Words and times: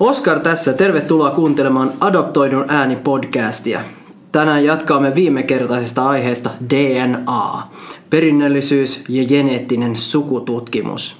Oskar 0.00 0.40
tässä, 0.40 0.72
tervetuloa 0.72 1.30
kuuntelemaan 1.30 1.92
Adoptoidun 2.00 2.64
ääni 2.68 2.96
podcastia. 2.96 3.80
Tänään 4.32 4.64
jatkaamme 4.64 5.14
viimekertaisesta 5.14 6.08
aiheesta 6.08 6.50
DNA, 6.70 7.68
perinnöllisyys 8.10 9.02
ja 9.08 9.24
geneettinen 9.24 9.96
sukututkimus. 9.96 11.16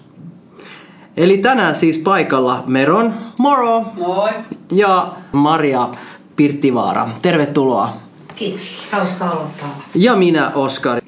Eli 1.17 1.39
tänään 1.39 1.75
siis 1.75 1.99
paikalla 1.99 2.65
Meron, 2.67 3.15
moro! 3.39 3.85
Moi! 3.97 4.31
Ja 4.73 5.13
Maria 5.33 5.89
Pirttivaara, 6.37 7.09
tervetuloa. 7.23 7.97
Kiitos, 8.37 8.89
hauska 8.93 9.25
olla 9.25 9.47
täällä. 9.61 9.77
Ja 9.95 10.17
minä 10.17 10.51
Oskar. 10.55 11.01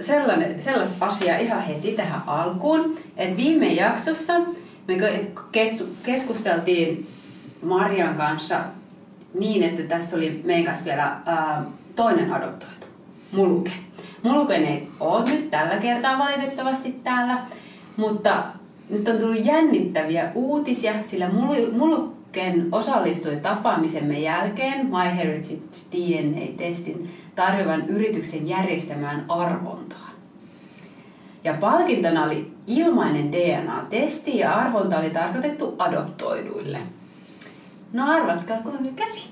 Sellainen, 0.00 0.62
sellaista 0.62 1.06
asiaa 1.06 1.38
ihan 1.38 1.62
heti 1.62 1.92
tähän 1.92 2.22
alkuun, 2.26 2.94
että 3.16 3.36
viime 3.36 3.72
jaksossa 3.72 4.32
me 4.88 4.94
keskusteltiin 6.02 7.08
Marian 7.62 8.14
kanssa 8.14 8.60
niin, 9.34 9.62
että 9.62 9.82
tässä 9.82 10.16
oli 10.16 10.42
kanssa 10.64 10.84
vielä 10.84 11.16
ää, 11.26 11.64
toinen 11.94 12.32
adoptoitu, 12.32 12.86
Muluke. 13.32 13.70
Muluken 14.22 14.64
ei 14.64 14.88
ole 15.00 15.24
nyt 15.24 15.50
tällä 15.50 15.76
kertaa 15.76 16.18
valitettavasti 16.18 17.00
täällä, 17.04 17.38
mutta 17.96 18.42
nyt 18.90 19.08
on 19.08 19.18
tullut 19.18 19.44
jännittäviä 19.44 20.30
uutisia, 20.34 20.92
sillä 21.02 21.30
Muluken 21.72 22.68
osallistui 22.72 23.36
tapaamisemme 23.36 24.18
jälkeen 24.20 24.86
MyHeritage 24.86 25.58
DNA-testin 25.92 27.10
tarjoavan 27.36 27.88
yrityksen 27.88 28.48
järjestämään 28.48 29.24
arvontaan. 29.28 30.12
Ja 31.44 31.54
palkintona 31.60 32.24
oli 32.24 32.52
ilmainen 32.66 33.32
DNA-testi 33.32 34.38
ja 34.38 34.54
arvonta 34.54 34.98
oli 34.98 35.10
tarkoitettu 35.10 35.74
adoptoiduille. 35.78 36.78
No 37.92 38.12
arvatkaa, 38.12 38.56
kuinka 38.56 38.90
kävi. 38.96 39.22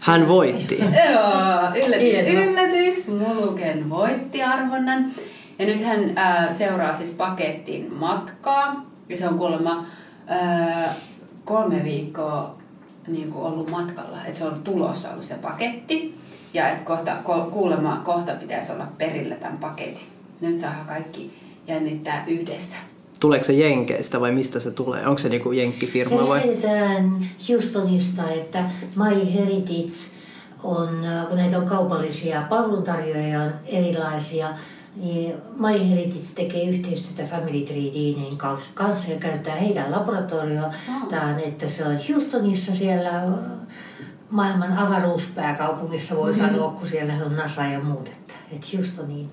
Hän 0.00 0.28
voitti. 0.28 0.78
Joo, 1.12 1.86
yllätys, 1.86 2.34
yllätys. 2.34 3.08
Muluken 3.08 3.90
voitti 3.90 4.42
arvonnan. 4.42 5.12
Ja 5.58 5.66
nyt 5.66 5.84
hän 5.84 6.12
ää, 6.16 6.52
seuraa 6.52 6.94
siis 6.94 7.14
pakettiin 7.14 7.94
matkaa. 7.94 8.86
Ja 9.08 9.16
se 9.16 9.28
on 9.28 9.38
kuulemma 9.38 9.86
ää, 10.26 10.94
kolme 11.44 11.84
viikkoa 11.84 12.57
niin 13.08 13.32
kuin 13.32 13.44
ollut 13.46 13.70
matkalla. 13.70 14.24
Että 14.24 14.38
se 14.38 14.44
on 14.44 14.60
tulossa 14.64 15.10
ollut 15.10 15.24
se 15.24 15.34
paketti. 15.34 16.18
Ja 16.54 16.68
että 16.68 16.84
kohta, 16.84 17.16
ko, 17.24 17.48
kuulemma 17.52 18.02
kohta 18.04 18.32
pitäisi 18.32 18.72
olla 18.72 18.86
perillä 18.98 19.34
tämän 19.34 19.58
paketin. 19.58 20.06
Nyt 20.40 20.58
saa 20.58 20.84
kaikki 20.86 21.38
jännittää 21.66 22.24
yhdessä. 22.26 22.76
Tuleeko 23.20 23.44
se 23.44 23.52
Jenkeistä 23.52 24.20
vai 24.20 24.32
mistä 24.32 24.60
se 24.60 24.70
tulee? 24.70 25.06
Onko 25.06 25.18
se 25.18 25.28
niinku 25.28 25.52
jenkkifirma 25.52 26.18
Se 26.18 26.28
vai? 26.28 26.38
lähetetään 26.38 27.26
Houstonista, 27.48 28.22
että 28.30 28.64
My 28.96 29.34
Heritage 29.34 29.92
on, 30.62 30.88
kun 31.28 31.36
näitä 31.36 31.58
on 31.58 31.66
kaupallisia 31.66 32.42
palveluntarjoajia 32.48 33.42
on 33.42 33.50
erilaisia, 33.66 34.48
My 35.56 35.90
Heritage 35.90 36.26
tekee 36.34 36.64
yhteistyötä 36.64 37.30
Family 37.30 37.64
Tree 37.64 37.92
DNAn 37.92 38.56
kanssa 38.74 39.10
ja 39.10 39.18
käyttää 39.18 39.56
heidän 39.56 39.90
laboratorioa. 39.90 40.74
Tämä 41.08 41.38
että 41.38 41.68
se 41.68 41.84
on 41.84 41.98
Houstonissa 42.08 42.74
siellä 42.74 43.22
maailman 44.30 44.78
avaruuspääkaupungissa 44.78 46.16
voi 46.16 46.34
sanoa, 46.34 46.70
kun 46.70 46.88
siellä 46.88 47.12
on 47.26 47.36
NASA 47.36 47.62
ja 47.62 47.80
muut. 47.80 48.08
Että, 48.08 48.34
että 48.52 48.66
Houstoniin. 48.76 49.30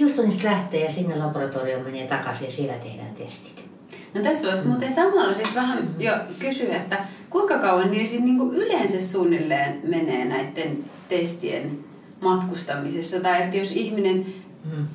Houstonista 0.00 0.48
lähtee 0.48 0.84
ja 0.84 0.90
sinne 0.90 1.16
laboratorioon 1.16 1.84
menee 1.84 2.06
takaisin 2.06 2.44
ja 2.44 2.50
siellä 2.50 2.74
tehdään 2.74 3.14
testit. 3.14 3.68
No 4.14 4.22
tässä 4.22 4.48
voisi 4.48 4.66
muuten 4.66 4.92
samalla 4.92 5.34
sit 5.34 5.54
vähän 5.54 5.94
jo 5.98 6.12
kysyä, 6.38 6.76
että 6.76 6.98
kuinka 7.30 7.58
kauan 7.58 7.90
niin 7.90 8.08
sit 8.08 8.20
niinku 8.20 8.52
yleensä 8.52 9.06
suunnilleen 9.06 9.80
menee 9.84 10.24
näiden 10.24 10.84
testien 11.08 11.78
matkustamisessa? 12.20 13.20
Tai 13.20 13.42
että 13.42 13.56
jos 13.56 13.72
ihminen 13.72 14.26
Mm. 14.64 14.86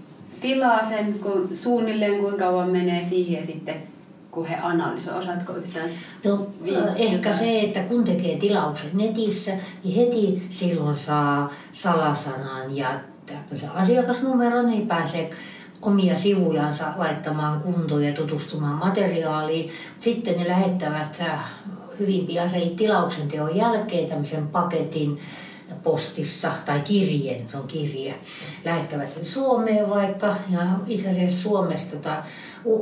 tilaa 0.42 0.86
sen 0.86 1.14
kun 1.14 1.50
suunnilleen 1.54 2.20
kuinka 2.20 2.38
kauan 2.46 2.70
menee 2.70 3.06
siihen 3.10 3.40
ja 3.40 3.46
sitten 3.46 3.76
kun 4.32 4.46
he 4.46 4.56
analysoivat, 4.62 5.22
osaatko 5.24 5.54
yhtään 5.54 5.90
No, 6.26 6.48
ehkä 6.96 7.16
jotain? 7.16 7.36
se, 7.36 7.60
että 7.60 7.80
kun 7.80 8.04
tekee 8.04 8.38
tilaukset 8.38 8.94
netissä, 8.94 9.52
niin 9.84 9.96
heti 9.96 10.48
silloin 10.50 10.98
saa 10.98 11.54
salasanan 11.72 12.76
ja 12.78 13.00
tämmöisen 13.26 13.72
asiakasnumeron, 13.72 14.68
niin 14.68 14.88
pääsee 14.88 15.30
omia 15.82 16.18
sivujansa 16.18 16.86
laittamaan 16.98 17.62
kuntoon 17.62 18.04
ja 18.04 18.14
tutustumaan 18.14 18.76
materiaaliin. 18.78 19.70
Sitten 20.00 20.38
ne 20.40 20.48
lähettävät 20.48 21.18
äh, 21.22 21.40
hyvin 22.00 22.28
pian 22.28 22.50
sen 22.50 22.70
tilauksen 22.76 23.28
teon 23.28 23.56
jälkeen 23.56 24.10
tämmöisen 24.10 24.48
paketin 24.48 25.20
postissa 25.84 26.52
tai 26.66 26.80
kirjeen, 26.80 27.50
se 27.50 27.58
on 27.58 27.68
kirje. 27.68 28.16
Lähettävät 28.66 29.12
sen 29.12 29.26
Suomeen 29.26 29.90
vaikka. 29.90 30.36
Ja 30.50 30.62
itse 30.88 31.10
asiassa 31.10 31.42
Suomesta 31.42 31.98
tai 31.98 32.18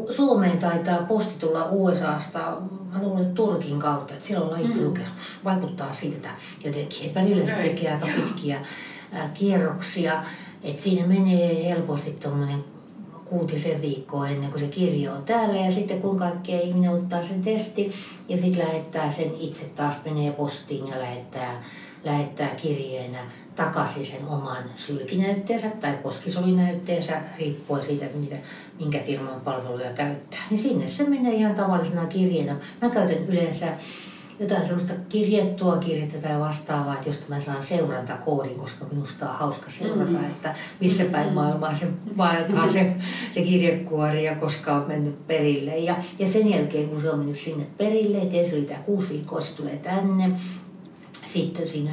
Suomeen 0.10 0.58
taitaa 0.58 0.98
posti 0.98 1.40
tulla 1.40 1.70
USAsta, 1.72 2.40
mä 2.94 3.02
luulen 3.02 3.22
että 3.22 3.36
Turkin 3.36 3.80
kautta, 3.80 4.14
että 4.14 4.26
siellä 4.26 4.46
on 4.46 4.52
lajittelukeskus, 4.52 5.40
vaikuttaa 5.44 5.94
siltä 5.94 6.30
jotenkin. 6.64 7.08
Et 7.08 7.16
välillä 7.16 7.46
se 7.46 7.54
tekee 7.54 7.94
aika 7.94 8.08
pitkiä 8.16 8.66
ää, 9.12 9.30
kierroksia, 9.34 10.24
että 10.64 10.82
siinä 10.82 11.08
menee 11.08 11.70
helposti 11.70 12.12
tuommoinen 12.12 12.64
kuutisen 13.26 13.82
viikkoa 13.82 14.28
ennen 14.28 14.50
kuin 14.50 14.62
se 14.62 14.68
kirja 14.68 15.14
on 15.14 15.24
täällä. 15.24 15.56
Ja 15.56 15.72
sitten 15.72 16.02
kun 16.02 16.20
kaikkea 16.20 16.62
ihminen 16.62 16.92
ottaa 16.92 17.24
sen 17.24 17.42
testi 17.42 17.92
ja 18.30 18.38
sitten 18.38 18.68
lähettää 18.68 19.12
sen 19.12 19.32
itse 19.40 19.66
taas 19.66 19.96
menee 20.06 20.32
postiin 20.32 20.88
ja 20.88 21.00
lähettää, 21.00 21.64
lähettää 22.08 22.50
kirjeenä 22.50 23.20
takaisin 23.56 24.06
sen 24.06 24.28
oman 24.28 24.64
sylkinäytteensä 24.76 25.70
tai 25.70 25.94
poskisolinäytteensä 26.04 27.22
riippuen 27.38 27.84
siitä, 27.84 28.06
mitä, 28.16 28.36
minkä 28.80 29.00
firman 29.00 29.42
palveluja 29.42 29.90
käyttää. 29.90 30.40
Niin 30.50 30.60
sinne 30.60 30.88
se 30.88 31.10
menee 31.10 31.34
ihan 31.34 31.56
tavallisena 31.56 32.06
kirjeenä. 32.06 32.56
Mä 32.82 32.90
käytän 32.90 33.26
yleensä 33.28 33.68
jotain 34.40 34.62
sellaista 34.62 34.94
kirjettua 35.10 35.78
kirjettä 35.78 36.18
tai 36.18 36.40
vastaavaa, 36.40 36.94
että 36.94 37.10
josta 37.10 37.26
mä 37.30 37.40
saan 37.40 37.64
seurantakoodin, 37.64 38.56
koska 38.56 38.86
minusta 38.92 39.30
on 39.30 39.38
hauska 39.38 39.70
seurata, 39.70 40.12
mm. 40.12 40.26
että 40.26 40.56
missä 40.82 41.04
päin 41.04 41.34
maailmaa 41.34 41.74
se 41.74 41.88
vaeltaa 42.18 42.68
se, 42.68 42.96
se 43.34 43.42
kirjekuori 43.42 44.26
ja 44.26 44.36
koska 44.36 44.76
on 44.76 44.88
mennyt 44.88 45.28
perille. 45.28 45.78
Ja, 45.78 45.96
ja 46.20 46.30
sen 46.30 46.50
jälkeen, 46.50 46.90
kun 46.90 47.02
se 47.02 47.10
on 47.10 47.20
mennyt 47.20 47.38
sinne 47.38 47.66
perille, 47.78 48.18
että 48.18 48.38
ensin 48.38 48.58
oli 48.58 48.66
tämä 48.66 48.80
kuusi 48.80 49.10
viikkoa, 49.10 49.42
se 49.42 49.56
tulee 49.56 49.78
tänne, 49.78 50.32
sitten 51.28 51.68
siinä 51.68 51.92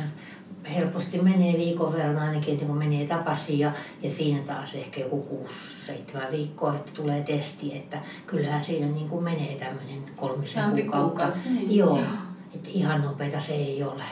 helposti 0.74 1.18
menee 1.22 1.52
viikon 1.58 1.92
verran 1.92 2.18
ainakin, 2.18 2.54
että 2.54 2.66
kun 2.66 2.76
menee 2.76 3.06
takaisin 3.06 3.58
ja, 3.58 3.72
ja 4.02 4.10
siinä 4.10 4.38
taas 4.40 4.74
ehkä 4.74 5.00
joku 5.00 5.20
kuusi, 5.22 5.86
seitsemän 5.86 6.32
viikkoa, 6.32 6.74
että 6.74 6.92
tulee 6.94 7.22
testi, 7.22 7.76
että 7.76 7.98
kyllähän 8.26 8.64
siinä 8.64 8.86
niin 8.86 9.08
kuin 9.08 9.24
menee 9.24 9.56
tämmöinen 9.58 10.02
kolmisen 10.16 10.64
kuukautta. 10.92 11.28
niin. 11.50 11.76
Joo, 11.76 11.96
Joo. 11.96 12.06
että 12.54 12.68
ihan 12.72 13.00
nopeita 13.02 13.40
se 13.40 13.54
ei 13.54 13.82
ole. 13.82 14.02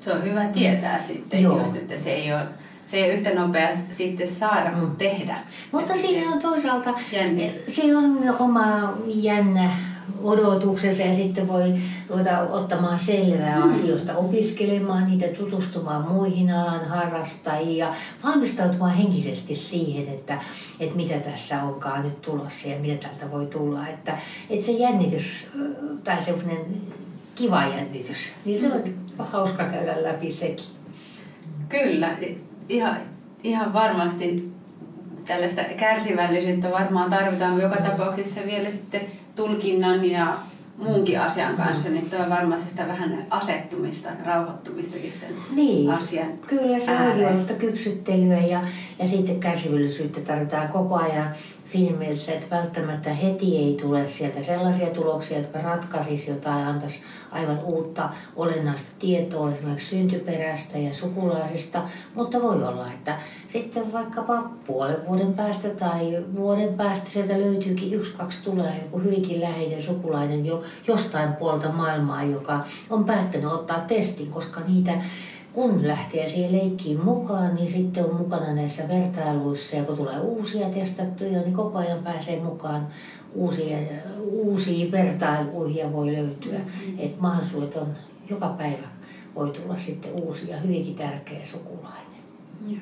Se 0.00 0.12
on 0.12 0.24
hyvä 0.24 0.44
tietää 0.44 1.02
sitten 1.02 1.42
Joo. 1.42 1.58
just, 1.58 1.76
että 1.76 1.96
se 1.96 2.10
ei 2.12 2.32
ole, 2.32 2.42
se 2.84 2.96
ei 2.96 3.04
ole 3.04 3.12
yhtä 3.14 3.34
nopea 3.34 3.68
sitten 3.90 4.30
saada 4.30 4.70
kuin 4.70 4.84
Mm. 4.90 4.96
tehdä. 4.96 5.36
Mutta 5.72 5.94
siinä 5.96 6.30
on 6.32 6.38
toisaalta, 6.38 6.94
Jännä. 7.12 7.42
siinä 7.68 7.98
on 7.98 8.36
oma 8.38 8.94
jännä 9.06 9.70
odotuksensa 10.22 11.02
ja 11.02 11.12
sitten 11.12 11.48
voi 11.48 11.74
ruveta 12.08 12.40
ottamaan 12.40 12.98
selvää 12.98 13.64
Mm. 13.64 13.70
asioista, 13.70 14.16
opiskelemaan 14.16 15.06
niitä, 15.06 15.26
tutustumaan 15.26 16.12
muihin 16.12 16.50
alan 16.50 16.84
harrastajiin 16.88 17.76
ja 17.76 17.94
valmistautumaan 18.24 18.94
henkisesti 18.94 19.54
siihen, 19.54 20.14
että, 20.14 20.40
että 20.80 20.96
mitä 20.96 21.14
tässä 21.18 21.62
onkaan 21.62 22.02
nyt 22.02 22.22
tulossa 22.22 22.68
ja 22.68 22.78
mitä 22.78 23.08
tältä 23.08 23.30
voi 23.30 23.46
tulla. 23.46 23.88
Että, 23.88 24.18
että 24.50 24.66
se 24.66 24.72
jännitys 24.72 25.46
tai 26.04 26.22
semmoinen 26.22 26.64
kiva 27.34 27.62
jännitys, 27.66 28.32
niin 28.44 28.58
se 28.58 28.72
on 28.72 28.82
hauska 29.18 29.64
käydä 29.64 30.02
läpi 30.02 30.32
sekin. 30.32 30.64
Kyllä, 31.68 32.08
ihan, 32.68 32.96
ihan 33.42 33.72
varmasti 33.72 34.52
tällaista 35.26 35.62
kärsivällisyyttä 35.76 36.70
varmaan 36.70 37.10
tarvitaan 37.10 37.60
joka 37.60 37.76
tapauksessa 37.76 38.40
vielä 38.46 38.70
sitten 38.70 39.00
tulkinnan 39.36 40.04
ja 40.04 40.36
muunkin 40.76 41.20
asian 41.20 41.56
kanssa, 41.56 41.88
niin 41.88 42.10
tuo 42.10 42.18
on 42.18 42.30
varmasti 42.30 42.70
sitä 42.70 42.88
vähän 42.88 43.26
asettumista, 43.30 44.08
rauhoittumistakin 44.26 45.12
sen 45.20 45.34
Niin, 45.50 45.90
asian 45.90 46.38
kyllä 46.46 46.78
se 46.78 46.90
ääreen. 46.92 47.36
on 47.50 47.56
kypsyttelyä 47.58 48.38
ja, 48.38 48.60
ja 48.98 49.06
sitten 49.06 49.40
kärsivällisyyttä 49.40 50.20
tarvitaan 50.20 50.68
koko 50.68 50.94
ajan 50.96 51.28
siinä 51.72 51.96
mielessä, 51.96 52.32
että 52.32 52.56
välttämättä 52.56 53.14
heti 53.14 53.56
ei 53.56 53.78
tule 53.80 54.08
sieltä 54.08 54.42
sellaisia 54.42 54.90
tuloksia, 54.90 55.38
jotka 55.38 55.60
ratkaisisi 55.60 56.30
jotain, 56.30 56.66
antaisi 56.66 57.02
aivan 57.30 57.58
uutta 57.64 58.10
olennaista 58.36 58.90
tietoa 58.98 59.52
esimerkiksi 59.52 59.96
syntyperästä 59.96 60.78
ja 60.78 60.92
sukulaisista, 60.92 61.82
mutta 62.14 62.42
voi 62.42 62.64
olla, 62.64 62.92
että 62.92 63.18
sitten 63.48 63.92
vaikkapa 63.92 64.50
puolen 64.66 65.06
vuoden 65.08 65.34
päästä 65.34 65.68
tai 65.68 66.24
vuoden 66.36 66.74
päästä 66.74 67.10
sieltä 67.10 67.40
löytyykin 67.40 67.94
yksi, 67.94 68.14
kaksi 68.16 68.42
tulee 68.44 68.74
joku 68.82 68.98
hyvinkin 68.98 69.40
läheinen 69.40 69.82
sukulainen 69.82 70.46
jo 70.46 70.62
jostain 70.88 71.32
puolta 71.32 71.72
maailmaa, 71.72 72.24
joka 72.24 72.64
on 72.90 73.04
päättänyt 73.04 73.52
ottaa 73.52 73.80
testin, 73.80 74.30
koska 74.30 74.60
niitä 74.68 74.92
kun 75.52 75.88
lähtee 75.88 76.28
siihen 76.28 76.52
leikkiin 76.52 77.04
mukaan, 77.04 77.54
niin 77.54 77.70
sitten 77.70 78.04
on 78.04 78.14
mukana 78.14 78.54
näissä 78.54 78.88
vertailuissa 78.88 79.76
ja 79.76 79.84
kun 79.84 79.96
tulee 79.96 80.20
uusia 80.20 80.68
testattuja, 80.68 81.40
niin 81.40 81.52
koko 81.52 81.78
ajan 81.78 82.02
pääsee 82.02 82.40
mukaan 82.40 82.86
uusia, 83.34 83.78
vertailuihin 84.92 85.76
ja 85.76 85.92
voi 85.92 86.12
löytyä. 86.12 86.58
Mm-hmm. 86.58 86.98
Että 86.98 87.22
mahdollisuudet 87.22 87.76
on 87.76 87.88
joka 88.30 88.48
päivä 88.48 88.92
voi 89.34 89.50
tulla 89.50 89.76
sitten 89.76 90.12
uusi 90.12 90.50
ja 90.50 90.56
hyvinkin 90.56 90.94
tärkeä 90.94 91.44
sukulainen. 91.44 92.22
Joo. 92.66 92.80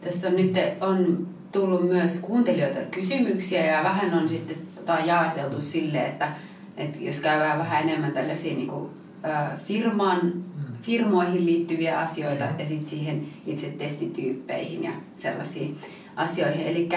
Tässä 0.00 0.28
on 0.28 0.36
nyt 0.36 0.56
on 0.80 1.28
tullut 1.52 1.88
myös 1.88 2.18
kuuntelijoita 2.18 2.80
kysymyksiä 2.90 3.66
ja 3.66 3.84
vähän 3.84 4.14
on 4.14 4.28
sitten 4.28 4.56
tota 4.74 4.98
jaoteltu 5.04 5.60
sille, 5.60 6.06
että, 6.06 6.32
että 6.76 6.98
jos 7.00 7.20
käydään 7.20 7.58
vähän 7.58 7.88
enemmän 7.88 8.12
tällaisia 8.12 8.54
niin 8.54 8.68
kuin, 8.68 8.90
firman, 9.64 10.44
firmoihin 10.82 11.46
liittyviä 11.46 11.98
asioita 11.98 12.44
ja 12.58 12.66
sitten 12.66 12.86
siihen 12.86 13.26
itse 13.46 13.66
testityyppeihin 13.66 14.84
ja 14.84 14.90
sellaisiin 15.16 15.76
asioihin. 16.16 16.66
Eli 16.66 16.88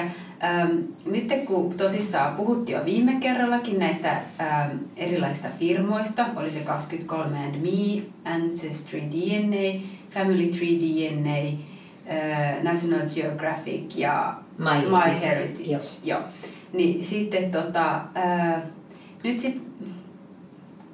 ähm, 0.44 0.72
nyt 1.06 1.28
kun 1.46 1.74
tosissaan 1.74 2.36
puhuttiin 2.36 2.78
jo 2.78 2.86
viime 2.86 3.14
kerrallakin 3.20 3.80
näistä 3.80 4.22
ähm, 4.42 4.78
erilaisista 4.98 5.48
firmoista, 5.60 6.26
oli 6.36 6.52
se 6.52 6.64
23andMe, 6.66 8.02
Ancestry 8.26 9.00
DNA, 9.00 9.82
Family 10.10 10.48
Tree 10.48 10.80
DNA, 10.80 11.58
äh, 12.10 12.64
National 12.64 13.08
Geographic 13.16 13.96
ja 13.96 14.36
My 14.58 14.66
My 14.66 15.20
Heritage, 15.22 15.28
Heritage. 15.28 15.66
joo. 15.66 15.82
Joo. 16.04 16.22
Niin 16.74 17.06
sitten 17.06 17.52
tota, 17.52 18.02
äh, 18.18 18.62
nyt 19.24 19.38
sit, 19.38 19.65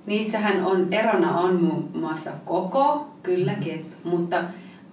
niissähän 0.05 0.65
on, 0.65 0.93
erona 0.93 1.39
on 1.39 1.63
muun 1.63 1.89
muassa 1.93 2.31
koko, 2.45 3.07
kylläkin, 3.23 3.73
et, 3.73 4.03
mutta 4.03 4.43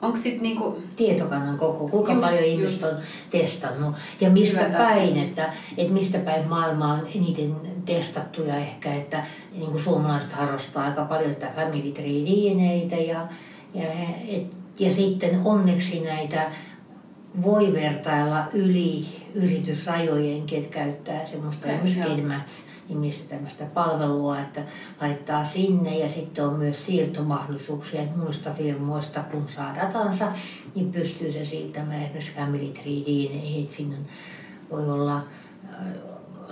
onko 0.02 0.16
sitten 0.16 0.42
niinku, 0.42 0.82
tietokannan 0.96 1.58
koko, 1.58 1.88
kuinka 1.88 2.12
Just, 2.12 2.24
paljon 2.24 2.44
just. 2.44 2.52
ihmiset 2.52 2.82
on 2.82 2.98
testannut 3.30 3.94
ja 4.20 4.30
mistä 4.30 4.64
Hyvä 4.64 4.78
päin, 4.78 5.18
että, 5.18 5.52
että 5.76 5.92
mistä 5.92 6.18
päin 6.18 6.48
maailmaa 6.48 6.92
on 6.92 7.06
eniten 7.14 7.56
testattuja 7.84 8.56
ehkä, 8.56 8.94
että 8.94 9.24
niin 9.52 9.70
kuin 9.70 9.80
suomalaiset 9.80 10.32
harrastaa 10.32 10.84
aika 10.84 11.04
paljon 11.04 11.34
tätä 11.34 11.52
Family 11.56 11.92
Tree 11.92 12.24
DNAtä 12.24 12.96
ja, 12.96 13.28
ja, 13.74 13.86
et, 14.28 14.46
ja 14.78 14.92
sitten 14.92 15.40
onneksi 15.44 16.00
näitä 16.00 16.50
voi 17.42 17.72
vertailla 17.72 18.44
yli 18.52 19.06
yritysrajojen, 19.34 20.42
ketkä 20.42 20.78
käyttää 20.78 21.26
semmoista 21.26 21.68
esimerkiksi 21.68 22.66
nimistä 22.88 23.28
tämmöistä 23.28 23.64
palvelua, 23.64 24.40
että 24.40 24.62
laittaa 25.00 25.44
sinne 25.44 25.98
ja 25.98 26.08
sitten 26.08 26.46
on 26.46 26.54
myös 26.54 26.86
siirtomahdollisuuksia 26.86 28.02
muista 28.16 28.50
firmoista, 28.50 29.22
kun 29.22 29.48
saa 29.48 29.74
datansa, 29.74 30.32
niin 30.74 30.92
pystyy 30.92 31.32
se 31.32 31.44
siirtämään 31.44 32.02
esimerkiksi 32.02 32.34
Family 32.34 32.72
Tree 32.72 33.02
DNA, 33.04 33.62
että 33.62 33.76
sinne 33.76 33.96
voi 34.70 34.90
olla 34.90 35.16
äh, 35.16 35.86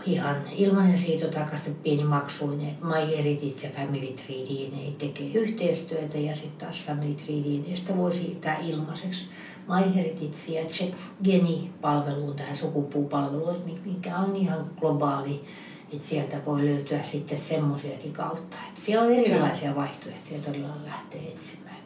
ihan 0.07 0.37
ilmainen 0.53 0.99
siirto 0.99 1.29
takaisin 1.29 1.75
pieni 1.75 2.05
maksuinen. 2.05 2.69
että 2.69 2.87
My 2.87 3.17
Heritage 3.17 3.67
ja 3.67 3.71
Family 3.77 4.13
Tree 4.13 4.47
DNA 4.47 4.93
tekee 4.99 5.27
yhteistyötä 5.27 6.19
ja 6.19 6.35
sitten 6.35 6.67
taas 6.67 6.85
Family 6.85 7.15
Tree 7.15 7.37
DNAstä 7.37 7.97
voi 7.97 8.13
siirtää 8.13 8.59
ilmaiseksi 8.59 9.29
My 9.69 9.95
Heritage 9.95 10.53
ja 10.53 10.93
Geni-palveluun, 11.25 12.37
tähän 12.37 12.57
sukupuupalveluun, 12.57 13.55
että 13.55 13.89
mikä 13.89 14.17
on 14.19 14.37
ihan 14.37 14.71
globaali, 14.81 15.45
että 15.93 16.09
sieltä 16.09 16.45
voi 16.47 16.65
löytyä 16.65 17.03
sitten 17.03 17.39
semmoisiakin 17.39 18.13
kautta. 18.13 18.57
Että 18.69 18.81
siellä 18.81 19.07
on 19.07 19.13
erilaisia 19.13 19.75
vaihtoehtoja 19.75 20.41
todella 20.41 20.75
lähteä 20.85 21.21
etsimään. 21.29 21.77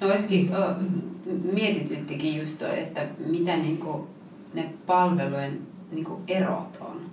no 0.00 0.06
olisikin, 0.06 0.50
mietityttikin 1.52 2.36
just 2.36 2.58
toi, 2.58 2.78
että 2.78 3.06
mitä 3.26 3.56
niinku 3.56 4.08
ne 4.54 4.74
palvelujen 4.86 5.66
niinku 5.92 6.20
erot 6.28 6.78
on. 6.80 7.03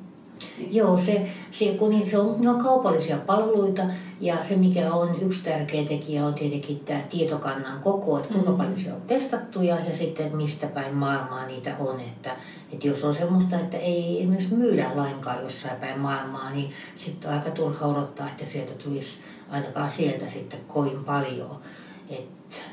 Joo, 0.71 0.97
se, 0.97 1.29
se, 1.51 1.65
kun 1.65 1.89
niin, 1.89 2.09
se 2.09 2.17
on, 2.17 2.41
ne 2.41 2.49
on 2.49 2.63
kaupallisia 2.63 3.17
palveluita 3.17 3.81
ja 4.21 4.37
se 4.47 4.55
mikä 4.55 4.93
on 4.93 5.21
yksi 5.21 5.43
tärkeä 5.43 5.85
tekijä 5.85 6.25
on 6.25 6.33
tietenkin 6.33 6.79
tämä 6.79 6.99
tietokannan 7.09 7.79
koko, 7.79 8.17
että 8.17 8.33
kuinka 8.33 8.51
paljon 8.51 8.79
se 8.79 8.93
on 8.93 9.01
testattu 9.01 9.61
ja, 9.61 9.75
ja 9.87 9.93
sitten 9.93 10.25
että 10.25 10.37
mistä 10.37 10.67
päin 10.67 10.95
maailmaa 10.95 11.45
niitä 11.45 11.75
on. 11.79 11.99
Että, 11.99 12.35
että 12.73 12.87
jos 12.87 13.03
on 13.03 13.15
semmoista, 13.15 13.55
että 13.55 13.77
ei 13.77 14.19
esimerkiksi 14.19 14.53
myydä 14.53 14.91
lainkaan 14.95 15.43
jossain 15.43 15.79
päin 15.79 15.99
maailmaa, 15.99 16.51
niin 16.51 16.71
sitten 16.95 17.31
on 17.31 17.37
aika 17.37 17.51
turha 17.51 17.87
odottaa, 17.87 18.27
että 18.27 18.45
sieltä 18.45 18.73
tulisi 18.73 19.21
ainakaan 19.49 19.91
sieltä 19.91 20.29
sitten 20.29 20.59
kovin 20.67 21.03
paljon. 21.03 21.61
Et 22.09 22.63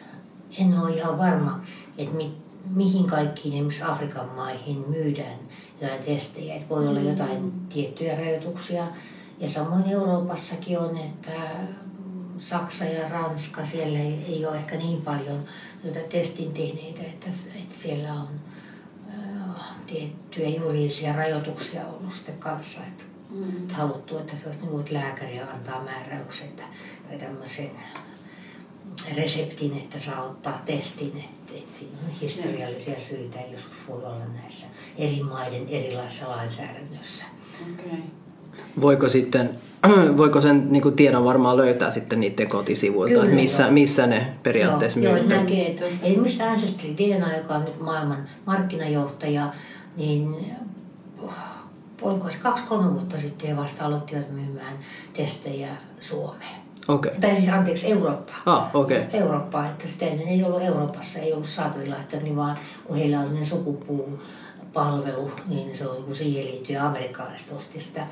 en 0.60 0.80
ole 0.80 0.94
ihan 0.94 1.18
varma, 1.18 1.60
että 1.98 2.16
mi, 2.16 2.32
mihin 2.74 3.06
kaikkiin 3.06 3.54
esimerkiksi 3.54 3.82
Afrikan 3.82 4.28
maihin 4.28 4.84
myydään 4.88 5.38
jotain 5.80 6.02
testejä. 6.02 6.54
Että 6.54 6.68
voi 6.68 6.88
olla 6.88 7.00
jotain 7.00 7.52
tiettyjä 7.68 8.16
rajoituksia. 8.16 8.86
Ja 9.38 9.48
samoin 9.48 9.90
Euroopassakin 9.90 10.78
on, 10.78 10.98
että 10.98 11.32
Saksa 12.38 12.84
ja 12.84 13.08
Ranska, 13.08 13.66
siellä 13.66 13.98
ei, 13.98 14.46
ole 14.46 14.56
ehkä 14.56 14.76
niin 14.76 15.02
paljon 15.02 15.44
noita 15.84 16.00
testin 16.08 16.52
tehneitä, 16.52 17.02
että, 17.02 17.30
että 17.54 17.74
siellä 17.74 18.12
on 18.12 18.28
äh, 19.08 19.64
tiettyjä 19.86 20.48
juridisia 20.48 21.12
rajoituksia 21.12 21.86
ollut 21.86 22.14
sitten 22.14 22.38
kanssa. 22.38 22.80
Että 22.80 23.04
Mm. 23.30 23.56
että 23.56 23.74
haluttu, 23.74 24.18
että 24.18 24.36
se 24.36 24.46
olisi 24.46 24.60
niin 24.60 24.70
kuin, 24.70 24.80
että 24.80 24.94
lääkäri 24.94 25.40
antaa 25.40 25.84
määräyksen 25.84 26.48
tai, 26.48 26.66
tai 27.08 27.18
tämmöisen 27.18 27.70
reseptin, 29.16 29.76
että 29.76 29.98
saa 29.98 30.22
ottaa 30.22 30.62
testin, 30.66 31.12
että, 31.16 31.52
että 31.58 31.78
siinä 31.78 31.98
on 32.04 32.20
historiallisia 32.20 33.00
syitä 33.00 33.38
ja 33.38 33.52
joskus 33.52 33.76
voi 33.88 34.04
olla 34.04 34.24
näissä 34.42 34.66
eri 34.98 35.22
maiden 35.22 35.68
erilaisessa 35.68 36.28
lainsäädännössä. 36.28 37.24
Okay. 37.74 37.98
Voiko 38.80 39.08
sitten, 39.08 39.50
voiko 40.16 40.40
sen 40.40 40.72
niin 40.72 40.82
kuin 40.82 40.96
tiedon 40.96 41.24
varmaan 41.24 41.56
löytää 41.56 41.90
sitten 41.90 42.20
niiden 42.20 42.48
kotisivuilta, 42.48 43.12
Kyllä, 43.12 43.24
että 43.24 43.36
missä, 43.36 43.62
joo. 43.62 43.72
missä 43.72 44.06
ne 44.06 44.26
periaatteessa 44.42 45.00
joo, 45.00 45.16
joo, 45.16 45.28
näkee, 45.28 45.66
että 45.66 45.84
esimerkiksi 46.02 46.42
Ancestry 46.42 46.90
DNA, 46.96 47.36
joka 47.36 47.54
on 47.54 47.64
nyt 47.64 47.80
maailman 47.80 48.28
markkinajohtaja, 48.46 49.52
niin 49.96 50.36
oliko 52.02 52.30
se 52.30 52.38
kaksi-kolme 52.38 52.92
vuotta 52.92 53.18
sitten 53.18 53.56
vasta 53.56 53.84
aloittivat 53.86 54.30
myymään 54.30 54.78
testejä 55.12 55.68
Suomeen. 56.00 56.67
Okay. 56.88 57.12
Tai 57.20 57.36
siis 57.36 57.48
anteeksi, 57.48 57.90
Eurooppaan. 57.90 58.40
Ah. 58.46 58.70
Okay. 58.74 59.02
Eurooppaa, 59.12 59.66
että 59.66 59.88
sitä 59.88 60.06
ennen 60.06 60.28
ei 60.28 60.44
ollut 60.44 60.62
Euroopassa, 60.62 61.18
ei 61.18 61.32
ollut 61.32 61.48
saatavilla, 61.48 61.96
että 61.96 62.16
niin 62.16 62.36
vaan 62.36 62.58
kun 62.84 62.96
heillä 62.96 63.18
on 63.18 63.24
sellainen 63.24 63.48
sukupuupalvelu, 63.50 65.30
niin 65.46 65.76
se 65.76 65.88
on 65.88 66.04
niin 66.06 66.16
siihen 66.16 66.44
liittyen 66.44 66.82
amerikkalaiset 66.82 67.52
osti 67.52 67.80
sitä. 67.80 68.06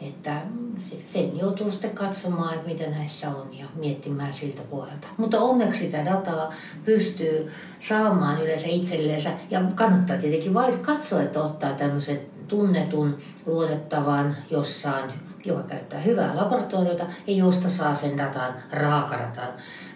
Että 0.00 0.42
se- 0.76 1.00
sen 1.04 1.38
joutuu 1.38 1.70
sitten 1.70 1.90
katsomaan, 1.90 2.54
että 2.54 2.68
mitä 2.68 2.90
näissä 2.90 3.28
on 3.28 3.58
ja 3.58 3.66
miettimään 3.74 4.32
siltä 4.32 4.62
pohjalta. 4.70 5.08
Mutta 5.16 5.40
onneksi 5.40 5.80
sitä 5.80 6.04
dataa 6.04 6.52
pystyy 6.84 7.50
saamaan 7.80 8.42
yleensä 8.42 8.66
itselleensä 8.68 9.30
ja 9.50 9.62
kannattaa 9.74 10.16
tietenkin 10.16 10.54
valita 10.54 10.78
katsoa, 10.78 11.22
että 11.22 11.42
ottaa 11.42 11.72
tämmöisen 11.72 12.20
tunnetun, 12.48 13.18
luotettavan 13.46 14.36
jossain 14.50 15.10
joka 15.44 15.62
käyttää 15.62 16.00
hyvää 16.00 16.36
laboratoriota 16.36 17.04
ja 17.26 17.34
josta 17.34 17.68
saa 17.68 17.94
sen 17.94 18.18
datan, 18.18 18.54
raakaratan, 18.70 19.48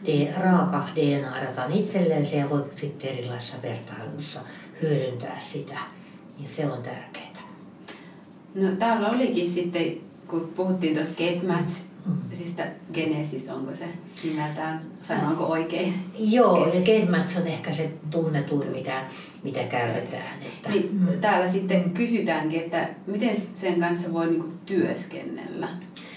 D, 0.06 0.32
raaka 0.40 0.88
DNA-datan 0.94 1.72
itselleen 1.72 2.26
ja 2.38 2.50
voi 2.50 2.64
sitten 2.76 3.10
erilaisissa 3.10 3.56
vertailuissa 3.62 4.40
hyödyntää 4.82 5.36
sitä. 5.38 5.78
Niin 6.38 6.48
se 6.48 6.66
on 6.66 6.82
tärkeää. 6.82 7.26
No 8.54 8.68
täällä 8.78 9.08
olikin 9.08 9.50
sitten, 9.50 9.96
kun 10.28 10.52
puhuttiin 10.56 10.94
tuosta 10.94 11.14
GetMatch, 11.16 11.86
Mm. 12.06 12.16
siis 12.32 12.56
Genesis, 12.94 13.48
onko 13.48 13.74
se 13.74 13.84
nimeltään, 14.24 14.80
sanoinko 15.02 15.44
oikein? 15.44 15.94
Joo, 16.18 16.66
ja 16.74 16.80
GenMatch 16.80 17.40
on 17.40 17.46
ehkä 17.46 17.72
se 17.72 17.90
tunnetuin, 18.10 18.70
mitä, 18.70 18.92
mitä 19.46 19.64
käytetään. 19.64 20.42
Että, 20.42 20.70
Niin, 20.70 20.88
mm. 20.92 21.20
täällä 21.20 21.48
sitten 21.48 21.90
kysytäänkin, 21.90 22.60
että 22.60 22.88
miten 23.06 23.36
sen 23.54 23.80
kanssa 23.80 24.12
voi 24.12 24.26
niinku 24.26 24.48
työskennellä? 24.66 25.68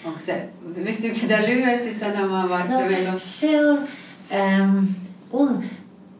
Onko 0.06 0.20
se, 0.20 0.50
pystyykö 0.84 1.18
sitä 1.18 1.42
lyhyesti 1.42 2.00
sanomaan, 2.00 2.50
vaikka 2.50 2.74
No, 2.74 2.80
meillä 2.80 3.12
on... 3.12 3.20
se 3.20 3.66
on, 3.66 3.80
ähm, 4.34 4.86
kun 5.30 5.64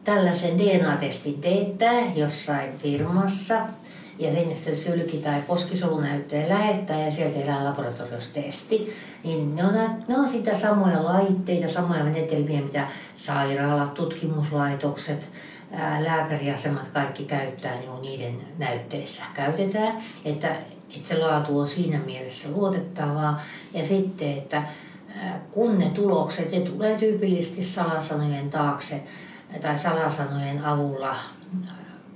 tällaisen 0.04 0.58
DNA-testin 0.58 1.40
teettää 1.40 2.12
jossain 2.14 2.70
firmassa 2.78 3.60
ja 4.18 4.34
sinne 4.34 4.56
se 4.56 4.74
sylki- 4.74 5.16
tai 5.16 5.42
poskisolunäyttöön 5.46 6.48
lähettää 6.48 7.04
ja 7.04 7.10
sieltä 7.10 7.38
tehdään 7.38 7.64
laboratoriossa 7.64 8.34
testi, 8.34 8.92
niin 9.24 9.56
ne 9.56 9.64
on, 9.64 9.74
ne 10.08 10.18
on 10.18 10.28
sitä 10.28 10.54
samoja 10.54 11.04
laitteita, 11.04 11.68
samoja 11.68 12.04
menetelmiä, 12.04 12.60
mitä 12.60 12.88
sairaalat, 13.14 13.94
tutkimuslaitokset, 13.94 15.28
lääkäriasemat 15.98 16.88
kaikki 16.88 17.24
käyttää 17.24 17.74
niin 17.74 18.02
niiden 18.02 18.40
näytteissä 18.58 19.24
käytetään, 19.34 19.98
että, 20.24 20.48
että 20.96 21.08
se 21.08 21.18
laatu 21.18 21.58
on 21.58 21.68
siinä 21.68 21.98
mielessä 21.98 22.48
luotettavaa. 22.48 23.42
Ja 23.74 23.86
sitten, 23.86 24.32
että 24.32 24.62
kun 25.50 25.78
ne 25.78 25.90
tulokset, 25.90 26.52
ne 26.52 26.60
tulee 26.60 26.98
tyypillisesti 26.98 27.64
salasanojen 27.64 28.50
taakse 28.50 29.02
tai 29.60 29.78
salasanojen 29.78 30.64
avulla 30.64 31.16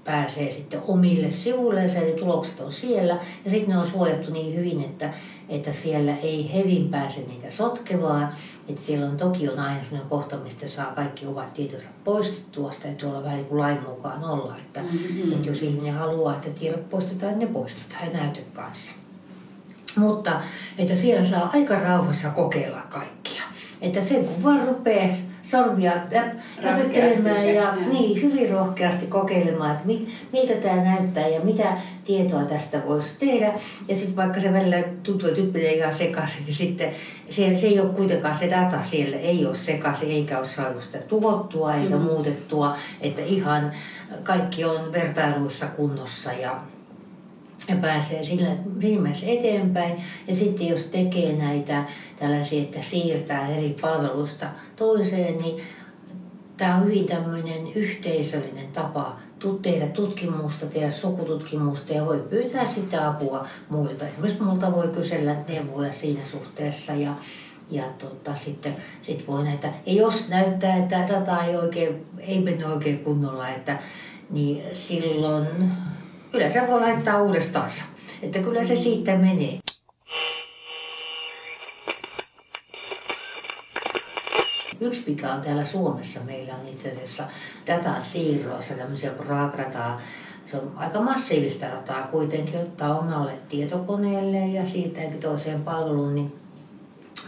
pääsee 0.04 0.50
sitten 0.50 0.80
omille 0.88 1.30
sivuille, 1.30 1.82
eli 1.82 2.12
tulokset 2.12 2.60
on 2.60 2.72
siellä. 2.72 3.18
Ja 3.44 3.50
sitten 3.50 3.68
ne 3.68 3.78
on 3.78 3.86
suojattu 3.86 4.32
niin 4.32 4.56
hyvin, 4.56 4.80
että, 4.80 5.12
että 5.48 5.72
siellä 5.72 6.16
ei 6.16 6.50
hevin 6.54 6.88
pääse 6.88 7.20
niitä 7.20 7.50
sotkemaan. 7.50 8.34
Että 8.68 8.80
siellä 8.80 9.06
on 9.06 9.16
toki 9.16 9.48
on 9.48 9.58
aina 9.58 9.84
sellainen 9.84 10.10
kohta, 10.10 10.36
mistä 10.36 10.68
saa 10.68 10.94
kaikki 10.94 11.26
ovat 11.26 11.54
tietonsa 11.54 11.88
poistettua. 12.04 12.72
Sitä 12.72 12.84
täytyy 12.84 13.08
olla 13.08 13.22
vähän 13.22 13.36
niin 13.36 13.46
kuin 13.46 13.58
lain 13.58 13.82
mukaan 13.88 14.24
olla. 14.24 14.56
Että, 14.56 14.80
mm-hmm. 14.80 15.32
että 15.32 15.48
jos 15.48 15.62
ihminen 15.62 15.94
haluaa, 15.94 16.34
että 16.34 16.50
tiedot 16.50 16.90
poistetaan, 16.90 17.38
ne 17.38 17.46
poistetaan 17.46 18.06
ja 18.06 18.20
näytön 18.20 18.44
kanssa. 18.52 18.92
Mutta 19.96 20.40
että 20.78 20.96
siellä 20.96 21.24
saa 21.24 21.50
aika 21.52 21.80
rauhassa 21.80 22.30
kokeilla 22.30 22.80
kaikkia. 22.90 23.42
Että 23.80 24.04
sen 24.04 24.24
kun 24.24 24.42
vaan 24.42 24.68
rupeaa 24.68 25.16
sormia 25.44 25.92
räpyttelemään 26.62 27.54
ja 27.54 27.74
niin, 27.90 28.22
hyvin 28.22 28.50
rohkeasti 28.50 29.06
kokeilemaan, 29.06 29.72
että 29.72 29.86
mit, 29.86 30.08
miltä 30.32 30.54
tämä 30.54 30.84
näyttää 30.84 31.28
ja 31.28 31.40
mitä 31.40 31.76
tietoa 32.04 32.44
tästä 32.44 32.82
voisi 32.86 33.18
tehdä. 33.18 33.52
Ja 33.88 33.96
sitten 33.96 34.16
vaikka 34.16 34.40
se 34.40 34.52
välillä 34.52 34.82
tuntuu, 35.02 35.28
että 35.28 35.42
menee 35.42 35.72
ihan 35.72 35.94
sekaisin, 35.94 36.44
niin 36.44 36.54
sitten 36.54 36.90
se, 37.28 37.56
se 37.56 37.66
ei 37.66 37.80
ole 37.80 37.88
kuitenkaan 37.88 38.34
se 38.34 38.50
data 38.50 38.82
siellä, 38.82 39.16
ei 39.16 39.46
ole 39.46 39.54
sekaisin 39.54 40.10
eikä 40.10 40.38
ole 40.38 40.46
saanut 40.46 40.82
sitä 40.82 40.98
tuhottua 40.98 41.74
eikä 41.74 41.94
mm-hmm. 41.94 42.10
muutettua. 42.10 42.76
Että 43.00 43.22
ihan 43.22 43.72
kaikki 44.22 44.64
on 44.64 44.92
vertailuissa 44.92 45.66
kunnossa 45.66 46.32
ja 46.32 46.60
ja 47.68 47.76
pääsee 47.76 48.22
sillä 48.22 48.56
viimeis 48.80 49.24
eteenpäin. 49.26 50.02
Ja 50.28 50.34
sitten 50.34 50.68
jos 50.68 50.84
tekee 50.84 51.32
näitä 51.32 51.84
tällaisia, 52.18 52.62
että 52.62 52.82
siirtää 52.82 53.48
eri 53.48 53.76
palvelusta 53.80 54.46
toiseen, 54.76 55.38
niin 55.38 55.62
tämä 56.56 56.76
on 56.76 56.84
hyvin 56.84 57.06
tämmöinen 57.06 57.72
yhteisöllinen 57.72 58.68
tapa 58.72 59.16
tehdä 59.62 59.86
tutkimusta, 59.86 60.66
tehdä 60.66 60.90
sukututkimusta 60.90 61.92
ja 61.92 62.06
voi 62.06 62.24
pyytää 62.30 62.66
sitä 62.66 63.08
apua 63.08 63.46
muilta. 63.68 64.06
Esimerkiksi 64.06 64.42
multa 64.42 64.72
voi 64.72 64.88
kysellä 64.88 65.36
neuvoja 65.48 65.92
siinä 65.92 66.24
suhteessa 66.24 66.92
ja, 66.92 67.14
ja 67.70 67.84
tota, 67.98 68.34
sitten 68.34 68.76
sit 69.02 69.28
voi 69.28 69.44
näitä, 69.44 69.72
ja 69.86 69.92
jos 69.92 70.28
näyttää, 70.28 70.76
että 70.76 71.08
data 71.08 71.44
ei, 71.44 71.56
oikein, 71.56 72.06
ei 72.18 72.40
mene 72.40 72.66
oikein 72.66 72.98
kunnolla, 72.98 73.48
että, 73.48 73.78
niin 74.30 74.62
silloin 74.72 75.46
kyllä 76.34 76.50
se 76.50 76.66
voi 76.66 76.80
laittaa 76.80 77.22
uudestaan. 77.22 77.70
Että 78.22 78.38
kyllä 78.38 78.64
se 78.64 78.76
siitä 78.76 79.16
menee. 79.16 79.58
Yksi 84.80 85.02
mikä 85.06 85.32
on 85.32 85.40
täällä 85.40 85.64
Suomessa, 85.64 86.20
meillä 86.26 86.54
on 86.54 86.68
itse 86.68 86.90
asiassa 86.90 87.24
datan 87.66 88.02
siirroissa 88.02 88.74
tämmöisiä 88.74 89.10
kuin 89.10 89.26
raakdataa. 89.26 90.00
Se 90.46 90.56
on 90.56 90.72
aika 90.76 91.00
massiivista 91.00 91.66
dataa 91.66 92.06
kuitenkin 92.06 92.60
ottaa 92.60 92.98
omalle 92.98 93.32
tietokoneelle 93.48 94.38
ja 94.38 94.66
siirtääkin 94.66 95.20
toiseen 95.20 95.62
palveluun, 95.62 96.14
niin 96.14 96.32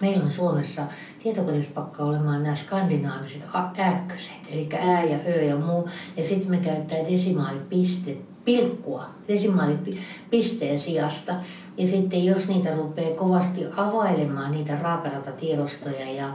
meillä 0.01 0.25
on 0.25 0.31
Suomessa 0.31 0.83
tietokoneessa 1.23 1.73
pakka 1.75 2.03
olemaan 2.03 2.43
nämä 2.43 2.55
skandinaaviset 2.55 3.43
ääkköset, 3.79 4.41
eli 4.53 4.69
ää 4.81 5.05
ja 5.05 5.19
ö 5.27 5.43
ja 5.43 5.57
muu. 5.57 5.89
Ja 6.17 6.25
sitten 6.25 6.51
me 6.51 6.57
käyttää 6.57 7.11
desimaalipistet 7.11 8.36
pilkkua 8.47 9.11
desimaalipisteen 9.29 10.79
sijasta. 10.79 11.35
Ja 11.77 11.87
sitten 11.87 12.25
jos 12.25 12.49
niitä 12.49 12.75
rupeaa 12.75 13.17
kovasti 13.17 13.65
availemaan 13.77 14.53
niitä 14.53 14.79
raakadatatiedostoja 14.83 16.11
ja, 16.11 16.29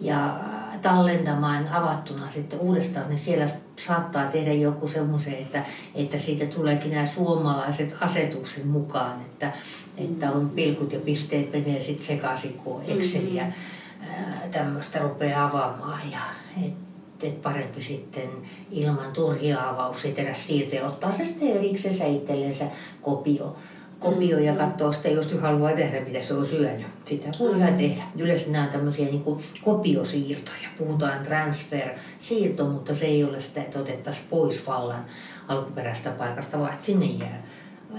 ja 0.00 0.40
tallentamaan 0.82 1.68
avattuna 1.72 2.30
sitten 2.30 2.60
uudestaan, 2.60 3.08
niin 3.08 3.18
siellä 3.18 3.48
saattaa 3.76 4.26
tehdä 4.26 4.52
joku 4.52 4.88
semmoisen, 4.88 5.34
että, 5.34 5.64
että 5.94 6.18
siitä 6.18 6.46
tuleekin 6.46 6.90
nämä 6.90 7.06
suomalaiset 7.06 7.96
asetuksen 8.00 8.66
mukaan, 8.66 9.20
että, 9.20 9.52
että 9.98 10.32
on 10.32 10.50
pilkut 10.50 10.92
ja 10.92 11.00
pisteet 11.00 11.52
menee 11.52 11.80
sitten 11.80 12.06
sekaisin, 12.06 12.52
kun 12.52 12.82
Exceliä 12.88 13.44
mm-hmm. 13.44 14.50
tämmöistä 14.50 14.98
rupeaa 14.98 15.44
avaamaan. 15.44 16.00
Ja, 16.12 16.18
et, 16.66 16.91
että 17.28 17.42
parempi 17.42 17.82
sitten 17.82 18.28
ilman 18.70 19.12
turhia 19.12 19.68
avauksia 19.68 20.12
tehdä 20.12 20.34
siirtoja, 20.34 20.86
ottaa 20.86 21.12
se 21.12 21.24
sitten 21.24 21.48
erikseen 21.48 22.16
itsellensä 22.16 22.64
kopio, 23.02 23.56
kopio 23.98 24.38
ja 24.38 24.52
mm-hmm. 24.52 24.68
katsoa 24.68 24.92
sitä, 24.92 25.08
jos 25.08 25.36
haluaa 25.40 25.72
tehdä, 25.72 26.00
mitä 26.00 26.20
se 26.20 26.34
on 26.34 26.46
syönyt. 26.46 26.86
Sitä 27.04 27.28
voi 27.38 27.56
ihan 27.56 27.74
tehdä. 27.74 28.02
Yleensä 28.18 28.50
nämä 28.50 28.64
on 28.64 28.70
tämmöisiä 28.70 29.06
niin 29.06 29.22
kuin 29.22 29.40
kopiosiirtoja. 29.64 30.68
Puhutaan 30.78 31.22
transfer-siirto, 31.22 32.64
mutta 32.64 32.94
se 32.94 33.06
ei 33.06 33.24
ole 33.24 33.40
sitä, 33.40 33.60
että 33.60 33.78
otettaisiin 33.78 34.26
pois 34.30 34.66
vallan 34.66 35.04
alkuperäistä 35.48 36.10
paikasta, 36.10 36.58
vaan 36.58 36.72
että 36.72 36.84
sinne 36.84 37.06
jää. 37.06 37.42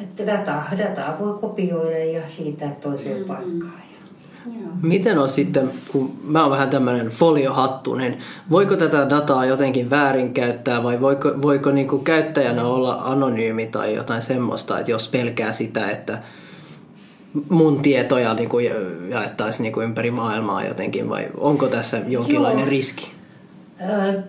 Että 0.01 0.25
dataa, 0.25 0.70
dataa 0.77 1.20
voi 1.20 1.39
kopioida 1.39 2.06
ja 2.06 2.22
siitä 2.27 2.70
toiseen 2.82 3.18
mm-hmm. 3.18 3.27
paikkaan. 3.27 3.93
Miten 4.82 5.20
on 5.20 5.30
sitten, 5.30 5.72
kun 5.92 6.14
mä 6.24 6.42
oon 6.42 6.52
vähän 6.52 6.70
tämmöinen 6.70 7.08
foliohattu, 7.08 7.96
niin 7.96 8.20
voiko 8.52 8.76
tätä 8.76 9.10
dataa 9.10 9.46
jotenkin 9.46 9.90
väärinkäyttää 9.90 10.84
vai 10.84 11.02
voiko, 11.02 11.32
voiko 11.42 11.72
niin 11.72 11.88
kuin 11.88 12.04
käyttäjänä 12.04 12.64
olla 12.64 13.02
anonyymi 13.04 13.66
tai 13.66 13.96
jotain 13.96 14.22
semmoista, 14.22 14.80
että 14.80 14.92
jos 14.92 15.10
pelkää 15.10 15.54
sitä, 15.54 15.90
että 15.90 16.20
mun 17.50 17.82
tietoja 17.82 18.34
niin 18.34 18.50
kuin 18.50 18.66
jaettaisiin 19.10 19.64
niin 19.64 19.74
kuin 19.74 19.84
ympäri 19.84 20.12
maailmaa 20.12 20.66
jotenkin 20.66 21.10
vai 21.10 21.28
onko 21.38 21.68
tässä 21.68 22.02
jonkinlainen 22.08 22.60
Joo. 22.60 22.70
riski? 22.70 23.12
Öö, 23.90 24.22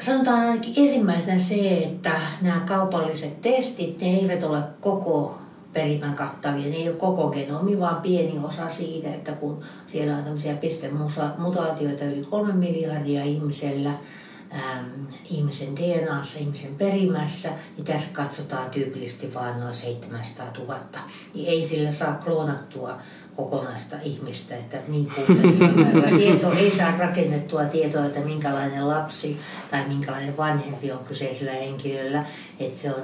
sanotaan 0.00 0.40
ainakin 0.40 0.74
ensimmäisenä 0.76 1.38
se, 1.38 1.78
että 1.78 2.10
nämä 2.42 2.60
kaupalliset 2.66 3.40
testit, 3.40 4.00
ne 4.00 4.06
eivät 4.06 4.42
ole 4.42 4.58
koko 4.80 5.38
perimän 5.74 6.14
kattavia. 6.14 6.68
Ne 6.68 6.76
ei 6.76 6.88
ole 6.88 6.96
koko 6.96 7.30
genomi, 7.30 7.80
vaan 7.80 8.02
pieni 8.02 8.38
osa 8.44 8.68
siitä, 8.68 9.14
että 9.14 9.32
kun 9.32 9.62
siellä 9.86 10.16
on 10.16 10.24
tämmöisiä 10.24 10.54
pistemutaatioita 10.54 12.04
yli 12.04 12.24
kolme 12.30 12.52
miljardia 12.52 13.24
ihmisellä, 13.24 13.90
äm, 13.90 15.06
ihmisen 15.30 15.76
DNAssa, 15.76 16.38
ihmisen 16.38 16.74
perimässä, 16.74 17.48
niin 17.76 17.84
tässä 17.84 18.10
katsotaan 18.12 18.70
tyypillisesti 18.70 19.34
vain 19.34 19.60
noin 19.60 19.74
700 19.74 20.46
000. 20.58 20.78
Niin 21.34 21.48
ei 21.48 21.68
sillä 21.68 21.92
saa 21.92 22.14
kloonattua 22.24 22.98
kokonaista 23.36 23.96
ihmistä, 24.02 24.56
että 24.56 24.78
niin 24.88 25.08
tieto 26.16 26.52
ei 26.52 26.70
saa 26.70 26.98
rakennettua 26.98 27.64
tietoa, 27.64 28.04
että 28.04 28.20
minkälainen 28.20 28.88
lapsi 28.88 29.40
tai 29.70 29.88
minkälainen 29.88 30.36
vanhempi 30.36 30.92
on 30.92 31.04
kyseisellä 31.04 31.52
henkilöllä. 31.52 32.24
Että 32.60 32.80
se 32.80 32.94
on, 32.94 33.02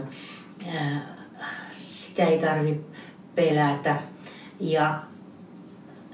ää, 0.74 1.19
sitä 2.10 2.24
ei 2.24 2.38
tarvitse 2.38 2.80
pelätä. 3.34 3.96
Ja 4.60 5.02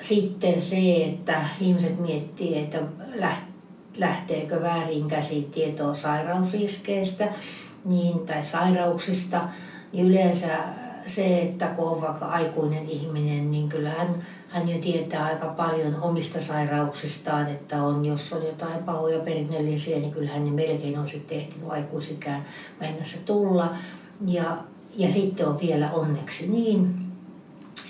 sitten 0.01 0.61
se, 0.61 1.05
että 1.05 1.45
ihmiset 1.61 2.01
miettii, 2.01 2.59
että 2.59 2.79
lähteekö 3.97 4.63
väärin 4.63 5.09
käsin 5.09 5.45
tietoa 5.45 5.95
sairausriskeistä 5.95 7.29
niin, 7.85 8.19
tai 8.19 8.43
sairauksista. 8.43 9.49
Niin 9.93 10.07
yleensä 10.07 10.49
se, 11.07 11.39
että 11.39 11.67
kun 11.67 11.89
on 11.89 12.01
vaikka 12.01 12.27
aikuinen 12.27 12.89
ihminen, 12.89 13.51
niin 13.51 13.69
kyllähän 13.69 14.23
hän 14.49 14.69
jo 14.69 14.79
tietää 14.79 15.25
aika 15.25 15.47
paljon 15.47 16.03
omista 16.03 16.41
sairauksistaan, 16.41 17.49
että 17.49 17.83
on, 17.83 18.05
jos 18.05 18.33
on 18.33 18.47
jotain 18.47 18.85
pahoja 18.85 19.21
perinnöllisiä, 19.21 19.99
niin 19.99 20.13
kyllähän 20.13 20.45
ne 20.45 20.51
melkein 20.51 20.99
on 20.99 21.09
sitten 21.09 21.39
ehtinyt 21.39 21.71
aikuisikään 21.71 22.45
mennessä 22.81 23.19
tulla. 23.25 23.75
Ja 24.27 24.59
ja 24.97 25.11
sitten 25.11 25.49
on 25.49 25.61
vielä 25.61 25.91
onneksi 25.91 26.49
niin, 26.49 26.95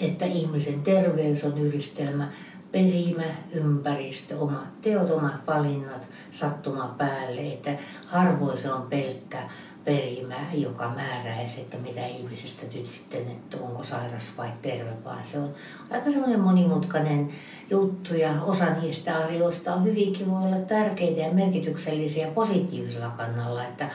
että 0.00 0.26
ihmisen 0.26 0.82
terveys 0.82 1.44
on 1.44 1.58
yhdistelmä 1.58 2.28
perimä, 2.72 3.24
ympäristö, 3.52 4.38
omat 4.38 4.80
teot, 4.80 5.10
omat 5.10 5.46
valinnat, 5.46 6.08
sattuma 6.30 6.94
päälle, 6.98 7.52
että 7.52 7.70
harvoin 8.06 8.58
se 8.58 8.72
on 8.72 8.82
pelkkä 8.82 9.38
perimä, 9.84 10.36
joka 10.54 10.88
määräisi, 10.88 11.60
että 11.60 11.76
mitä 11.76 12.06
ihmisestä 12.06 12.66
nyt 12.74 12.86
sitten, 12.86 13.28
että 13.28 13.56
onko 13.60 13.84
sairas 13.84 14.24
vai 14.38 14.48
terve, 14.62 14.92
vaan 15.04 15.24
se 15.24 15.38
on 15.38 15.54
aika 15.90 16.10
semmoinen 16.10 16.40
monimutkainen 16.40 17.28
juttu 17.70 18.14
ja 18.14 18.42
osa 18.42 18.64
niistä 18.64 19.16
asioista 19.16 19.74
on 19.74 19.84
hyvinkin 19.84 20.30
voi 20.30 20.42
olla 20.42 20.58
tärkeitä 20.58 21.20
ja 21.20 21.32
merkityksellisiä 21.32 22.26
positiivisella 22.26 23.10
kannalla, 23.10 23.64
että 23.64 23.90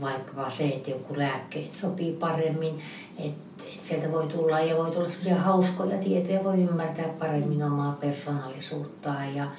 vaikka 0.00 0.50
se, 0.50 0.64
että 0.64 0.90
joku 0.90 1.18
lääkkeet 1.18 1.72
sopii 1.72 2.12
paremmin, 2.12 2.80
että, 3.18 3.64
että 3.64 3.86
sieltä 3.86 4.12
voi 4.12 4.26
tulla 4.26 4.60
ja 4.60 4.76
voi 4.76 4.90
tulla 4.90 5.08
sellaisia 5.08 5.36
hauskoja 5.36 5.98
tietoja, 5.98 6.44
voi 6.44 6.62
ymmärtää 6.62 7.08
paremmin 7.08 7.62
omaa 7.62 7.92
persoonallisuuttaan 8.00 9.36
ja, 9.36 9.50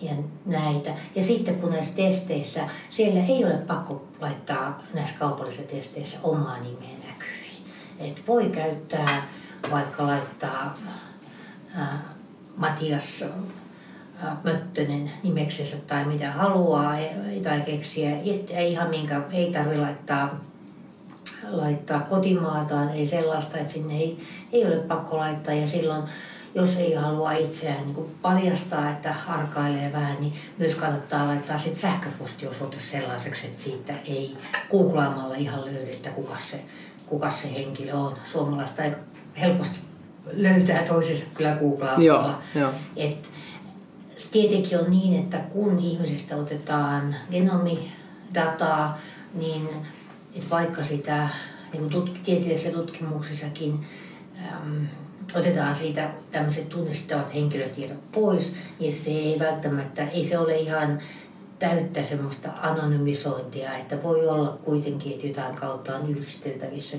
ja 0.00 0.12
näitä. 0.46 0.90
Ja 1.14 1.22
sitten 1.22 1.54
kun 1.54 1.70
näissä 1.70 1.96
testeissä, 1.96 2.68
siellä 2.90 3.24
ei 3.24 3.44
ole 3.44 3.56
pakko 3.56 4.04
laittaa 4.20 4.82
näissä 4.94 5.18
kaupallisissa 5.18 5.70
testeissä 5.70 6.18
omaa 6.22 6.58
nimeä 6.58 6.98
näkyviin. 7.08 7.64
Et 7.98 8.22
voi 8.26 8.48
käyttää, 8.48 9.28
vaikka 9.70 10.06
laittaa 10.06 10.78
ää, 11.76 12.14
Matias 12.56 13.24
Möttönen 14.44 15.10
nimeksensä 15.22 15.76
tai 15.86 16.04
mitä 16.04 16.32
haluaa 16.32 16.96
tai 17.42 17.60
keksiä. 17.60 18.10
Ei 18.50 18.72
ihan 18.72 18.90
minkä, 18.90 19.20
ei 19.32 19.52
tarvitse 19.52 19.80
laittaa, 19.80 20.40
laittaa 21.48 22.00
kotimaataan, 22.00 22.90
ei 22.90 23.06
sellaista, 23.06 23.58
että 23.58 23.72
sinne 23.72 23.94
ei, 23.94 24.20
ei 24.52 24.66
ole 24.66 24.76
pakko 24.76 25.16
laittaa 25.16 25.54
ja 25.54 25.66
silloin 25.66 26.02
jos 26.54 26.76
ei 26.76 26.94
halua 26.94 27.32
itseään 27.32 27.86
niin 27.86 28.16
paljastaa, 28.22 28.90
että 28.90 29.14
arkailee 29.28 29.92
vähän, 29.92 30.16
niin 30.20 30.32
myös 30.58 30.74
kannattaa 30.74 31.26
laittaa 31.26 31.58
sit 31.58 31.76
sähköpostiosoite 31.76 32.80
sellaiseksi, 32.80 33.46
että 33.46 33.62
siitä 33.62 33.92
ei 34.04 34.36
googlaamalla 34.70 35.34
ihan 35.34 35.64
löydy, 35.64 35.90
että 35.90 36.10
kuka 36.10 36.38
se, 36.38 36.64
kuka 37.06 37.30
se 37.30 37.54
henkilö 37.54 37.92
on. 37.92 38.16
Suomalaista 38.24 38.82
ei 38.82 38.92
helposti 39.40 39.78
löytää 40.32 40.82
toisensa 40.82 41.24
kyllä 41.34 41.56
googlaamalla. 41.56 42.04
Joo, 42.04 42.34
jo. 42.54 42.74
Et 42.96 43.28
tietenkin 44.30 44.78
on 44.78 44.90
niin, 44.90 45.20
että 45.20 45.38
kun 45.38 45.78
ihmisistä 45.78 46.36
otetaan 46.36 47.14
genomidataa, 47.30 48.98
niin 49.34 49.68
että 50.34 50.50
vaikka 50.50 50.82
sitä 50.82 51.28
niin 51.72 51.90
tutk- 51.92 52.18
tieteellisissä 52.24 52.70
tutkimuksissakin 52.70 53.86
äm, 54.52 54.86
otetaan 55.34 55.74
siitä 55.74 56.10
tämmöiset 56.32 56.68
tunnistettavat 56.68 57.34
henkilötiedot 57.34 58.12
pois, 58.12 58.54
niin 58.80 58.92
se 58.92 59.10
ei 59.10 59.38
välttämättä, 59.38 60.08
ei 60.08 60.24
se 60.24 60.38
ole 60.38 60.56
ihan 60.56 61.00
täyttä 61.58 62.02
semmoista 62.02 62.48
anonymisointia, 62.62 63.76
että 63.76 64.02
voi 64.02 64.28
olla 64.28 64.58
kuitenkin, 64.64 65.12
että 65.12 65.26
jotain 65.26 65.56
kautta 65.56 65.96
on 65.96 66.10
yhdisteltävissä 66.10 66.96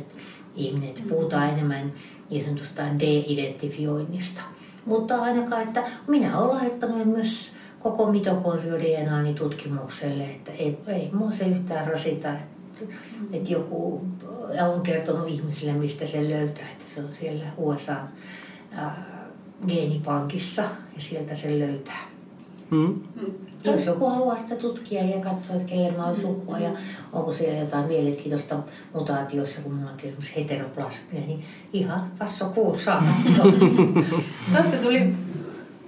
ihminen, 0.56 0.94
puhutaan 1.10 1.50
enemmän 1.50 1.94
niin 2.30 2.44
sanotusta 2.44 2.84
de-identifioinnista. 3.00 4.42
Mutta 4.86 5.22
ainakaan, 5.22 5.64
että 5.64 5.84
minä 6.08 6.40
olen 6.40 6.58
laittanut 6.58 7.08
myös 7.08 7.52
koko 7.80 8.12
mitokondrio-DNAni 8.12 9.34
tutkimukselle, 9.34 10.24
että 10.24 10.52
ei, 10.52 10.78
ei 10.88 11.10
mua 11.14 11.32
se 11.32 11.46
yhtään 11.46 11.88
rasita, 11.88 12.30
että, 12.30 12.96
että 13.34 13.52
joku 13.52 14.02
on 14.74 14.82
kertonut 14.82 15.28
ihmisille, 15.28 15.74
mistä 15.74 16.06
se 16.06 16.30
löytää, 16.30 16.66
että 16.72 16.92
se 16.92 17.00
on 17.00 17.10
siellä 17.14 17.46
USA 17.58 17.96
geenipankissa 19.68 20.62
ja 20.62 21.02
sieltä 21.02 21.36
se 21.36 21.60
löytää. 21.60 22.13
Mm. 22.74 23.02
Jos 23.64 23.86
joku 23.86 24.10
haluaa 24.10 24.38
sitä 24.38 24.56
tutkia 24.56 25.04
ja 25.04 25.20
katsoa, 25.20 25.56
että 25.56 25.68
kelle 25.68 25.92
mä 25.92 26.06
oon 26.06 26.16
sukua 26.16 26.60
ja 26.60 26.70
onko 27.14 27.34
siellä 27.34 27.60
jotain 27.60 27.86
mielenkiintoista 27.86 28.56
mutaatioissa, 28.94 29.62
kun 29.62 29.74
mulla 29.74 29.92
on 29.92 29.98
heteroplasmia, 30.36 31.22
niin 31.28 31.46
ihan 31.74 32.12
passo 32.20 32.46
kuussa. 32.46 33.02
Tuosta 34.54 34.78
tuli 34.82 35.16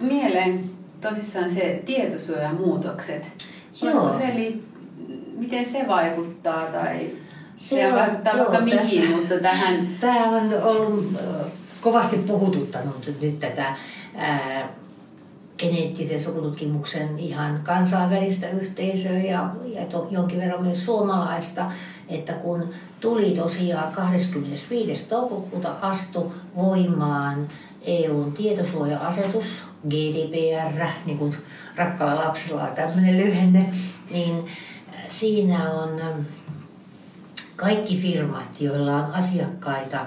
mieleen 0.02 0.64
tosissaan 1.02 1.50
se 1.52 1.84
tietosuojamuutokset. 1.86 3.48
Joo. 3.82 4.14
Se 4.14 4.54
miten 5.36 5.66
se 5.66 5.86
vaikuttaa 5.88 6.66
tai 6.66 7.12
se, 7.56 7.76
se 7.76 7.88
on, 7.88 8.00
vaikuttaa 8.00 8.34
joo, 8.34 8.46
vaikka 8.46 8.66
mihin, 8.66 8.80
tässä, 8.80 9.02
mutta 9.16 9.40
tähän... 9.40 9.88
Tämä 10.02 10.30
on 10.30 10.54
ollut 10.64 11.14
kovasti 11.82 12.18
puhututtanut 12.18 13.12
nyt 13.22 13.40
tätä 13.40 13.76
ää, 14.16 14.70
geneettisen 15.58 16.22
sukututkimuksen 16.22 17.20
ihan 17.20 17.60
kansainvälistä 17.64 18.50
yhteisöä 18.50 19.18
ja, 19.18 19.50
ja 19.66 19.86
to, 19.86 20.08
jonkin 20.12 20.40
verran 20.40 20.64
myös 20.64 20.86
suomalaista, 20.86 21.72
että 22.10 22.34
kun 22.34 22.70
tuli 23.00 23.32
tosiaan 23.32 23.94
25. 23.94 25.06
toukokuuta 25.06 25.76
astu 25.82 26.34
voimaan 26.56 27.50
EUn 27.82 28.34
tietosuoja-asetus, 28.34 29.64
GDPR, 29.90 30.86
niin 31.06 31.18
kuin 31.18 31.36
rakkalla 31.76 32.16
lapsella 32.16 32.64
on 32.64 32.76
tämmöinen 32.76 33.18
lyhenne, 33.18 33.74
niin 34.12 34.46
siinä 35.08 35.72
on 35.72 36.26
kaikki 37.56 37.98
firmat, 38.02 38.62
joilla 38.62 38.96
on 38.96 39.14
asiakkaita 39.14 40.06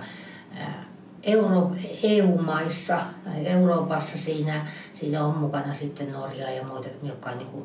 Euro, 1.23 1.71
EU-maissa 2.03 2.99
Euroopassa 3.45 4.19
siinä, 4.19 4.67
siinä 5.01 5.25
on 5.25 5.37
mukana 5.37 5.75
sitten 5.75 6.13
Norja 6.13 6.51
ja 6.51 6.65
muita, 6.65 6.89
jotka 7.03 7.31
on 7.31 7.39
niin 7.39 7.65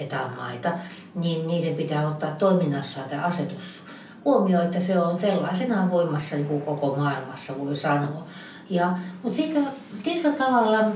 etämaita, 0.00 0.72
niin 1.14 1.46
niiden 1.46 1.74
pitää 1.74 2.08
ottaa 2.08 2.30
toiminnassa 2.30 3.00
tämä 3.00 3.22
asetus 3.22 3.84
huomioon, 4.24 4.64
että 4.64 4.80
se 4.80 4.98
on 4.98 5.18
sellaisenaan 5.18 5.90
voimassa 5.90 6.36
niin 6.36 6.46
kuin 6.46 6.62
koko 6.62 6.96
maailmassa, 6.96 7.58
voi 7.58 7.76
sanoa. 7.76 8.26
Ja, 8.70 8.98
mutta 9.22 9.36
siitä, 9.36 9.60
tietyllä 10.02 10.34
tavalla 10.34 10.92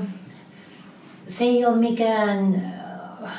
se 1.27 1.43
ei 1.43 1.65
ole 1.65 1.75
mikään 1.75 2.55
äh, 3.25 3.31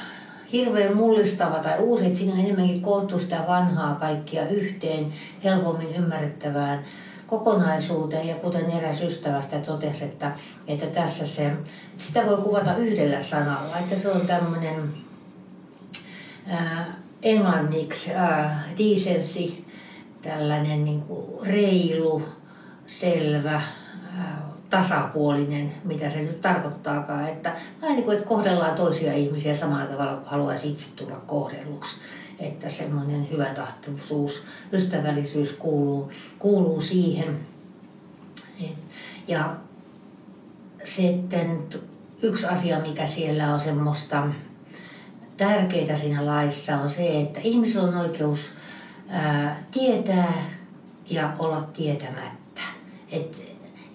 hirveän 0.52 0.96
mullistava 0.96 1.58
tai 1.58 1.78
uusi, 1.78 2.06
että 2.06 2.18
siinä 2.18 2.40
enemmänkin 2.40 2.82
koottu 2.82 3.18
sitä 3.18 3.44
vanhaa 3.48 3.94
kaikkia 3.94 4.48
yhteen 4.48 5.12
helpommin 5.44 5.94
ymmärrettävään 5.94 6.84
kokonaisuuteen 7.30 8.28
ja 8.28 8.34
kuten 8.34 8.70
eräs 8.70 9.02
ystävästä 9.02 9.58
totesi, 9.58 10.04
että, 10.04 10.32
että 10.66 10.86
tässä 10.86 11.26
se, 11.26 11.52
sitä 11.96 12.26
voi 12.26 12.36
kuvata 12.36 12.76
yhdellä 12.76 13.22
sanalla, 13.22 13.78
että 13.78 13.96
se 13.96 14.10
on 14.10 14.20
tämmöinen 14.20 14.92
ää, 16.48 16.86
englanniksi 17.22 18.14
ää, 18.14 18.68
decency, 18.78 19.64
tällainen 20.22 20.84
niin 20.84 21.00
kuin 21.00 21.46
reilu, 21.46 22.22
selvä, 22.86 23.62
ää, 24.18 24.50
tasapuolinen, 24.70 25.74
mitä 25.84 26.10
se 26.10 26.20
nyt 26.22 26.40
tarkoittaakaan, 26.40 27.28
että 27.28 27.52
niin 27.82 28.04
kuin, 28.04 28.16
että 28.16 28.28
kohdellaan 28.28 28.74
toisia 28.74 29.12
ihmisiä 29.12 29.54
samalla 29.54 29.86
tavalla 29.86 30.14
kuin 30.14 30.28
haluaisi 30.28 30.70
itse 30.70 30.96
tulla 30.96 31.16
kohdelluksi 31.26 31.96
että 32.40 32.68
semmoinen 32.68 33.28
tahtoisuus, 33.54 34.42
ystävällisyys 34.72 35.52
kuuluu, 35.52 36.10
kuuluu 36.38 36.80
siihen. 36.80 37.40
Ja 39.28 39.56
sitten 40.84 41.58
yksi 42.22 42.46
asia, 42.46 42.80
mikä 42.80 43.06
siellä 43.06 43.54
on 43.54 43.60
semmoista 43.60 44.28
tärkeää 45.36 45.96
siinä 45.96 46.26
laissa, 46.26 46.76
on 46.76 46.90
se, 46.90 47.20
että 47.20 47.40
ihmisellä 47.42 47.88
on 47.88 47.96
oikeus 47.96 48.52
ää, 49.08 49.62
tietää 49.70 50.32
ja 51.10 51.32
olla 51.38 51.62
tietämättä. 51.62 52.60
Et 53.12 53.39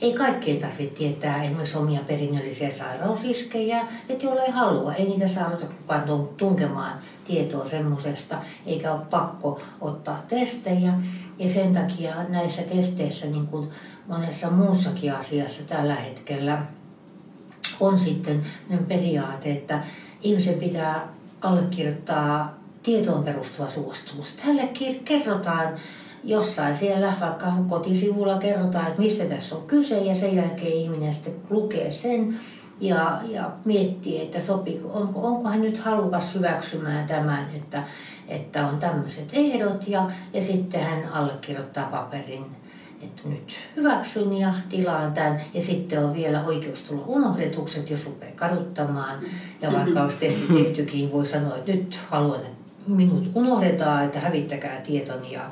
ei 0.01 0.13
kaikkien 0.13 0.57
tarvitse 0.57 0.95
tietää 0.95 1.43
esimerkiksi 1.43 1.77
omia 1.77 1.99
perinnöllisiä 2.07 2.69
sairausriskejä, 2.69 3.87
että 4.09 4.25
jolle 4.25 4.41
ei 4.41 4.51
halua, 4.51 4.93
ei 4.93 5.05
niitä 5.05 5.27
saada 5.27 5.57
kukaan 5.57 6.27
tunkemaan 6.37 6.99
tietoa 7.25 7.65
semmoisesta, 7.65 8.37
eikä 8.65 8.93
ole 8.93 9.01
pakko 9.09 9.61
ottaa 9.81 10.23
testejä. 10.27 10.93
Ja 11.39 11.49
sen 11.49 11.73
takia 11.73 12.15
näissä 12.29 12.61
testeissä, 12.61 13.27
niin 13.27 13.47
kuin 13.47 13.69
monessa 14.07 14.49
muussakin 14.49 15.13
asiassa 15.13 15.63
tällä 15.63 15.95
hetkellä, 15.95 16.61
on 17.79 17.99
sitten 17.99 18.45
periaate, 18.87 19.51
että 19.51 19.83
ihmisen 20.21 20.59
pitää 20.59 21.07
allekirjoittaa 21.41 22.59
tietoon 22.83 23.23
perustuva 23.23 23.69
suostumus. 23.69 24.33
Tälle 24.45 24.69
kerrotaan 25.05 25.73
jossain 26.25 26.75
siellä 26.75 27.13
vaikka 27.21 27.53
kotisivulla 27.69 28.37
kerrotaan, 28.37 28.87
että 28.87 29.01
mistä 29.01 29.25
tässä 29.25 29.55
on 29.55 29.63
kyse 29.67 29.97
ja 29.97 30.15
sen 30.15 30.35
jälkeen 30.35 30.73
ihminen 30.73 31.13
sitten 31.13 31.33
lukee 31.49 31.91
sen 31.91 32.39
ja, 32.81 33.19
ja 33.29 33.51
miettii, 33.65 34.21
että 34.21 34.41
sopii, 34.41 34.81
onko, 34.83 35.27
onko 35.27 35.49
hän 35.49 35.61
nyt 35.61 35.77
halukas 35.77 36.35
hyväksymään 36.35 37.07
tämän, 37.07 37.47
että, 37.55 37.83
että 38.27 38.67
on 38.67 38.77
tämmöiset 38.77 39.29
ehdot 39.33 39.87
ja, 39.87 40.11
ja 40.33 40.41
sitten 40.41 40.83
hän 40.83 41.09
allekirjoittaa 41.13 41.89
paperin, 41.89 42.45
että 43.01 43.29
nyt 43.29 43.55
hyväksyn 43.75 44.33
ja 44.33 44.53
tilaan 44.69 45.13
tämän. 45.13 45.41
Ja 45.53 45.61
sitten 45.61 46.05
on 46.05 46.13
vielä 46.13 46.43
oikeus 46.43 46.83
tulla 46.83 47.03
unohdetukset, 47.07 47.89
jos 47.89 48.05
rupeaa 48.05 48.31
kaduttamaan. 48.35 49.19
Ja 49.61 49.71
vaikka 49.71 50.03
olisi 50.03 50.17
testi 50.27 50.53
tehtykin, 50.53 51.11
voi 51.11 51.25
sanoa, 51.25 51.57
että 51.57 51.71
nyt 51.71 51.99
haluan, 52.09 52.39
että 52.39 52.55
minut 52.87 53.31
unohdetaan, 53.35 54.05
että 54.05 54.19
hävittäkää 54.19 54.81
tietoni 54.81 55.31
ja 55.31 55.51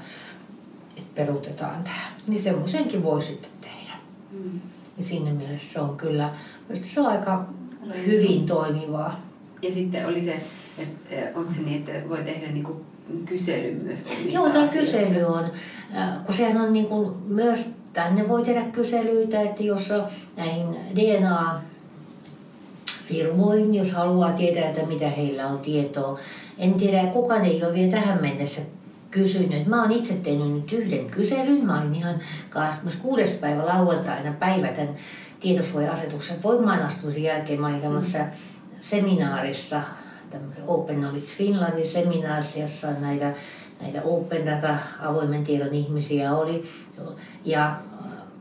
peruutetaan 1.15 1.84
tämä. 1.84 2.12
Niin 2.28 2.41
semmoisenkin 2.41 3.04
voi 3.04 3.23
sitten 3.23 3.52
tehdä. 3.62 3.93
Mm. 4.32 4.60
Ja 4.97 5.04
siinä 5.04 5.34
mielessä 5.34 5.73
se 5.73 5.80
on 5.80 5.97
kyllä, 5.97 6.34
se 6.84 7.02
on 7.02 7.08
aika 7.08 7.45
hyvin 8.06 8.45
toimivaa. 8.45 9.21
Ja 9.62 9.73
sitten 9.73 10.08
oli 10.08 10.21
se, 10.21 10.41
että 10.78 11.15
onko 11.39 11.52
se 11.54 11.62
niin, 11.62 11.78
että 11.78 12.10
voi 12.10 12.23
tehdä 12.23 12.47
niinku 12.52 12.82
kysely 13.26 13.73
myös 13.84 14.06
Joo, 14.32 14.49
tämä 14.49 14.67
kysely 14.67 15.23
on, 15.23 15.45
kun 16.26 16.36
sehän 16.36 16.62
on 16.62 16.73
niin 16.73 16.86
kuin 16.86 17.15
myös, 17.28 17.73
tänne 17.93 18.28
voi 18.28 18.43
tehdä 18.43 18.62
kyselyitä, 18.62 19.41
että 19.41 19.63
jos 19.63 19.89
näihin 20.38 20.67
DNA 20.95 21.62
firmoihin, 23.08 23.76
jos 23.76 23.91
haluaa 23.91 24.32
tietää, 24.32 24.69
että 24.69 24.86
mitä 24.86 25.10
heillä 25.10 25.47
on 25.47 25.60
tietoa. 25.60 26.19
En 26.58 26.73
tiedä, 26.73 27.06
kukaan 27.06 27.45
ei 27.45 27.63
ole 27.63 27.73
vielä 27.73 27.91
tähän 27.91 28.21
mennessä 28.21 28.62
kysynyt. 29.13 29.67
Mä 29.67 29.82
oon 29.82 29.91
itse 29.91 30.13
tehnyt 30.13 30.54
nyt 30.54 30.71
yhden 30.71 31.10
kyselyn. 31.10 31.65
Mä 31.65 31.82
olin 31.82 31.95
ihan 31.95 32.15
26. 32.49 33.36
päivä 33.36 33.65
lauantaina 33.65 34.34
päivä 34.39 34.67
tämän 34.67 34.95
tietosuoja-asetuksen 35.39 36.43
voimaan 36.43 36.82
astumisen 36.82 37.23
jälkeen. 37.23 37.62
Mä 37.62 37.67
olin 37.67 37.82
tämmöisessä 37.82 38.26
seminaarissa 38.80 39.82
Open 40.67 40.95
Knowledge 40.95 41.26
Finlandin 41.26 41.88
seminaarissa, 41.88 42.60
jossa 42.60 42.88
on 42.88 43.02
näitä, 43.02 43.34
näitä 43.82 44.02
Open 44.04 44.45
Data, 44.45 44.78
avoimen 44.99 45.43
tiedon 45.43 45.73
ihmisiä 45.73 46.36
oli. 46.36 46.63
Ja 47.45 47.80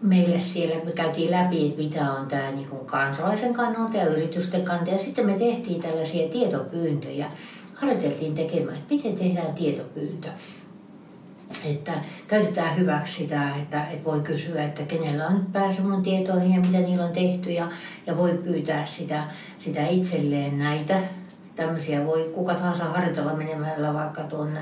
meille 0.03 0.39
siellä 0.39 0.85
me 0.85 0.93
käytiin 0.93 1.31
läpi, 1.31 1.67
että 1.67 1.83
mitä 1.83 2.13
on 2.13 2.27
tämä 2.27 2.51
niin 2.51 2.69
kuin 2.69 2.87
kansalaisen 2.87 3.53
kannalta 3.53 3.97
ja 3.97 4.07
yritysten 4.07 4.65
kannalta. 4.65 4.91
Ja 4.91 4.99
sitten 4.99 5.27
me 5.27 5.39
tehtiin 5.39 5.83
tällaisia 5.83 6.29
tietopyyntöjä. 6.29 7.31
Harjoiteltiin 7.75 8.35
tekemään, 8.35 8.77
että 8.77 8.95
miten 8.95 9.17
tehdään 9.17 9.55
tietopyyntö. 9.55 10.29
Että 11.65 11.93
käytetään 12.29 12.77
hyväksi 12.77 13.15
sitä, 13.15 13.57
että, 13.63 13.87
että 13.87 14.05
voi 14.05 14.21
kysyä, 14.21 14.65
että 14.65 14.83
kenellä 14.83 15.27
on 15.27 15.47
pääsy 15.53 15.83
mun 15.83 16.03
tietoihin 16.03 16.55
ja 16.55 16.61
mitä 16.61 16.79
niillä 16.79 17.05
on 17.05 17.13
tehty. 17.13 17.51
Ja, 17.51 17.69
ja 18.07 18.17
voi 18.17 18.41
pyytää 18.45 18.85
sitä, 18.85 19.25
sitä 19.59 19.87
itselleen 19.87 20.59
näitä 20.59 21.01
tämmöisiä 21.57 22.07
voi 22.07 22.31
kuka 22.35 22.55
tahansa 22.55 22.85
harjoitella 22.85 23.35
menemällä 23.35 23.95
vaikka 23.95 24.23
tuonne 24.23 24.61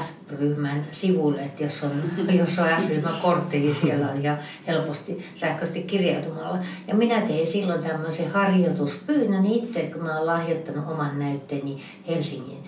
S-ryhmän 0.00 0.86
sivuille, 0.90 1.42
että 1.42 1.64
jos 1.64 1.82
on, 1.84 2.02
jos 2.38 2.58
on 2.58 2.68
S-ryhmän 2.86 3.14
kortti, 3.22 3.58
niin 3.58 3.74
siellä 3.74 4.08
on 4.08 4.22
ja 4.22 4.36
helposti 4.66 5.26
sähköisesti 5.34 5.82
kirjautumalla. 5.82 6.58
Ja 6.86 6.94
minä 6.94 7.20
tein 7.20 7.46
silloin 7.46 7.82
tämmöisen 7.82 8.30
harjoituspyynnön 8.30 9.46
itse, 9.46 9.80
että 9.80 9.94
kun 9.94 10.04
mä 10.04 10.12
olen 10.12 10.26
lahjoittanut 10.26 10.90
oman 10.90 11.18
näytteeni 11.18 11.82
Helsingin 12.08 12.64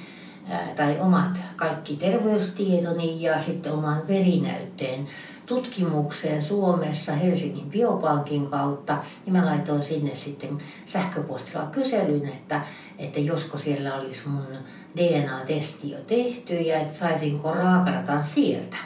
tai 0.76 1.00
omat 1.00 1.38
kaikki 1.56 1.96
terveystietoni 1.96 3.22
ja 3.22 3.38
sitten 3.38 3.72
oman 3.72 4.02
verinäytteen 4.08 5.08
tutkimukseen 5.46 6.42
Suomessa 6.42 7.12
Helsingin 7.12 7.70
biopankin 7.70 8.46
kautta. 8.46 8.98
Ja 9.26 9.32
mä 9.32 9.46
laitoin 9.46 9.82
sinne 9.82 10.14
sitten 10.14 10.58
sähköpostilla 10.86 11.66
kyselyn, 11.66 12.28
että, 12.28 12.62
että 12.98 13.20
josko 13.20 13.58
siellä 13.58 13.94
olisi 13.94 14.28
mun 14.28 14.46
DNA-testi 14.96 15.90
jo 15.90 15.98
tehty 16.06 16.54
ja 16.54 16.78
että 16.78 16.98
saisinko 16.98 17.52
raakaratan 17.52 18.24
sieltä. 18.24 18.76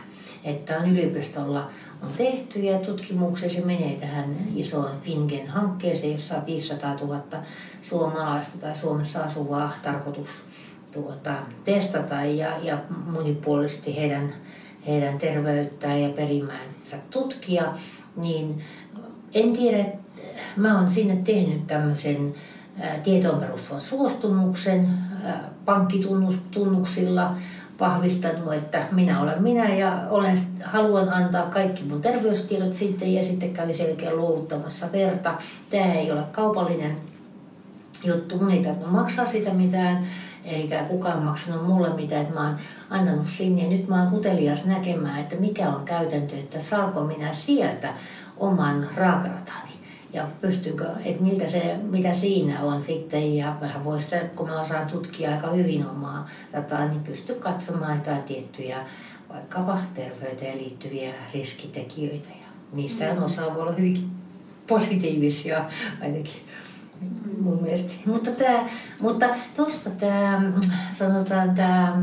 Että 0.44 0.78
on 0.78 0.90
yliopistolla 0.90 1.70
on 2.02 2.08
tehty 2.16 2.60
ja 2.60 2.78
tutkimuksessa 2.78 3.60
se 3.60 3.66
menee 3.66 3.96
tähän 4.00 4.36
isoon 4.56 4.90
Fingen-hankkeeseen, 5.02 6.12
jossa 6.12 6.36
on 6.36 6.46
500 6.46 6.94
000 6.94 7.22
suomalaista 7.82 8.58
tai 8.58 8.74
Suomessa 8.74 9.24
asuvaa 9.24 9.72
tarkoitus 9.82 10.42
tuota, 10.94 11.34
testata 11.64 12.14
ja, 12.14 12.52
ja 12.62 12.78
monipuolisesti 13.06 13.96
heidän 13.96 14.34
heidän 14.86 15.18
terveyttään 15.18 16.02
ja 16.02 16.08
perimäänsä 16.08 16.96
tutkia, 17.10 17.64
niin 18.16 18.62
en 19.34 19.52
tiedä, 19.52 19.84
mä 20.56 20.78
oon 20.78 20.90
sinne 20.90 21.16
tehnyt 21.16 21.66
tämmöisen 21.66 22.34
tietoon 23.02 23.40
perustuvan 23.40 23.80
suostumuksen 23.80 24.88
pankkitunnuksilla 25.64 27.36
vahvistanut, 27.80 28.54
että 28.54 28.86
minä 28.92 29.20
olen 29.20 29.42
minä 29.42 29.74
ja 29.74 30.02
olen, 30.10 30.38
haluan 30.64 31.08
antaa 31.08 31.46
kaikki 31.46 31.84
mun 31.84 32.02
terveystiedot 32.02 32.72
sitten 32.72 33.14
ja 33.14 33.22
sitten 33.22 33.52
kävi 33.52 33.74
selkeä 33.74 34.14
luovuttamassa 34.14 34.92
verta. 34.92 35.34
Tämä 35.70 35.92
ei 35.92 36.12
ole 36.12 36.22
kaupallinen 36.32 36.96
juttu, 38.04 38.38
mun 38.38 38.50
ei 38.50 38.62
tarvitse 38.62 38.90
maksaa 38.90 39.26
sitä 39.26 39.54
mitään 39.54 40.06
eikä 40.44 40.84
kukaan 40.84 41.22
maksanut 41.22 41.66
mulle 41.66 41.94
mitään, 41.94 42.22
että 42.22 42.34
mä 42.34 42.46
oon 42.46 42.56
antanut 42.90 43.28
sinne. 43.28 43.62
Ja 43.62 43.68
nyt 43.68 43.88
mä 43.88 44.02
oon 44.02 44.14
utelias 44.14 44.64
näkemään, 44.64 45.20
että 45.20 45.36
mikä 45.36 45.68
on 45.68 45.84
käytäntö, 45.84 46.36
että 46.36 46.60
saanko 46.60 47.04
minä 47.04 47.32
sieltä 47.32 47.94
oman 48.36 48.88
raakaratani. 48.96 49.74
Ja 50.12 50.26
pystynkö, 50.40 50.86
että 51.04 51.22
miltä 51.22 51.48
se, 51.48 51.76
mitä 51.82 52.12
siinä 52.12 52.60
on 52.60 52.82
sitten. 52.82 53.36
Ja 53.36 53.56
vähän 53.60 53.84
voi 53.84 54.00
sitä, 54.00 54.20
kun 54.36 54.48
mä 54.48 54.60
osaan 54.60 54.86
tutkia 54.86 55.30
aika 55.30 55.48
hyvin 55.48 55.86
omaa 55.86 56.28
dataa, 56.52 56.86
niin 56.88 57.04
pystyn 57.04 57.40
katsomaan 57.40 57.96
jotain 57.96 58.22
tiettyjä 58.22 58.78
vaikkapa 59.28 59.78
terveyteen 59.94 60.58
liittyviä 60.58 61.10
riskitekijöitä. 61.34 62.28
Ja 62.28 62.46
niistä 62.72 63.10
on 63.10 63.22
osa 63.22 63.54
voi 63.54 63.62
olla 63.62 63.72
hyvinkin 63.72 64.10
positiivisia 64.66 65.64
ainakin 66.02 66.43
mun 67.40 67.62
mielestä. 67.62 67.92
Mutta, 68.12 68.30
tää, 68.30 68.68
mutta 69.00 69.26
tuosta 69.56 69.90
tämä, 69.90 70.52
sanotaan 70.90 71.54
tämä 71.54 72.02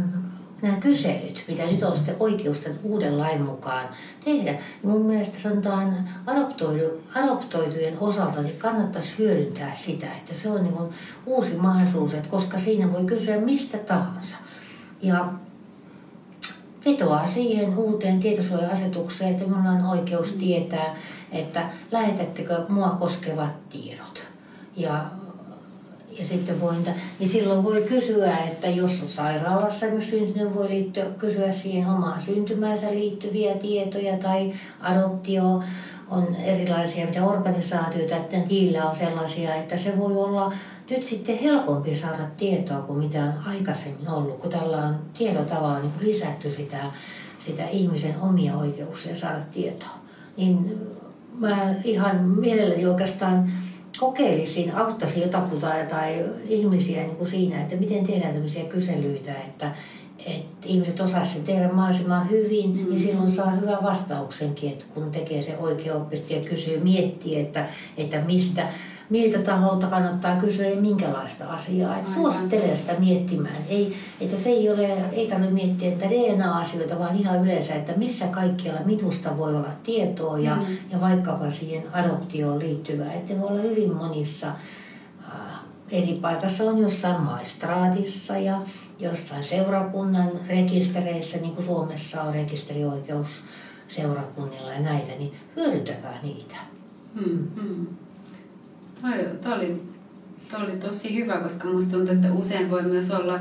nämä 0.61 0.77
kyselyt, 0.77 1.43
mitä 1.47 1.65
nyt 1.65 1.83
on 1.83 1.97
sitten 1.97 2.15
oikeus 2.19 2.59
tämän 2.59 2.79
uuden 2.83 3.17
lain 3.17 3.41
mukaan 3.41 3.85
tehdä, 4.25 4.51
niin 4.51 4.61
mun 4.83 5.05
mielestä 5.05 5.39
sanotaan 5.39 6.09
adoptoidu, 6.25 7.01
adoptoitujen 7.15 7.97
osalta, 7.99 8.41
niin 8.41 8.57
kannattaisi 8.57 9.17
hyödyntää 9.17 9.75
sitä, 9.75 10.07
että 10.17 10.33
se 10.33 10.49
on 10.49 10.63
niin 10.63 10.73
kuin 10.73 10.89
uusi 11.25 11.55
mahdollisuus, 11.55 12.13
että 12.13 12.29
koska 12.29 12.57
siinä 12.57 12.93
voi 12.93 13.05
kysyä 13.05 13.37
mistä 13.37 13.77
tahansa. 13.77 14.37
Ja 15.01 15.33
vetoaa 16.85 17.27
siihen 17.27 17.77
uuteen 17.77 18.19
tietosuoja-asetukseen, 18.19 19.31
että 19.31 19.43
minulla 19.43 19.69
on 19.69 19.85
oikeus 19.85 20.31
tietää, 20.31 20.95
että 21.31 21.69
lähetättekö 21.91 22.65
mua 22.69 22.89
koskevat 22.89 23.69
tiedot. 23.69 24.30
Ja 24.77 25.05
ja 26.19 26.25
sitten 26.25 26.61
voin, 26.61 26.85
niin 27.19 27.29
silloin 27.29 27.63
voi 27.63 27.81
kysyä, 27.81 28.37
että 28.37 28.67
jos 28.67 29.01
on 29.01 29.09
sairaalassa 29.09 29.85
myös 29.85 30.09
syntynyt, 30.09 30.55
voi 30.55 30.69
liittyä, 30.69 31.05
kysyä 31.05 31.51
siihen 31.51 31.87
omaan 31.87 32.21
syntymäänsä 32.21 32.91
liittyviä 32.91 33.55
tietoja 33.55 34.17
tai 34.17 34.53
adoptio 34.81 35.63
on 36.09 36.35
erilaisia 36.35 37.05
mitä 37.05 37.25
organisaatioita, 37.25 38.15
että 38.15 38.37
niillä 38.37 38.89
on 38.89 38.95
sellaisia, 38.95 39.55
että 39.55 39.77
se 39.77 39.97
voi 39.97 40.17
olla 40.17 40.53
nyt 40.89 41.05
sitten 41.05 41.37
helpompi 41.37 41.95
saada 41.95 42.25
tietoa 42.37 42.81
kuin 42.81 42.99
mitä 42.99 43.23
on 43.23 43.33
aikaisemmin 43.47 44.09
ollut, 44.09 44.39
kun 44.39 44.49
tällä 44.49 44.77
on 44.77 44.95
tiedon 45.17 45.45
tavalla 45.45 45.79
niin 45.79 45.91
lisätty 45.99 46.51
sitä, 46.51 46.77
sitä 47.39 47.63
ihmisen 47.67 48.15
omia 48.21 48.57
oikeuksia 48.57 49.15
saada 49.15 49.39
tietoa. 49.53 50.01
Niin 50.37 50.77
mä 51.39 51.73
ihan 51.83 52.21
mielelläni 52.21 52.85
oikeastaan 52.85 53.51
kokeilisin, 53.99 54.75
auttaisin 54.75 55.21
jotakuta 55.21 55.67
tai 55.89 56.25
ihmisiä 56.49 57.03
niin 57.03 57.15
kuin 57.15 57.29
siinä, 57.29 57.61
että 57.61 57.75
miten 57.75 58.07
tehdään 58.07 58.33
tämmöisiä 58.33 58.63
kyselyitä, 58.63 59.33
että, 59.33 59.71
että 60.25 60.67
ihmiset 60.67 60.99
osaisivat 60.99 61.45
tehdä 61.45 61.67
mahdollisimman 61.67 62.29
hyvin, 62.29 62.69
mm-hmm. 62.69 62.89
niin 62.89 62.99
silloin 62.99 63.31
saa 63.31 63.51
hyvän 63.51 63.83
vastauksenkin, 63.83 64.71
että 64.71 64.85
kun 64.93 65.11
tekee 65.11 65.41
se 65.41 65.57
oikea 65.57 65.93
ja 66.29 66.49
kysyy, 66.49 66.79
miettii, 66.79 67.39
että, 67.39 67.69
että 67.97 68.21
mistä, 68.21 68.67
miltä 69.11 69.39
taholta 69.39 69.87
kannattaa 69.87 70.35
kysyä 70.35 70.67
ja 70.67 70.81
minkälaista 70.81 71.45
asiaa. 71.47 71.97
Että 71.97 72.13
suosittelee 72.13 72.75
sitä 72.75 72.93
miettimään. 72.99 73.57
Ei, 73.69 73.95
että 74.21 74.37
se 74.37 74.49
ei, 74.49 74.69
ole, 74.69 74.93
ei 75.11 75.27
tarvitse 75.27 75.53
miettiä 75.53 75.89
että 75.89 76.09
DNA-asioita, 76.09 76.99
vaan 76.99 77.17
ihan 77.17 77.43
yleensä, 77.43 77.75
että 77.75 77.93
missä 77.97 78.27
kaikkialla 78.27 78.81
minusta 78.85 79.37
voi 79.37 79.55
olla 79.55 79.69
tietoa 79.83 80.39
ja, 80.39 80.55
mm. 80.55 80.77
ja 80.91 81.01
vaikkapa 81.01 81.49
siihen 81.49 81.83
adoptioon 81.93 82.59
liittyvää. 82.59 83.13
Että 83.13 83.41
voi 83.41 83.49
olla 83.49 83.61
hyvin 83.61 83.95
monissa 83.95 84.47
äh, 84.47 85.59
eri 85.91 86.13
paikassa 86.13 86.63
on 86.63 86.77
jossain 86.77 87.21
maistraatissa 87.21 88.37
ja 88.37 88.61
jossain 88.99 89.43
seurakunnan 89.43 90.29
rekistereissä, 90.47 91.37
niin 91.37 91.55
kuin 91.55 91.65
Suomessa 91.65 92.21
on 92.21 92.33
rekisterioikeus 92.33 93.41
seurakunnilla 93.87 94.73
ja 94.73 94.79
näitä, 94.79 95.11
niin 95.19 95.33
hyödyntäkää 95.55 96.19
niitä. 96.23 96.55
Hmm, 97.15 97.47
hmm. 97.55 97.87
Toi, 99.01 99.13
toi, 99.41 99.53
oli, 99.53 99.81
toi 100.51 100.63
oli 100.63 100.77
tosi 100.77 101.15
hyvä, 101.15 101.37
koska 101.37 101.67
musta 101.67 101.91
tuntuu, 101.91 102.15
että 102.15 102.33
usein 102.33 102.69
voi 102.71 102.81
myös 102.81 103.11
olla 103.11 103.39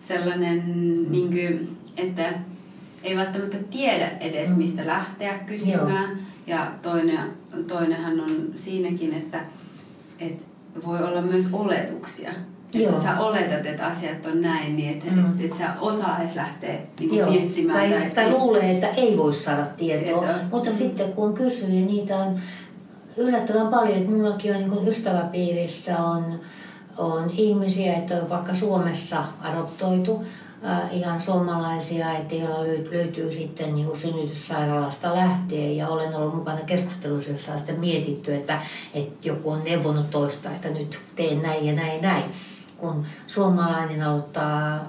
sellainen, 0.00 0.62
niin 1.12 1.28
kuin, 1.28 1.78
että 1.96 2.32
ei 3.02 3.16
välttämättä 3.16 3.56
tiedä 3.70 4.08
edes, 4.08 4.48
mm. 4.48 4.56
mistä 4.56 4.86
lähteä 4.86 5.38
kysymään. 5.38 6.08
Joo. 6.08 6.18
Ja 6.46 6.72
toinen, 6.82 7.18
toinenhan 7.68 8.20
on 8.20 8.50
siinäkin, 8.54 9.14
että, 9.14 9.40
että 10.18 10.44
voi 10.86 11.02
olla 11.02 11.22
myös 11.22 11.48
oletuksia. 11.52 12.30
Joo. 12.74 12.88
Että 12.92 13.02
sä 13.02 13.20
oletat, 13.20 13.66
että 13.66 13.86
asiat 13.86 14.26
on 14.26 14.40
näin, 14.40 14.76
niin 14.76 14.90
että, 14.90 15.12
mm. 15.12 15.18
että, 15.18 15.44
että 15.44 15.56
sä 15.58 15.80
osaa 15.80 16.18
edes 16.20 16.36
lähteä 16.36 16.78
niin 17.00 17.16
Joo. 17.16 17.30
miettimään. 17.30 17.90
Tai, 17.90 18.00
tai, 18.00 18.10
tai 18.10 18.30
luulee, 18.30 18.70
että 18.70 18.86
ei 18.86 19.16
voi 19.16 19.32
saada 19.32 19.64
tietoa. 19.64 20.20
tietoa. 20.20 20.40
Mutta 20.50 20.70
mm. 20.70 20.76
sitten 20.76 21.12
kun 21.12 21.34
kysyy, 21.34 21.68
niin 21.68 21.86
niitä 21.86 22.16
on 22.16 22.40
yllättävän 23.16 23.68
paljon. 23.68 23.98
Että 23.98 24.10
mullakin 24.10 24.54
on 24.54 24.60
niin 24.60 24.88
ystäväpiirissä 24.88 25.98
on, 25.98 26.40
on 26.98 27.30
ihmisiä, 27.30 27.94
että 27.94 28.14
on 28.14 28.30
vaikka 28.30 28.54
Suomessa 28.54 29.24
adoptoitu 29.40 30.24
äh, 30.64 30.96
ihan 30.96 31.20
suomalaisia, 31.20 32.12
että 32.12 32.34
joilla 32.34 32.64
löytyy 32.92 33.32
sitten 33.32 33.74
niin 33.74 33.96
synnytyssairaalasta 33.96 35.14
lähtien. 35.14 35.76
Ja 35.76 35.88
olen 35.88 36.14
ollut 36.14 36.34
mukana 36.34 36.60
keskustelussa, 36.66 37.30
jossa 37.30 37.52
on 37.52 37.58
sitten 37.58 37.80
mietitty, 37.80 38.34
että, 38.34 38.62
että 38.94 39.28
joku 39.28 39.50
on 39.50 39.64
neuvonut 39.64 40.10
toista, 40.10 40.50
että 40.50 40.68
nyt 40.68 41.00
teen 41.16 41.42
näin 41.42 41.66
ja 41.66 41.72
näin 41.72 42.02
näin 42.02 42.24
kun 42.80 43.06
suomalainen 43.26 44.02
aloittaa 44.02 44.80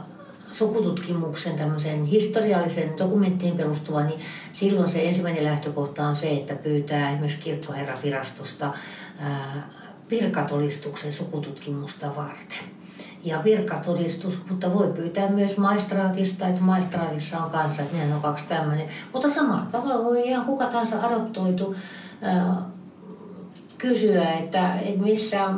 sukututkimuksen 0.52 1.56
tämmöisen 1.56 2.06
historiallisen 2.06 2.98
dokumenttiin 2.98 3.58
perustuva, 3.58 4.04
niin 4.04 4.20
silloin 4.54 4.90
se 4.90 5.08
ensimmäinen 5.08 5.44
lähtökohta 5.44 6.08
on 6.08 6.16
se, 6.16 6.32
että 6.32 6.56
pyytää 6.56 7.10
esimerkiksi 7.10 7.40
kirkkoherravirastosta 7.40 8.74
virkatodistuksen 10.10 11.14
sukututkimusta 11.14 12.16
varten. 12.16 12.66
Ja 13.24 13.42
virkatodistus, 13.44 14.40
mutta 14.50 14.74
voi 14.74 14.94
pyytää 14.94 15.30
myös 15.30 15.58
maistraatista, 15.58 16.48
että 16.48 16.62
maistraatissa 16.62 17.38
on 17.38 17.52
kanssa, 17.52 17.82
että 17.82 17.98
nehän 17.98 18.14
on 18.14 18.22
kaksi 18.22 18.48
tämmöinen. 18.48 18.88
Mutta 19.14 19.32
samalla 19.32 19.66
tavalla 19.72 20.04
voi 20.04 20.28
ihan 20.28 20.46
kuka 20.46 20.66
tahansa 20.66 21.08
adoptoitu 21.08 21.76
kysyä, 23.78 24.32
että 24.32 24.74
missä, 24.98 25.50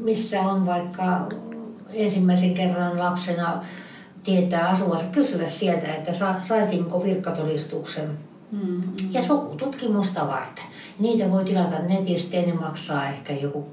missä 0.00 0.40
on 0.40 0.66
vaikka 0.66 1.28
ensimmäisen 1.92 2.54
kerran 2.54 2.98
lapsena 2.98 3.64
tietää 4.24 4.68
asuvansa, 4.68 5.04
kysyä 5.04 5.48
sieltä, 5.48 5.94
että 5.94 6.12
sa, 6.12 6.34
saisinko 6.42 7.04
virkatodistuksen 7.04 8.18
mm-hmm. 8.52 8.92
ja 9.10 9.22
sukututkimusta 9.22 10.26
varten. 10.26 10.64
Niitä 10.98 11.30
voi 11.30 11.44
tilata 11.44 11.78
netistä 11.78 12.36
ja 12.36 12.46
ne 12.46 12.52
maksaa 12.52 13.08
ehkä 13.08 13.32
joku 13.32 13.66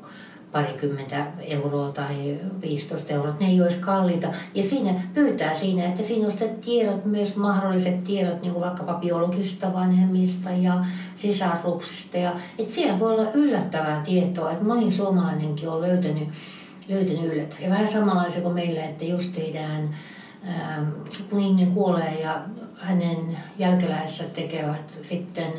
parikymmentä 0.51 1.27
euroa 1.39 1.91
tai 1.91 2.37
15 2.61 3.13
euroa, 3.13 3.35
ne 3.39 3.47
ei 3.47 3.61
olisi 3.61 3.77
kalliita. 3.77 4.27
Ja 4.53 4.63
siinä 4.63 4.93
pyytää 5.13 5.55
siinä, 5.55 5.85
että 5.85 6.03
siinä 6.03 6.27
on 6.27 6.33
tiedot, 6.65 7.05
myös 7.05 7.35
mahdolliset 7.35 8.03
tiedot, 8.03 8.41
niin 8.41 8.53
kuin 8.53 8.63
vaikkapa 8.63 8.93
biologisista 8.93 9.73
vanhemmista 9.73 10.49
ja 10.49 10.85
sisarruksista. 11.15 12.17
Ja, 12.17 12.31
että 12.59 12.73
siellä 12.73 12.99
voi 12.99 13.13
olla 13.13 13.31
yllättävää 13.33 14.01
tietoa, 14.05 14.51
että 14.51 14.65
moni 14.65 14.91
suomalainenkin 14.91 15.69
on 15.69 15.81
löytänyt 15.81 16.29
löytänyt 16.89 17.33
yllättävää. 17.33 17.63
Ja 17.63 17.69
vähän 17.69 17.87
samanlaisia 17.87 18.41
kuin 18.41 18.53
meillä, 18.53 18.83
että 18.83 19.05
jos 19.05 19.27
tehdään, 19.27 19.95
kun 21.29 21.39
ihminen 21.39 21.71
kuolee 21.71 22.21
ja 22.21 22.41
hänen 22.77 23.37
jälkeläisensä 23.57 24.23
tekevät 24.33 24.93
sitten 25.03 25.53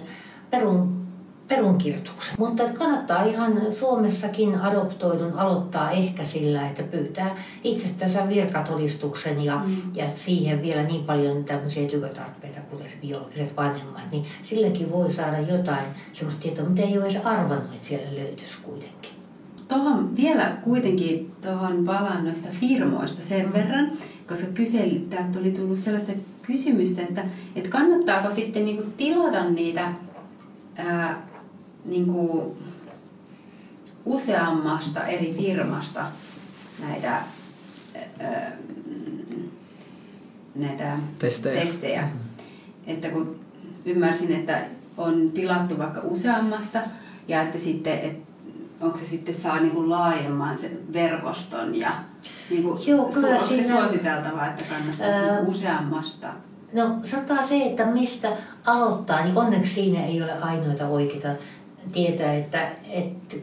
perun, 0.51 1.07
perunkirjoituksen. 1.49 2.35
Mutta 2.39 2.63
kannattaa 2.79 3.25
ihan 3.25 3.73
Suomessakin 3.73 4.61
adoptoidun 4.61 5.33
aloittaa 5.33 5.91
ehkä 5.91 6.25
sillä, 6.25 6.69
että 6.69 6.83
pyytää 6.83 7.37
itsestänsä 7.65 8.29
virkatodistuksen 8.29 9.45
ja, 9.45 9.57
mm. 9.57 9.77
ja 9.95 10.11
siihen 10.15 10.63
vielä 10.63 10.83
niin 10.83 11.05
paljon 11.05 11.45
tämmöisiä 11.45 11.89
tykötarpeita, 11.89 12.61
kuten 12.61 12.91
se 12.91 12.97
biologiset 13.01 13.57
vanhemmat, 13.57 14.11
niin 14.11 14.25
silläkin 14.43 14.93
voi 14.93 15.11
saada 15.11 15.39
jotain 15.39 15.85
semmoista 16.13 16.43
tietoa, 16.43 16.65
mitä 16.65 16.83
ei 16.83 16.99
ole 16.99 17.07
edes 17.07 17.21
arvannut, 17.25 17.75
että 17.75 17.87
siellä 17.87 18.17
löytyisi 18.17 18.59
kuitenkin. 18.63 19.16
Tuohon 19.69 20.17
vielä 20.17 20.57
kuitenkin 20.63 21.33
tuohon 21.43 21.85
palaan 21.85 22.25
noista 22.25 22.49
firmoista 22.51 23.23
sen 23.23 23.53
verran, 23.53 23.93
koska 24.29 24.47
kyseli, 24.47 25.07
täältä 25.11 25.39
oli 25.39 25.51
tullut 25.51 25.79
sellaista 25.79 26.13
kysymystä, 26.43 27.03
että, 27.03 27.25
että 27.57 27.71
kannattaako 27.71 28.31
sitten 28.31 28.65
niinku 28.65 28.85
tilata 28.97 29.51
niitä 29.51 29.93
ää, 30.77 31.23
niinku 31.85 32.57
useammasta 34.05 35.07
eri 35.07 35.35
firmasta 35.39 36.07
näitä, 36.89 37.23
ää, 38.21 38.53
näitä 40.55 40.99
testejä. 41.19 41.61
testejä. 41.61 42.09
Että 42.87 43.09
kun 43.09 43.41
ymmärsin, 43.85 44.33
että 44.33 44.65
on 44.97 45.31
tilattu 45.31 45.79
vaikka 45.79 46.01
useammasta 46.01 46.81
ja 47.29 47.43
että 47.43 47.59
sitten, 47.59 47.99
että 47.99 48.26
onko 48.81 48.99
se 48.99 49.07
sitten 49.07 49.35
saa 49.35 49.61
niin 49.61 49.71
kuin 49.71 49.91
laajemman 49.91 50.59
sen 50.59 50.93
verkoston 50.93 51.75
ja 51.75 51.91
niin 52.51 52.63
kuin 52.63 52.87
Joo, 52.87 53.09
kyllä 53.15 53.29
onko 53.29 53.45
siinä, 53.45 53.63
se 53.63 53.69
suositeltavaa, 53.69 54.47
että 54.47 54.65
kannattaisi 54.65 55.21
ää, 55.21 55.41
niin 55.41 55.49
useammasta? 55.49 56.33
No 56.73 56.97
sanotaan 57.05 57.45
se, 57.45 57.67
että 57.67 57.87
mistä 57.87 58.29
aloittaa, 58.67 59.25
niin 59.25 59.39
onneksi 59.39 59.75
siinä 59.75 60.07
ei 60.07 60.23
ole 60.23 60.33
ainoita 60.33 60.89
oikeita 60.89 61.29
tietää, 61.93 62.35
että, 62.35 62.71
että 62.89 63.37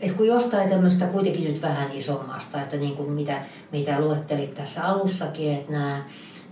että 0.00 0.16
kun 0.16 0.26
jostain 0.26 0.70
tämmöistä 0.70 1.06
kuitenkin 1.06 1.44
nyt 1.44 1.62
vähän 1.62 1.92
isommasta, 1.92 2.62
että 2.62 2.76
niin 2.76 2.96
kuin 2.96 3.12
mitä, 3.12 3.44
mitä 3.72 4.00
luettelit 4.00 4.54
tässä 4.54 4.84
alussakin, 4.84 5.52
että 5.52 5.72
nämä 5.72 6.04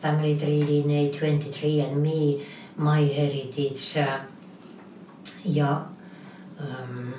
Family 0.02 0.34
3D, 0.34 1.20
23 1.20 1.82
and 1.82 1.96
Me, 1.96 2.44
My 2.76 3.16
Heritage 3.16 4.20
ja 5.44 5.82
um, 6.60 7.12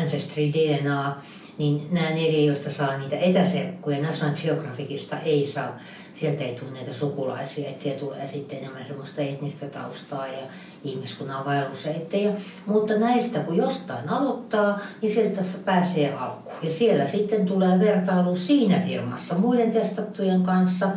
Ancestry 0.00 0.52
DNA, 0.52 1.16
niin 1.58 1.88
nämä 1.90 2.10
neljä, 2.10 2.46
joista 2.46 2.70
saa 2.70 2.98
niitä 2.98 3.16
etäserkkuja, 3.16 4.02
National 4.02 4.34
Geographicista 4.42 5.18
ei 5.18 5.46
saa, 5.46 5.78
sieltä 6.12 6.44
ei 6.44 6.54
tule 6.54 6.70
näitä 6.70 6.92
sukulaisia, 6.92 7.68
että 7.68 7.82
siellä 7.82 8.00
tulee 8.00 8.26
sitten 8.26 8.58
enemmän 8.58 8.86
semmoista 8.86 9.22
etnistä 9.22 9.66
taustaa 9.66 10.26
ja 10.26 10.42
ihmiskunnan 10.84 11.44
vaellusreittejä. 11.44 12.32
Mutta 12.66 12.98
näistä 12.98 13.40
kun 13.40 13.56
jostain 13.56 14.08
aloittaa, 14.08 14.78
niin 15.02 15.14
sieltä 15.14 15.36
tässä 15.36 15.58
pääsee 15.64 16.14
alkuun. 16.14 16.56
Ja 16.62 16.70
siellä 16.70 17.06
sitten 17.06 17.46
tulee 17.46 17.78
vertailu 17.78 18.36
siinä 18.36 18.82
firmassa 18.86 19.34
muiden 19.34 19.72
testattujen 19.72 20.42
kanssa. 20.42 20.88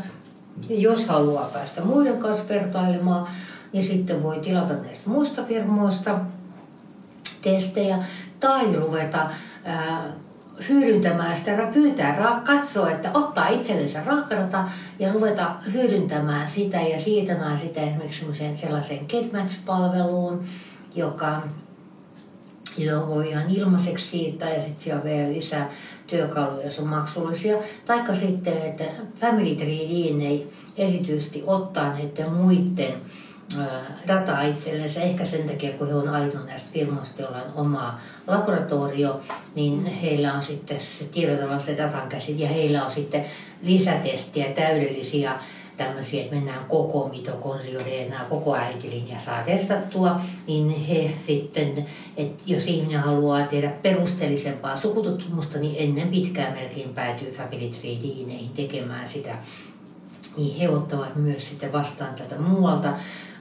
Jos 0.69 1.07
haluaa 1.07 1.49
päästä 1.53 1.81
muiden 1.81 2.17
kanssa 2.17 2.49
vertailemaan, 2.49 3.27
niin 3.73 3.83
sitten 3.83 4.23
voi 4.23 4.39
tilata 4.39 4.73
näistä 4.73 5.09
muista 5.09 5.43
firmoista 5.43 6.19
testejä 7.41 7.97
tai 8.39 8.75
ruveta 8.75 9.29
ää, 9.65 10.03
hyödyntämään 10.69 11.37
sitä, 11.37 11.69
pyytää, 11.73 12.41
katsoa, 12.45 12.91
että 12.91 13.11
ottaa 13.13 13.47
itsellensä 13.47 14.03
raakkarata 14.05 14.63
ja 14.99 15.13
ruveta 15.13 15.55
hyödyntämään 15.73 16.49
sitä 16.49 16.81
ja 16.81 16.99
siirtämään 16.99 17.59
sitä 17.59 17.81
esimerkiksi 17.81 18.25
sellaiseen 18.55 19.05
GetMatch-palveluun, 19.09 20.43
joka 20.95 21.41
jo 22.77 23.07
voi 23.07 23.29
ihan 23.29 23.49
ilmaiseksi 23.49 24.07
siirtää 24.07 24.49
ja 24.49 24.61
sitten 24.61 24.83
siellä 24.83 25.03
vielä 25.03 25.33
lisää 25.33 25.69
työkaluja, 26.07 26.65
jos 26.65 26.79
on 26.79 26.87
maksullisia. 26.87 27.57
Taikka 27.85 28.15
sitten, 28.15 28.57
että 28.57 28.83
Family 29.15 29.55
Tree 29.55 29.87
DNA 29.87 30.45
erityisesti 30.77 31.43
ottaa 31.47 31.93
näiden 31.93 32.33
muiden 32.33 32.93
dataa 34.07 34.41
itsellensä, 34.41 35.01
ehkä 35.01 35.25
sen 35.25 35.49
takia, 35.49 35.73
kun 35.73 35.87
he 35.87 35.95
on 35.95 36.09
ainoa 36.09 36.45
näistä 36.45 36.69
firmoista, 36.73 37.21
joilla 37.21 37.37
on 37.37 37.51
oma 37.65 37.99
laboratorio, 38.27 39.19
niin 39.55 39.85
heillä 39.85 40.33
on 40.33 40.41
sitten 40.41 40.79
se 40.79 41.05
tiedotellaan 41.05 41.59
se 41.59 41.77
datan 41.77 42.09
käsit 42.09 42.39
ja 42.39 42.47
heillä 42.47 42.85
on 42.85 42.91
sitten 42.91 43.25
lisätestiä, 43.63 44.45
täydellisiä 44.45 45.39
tämmöisiä, 45.77 46.21
että 46.21 46.35
mennään 46.35 46.65
koko 46.65 47.09
mitokonsio 47.09 47.79
DNA, 47.79 48.25
koko 48.29 48.55
äitilinja 48.55 49.19
saa 49.19 49.43
testattua, 49.43 50.21
niin 50.47 50.69
he 50.69 51.11
sitten, 51.17 51.85
että 52.17 52.43
jos 52.45 52.67
ihminen 52.67 52.99
haluaa 52.99 53.47
tehdä 53.47 53.69
perusteellisempaa 53.69 54.77
sukututkimusta, 54.77 55.59
niin 55.59 55.75
ennen 55.77 56.07
pitkään 56.07 56.53
melkein 56.53 56.89
päätyy 56.89 57.31
Family 57.31 57.69
Tree 57.69 57.97
tekemään 58.55 59.07
sitä. 59.07 59.35
Niin 60.37 60.59
he 60.59 60.69
ottavat 60.69 61.15
myös 61.15 61.49
sitten 61.49 61.71
vastaan 61.71 62.15
tätä 62.15 62.37
muualta 62.37 62.93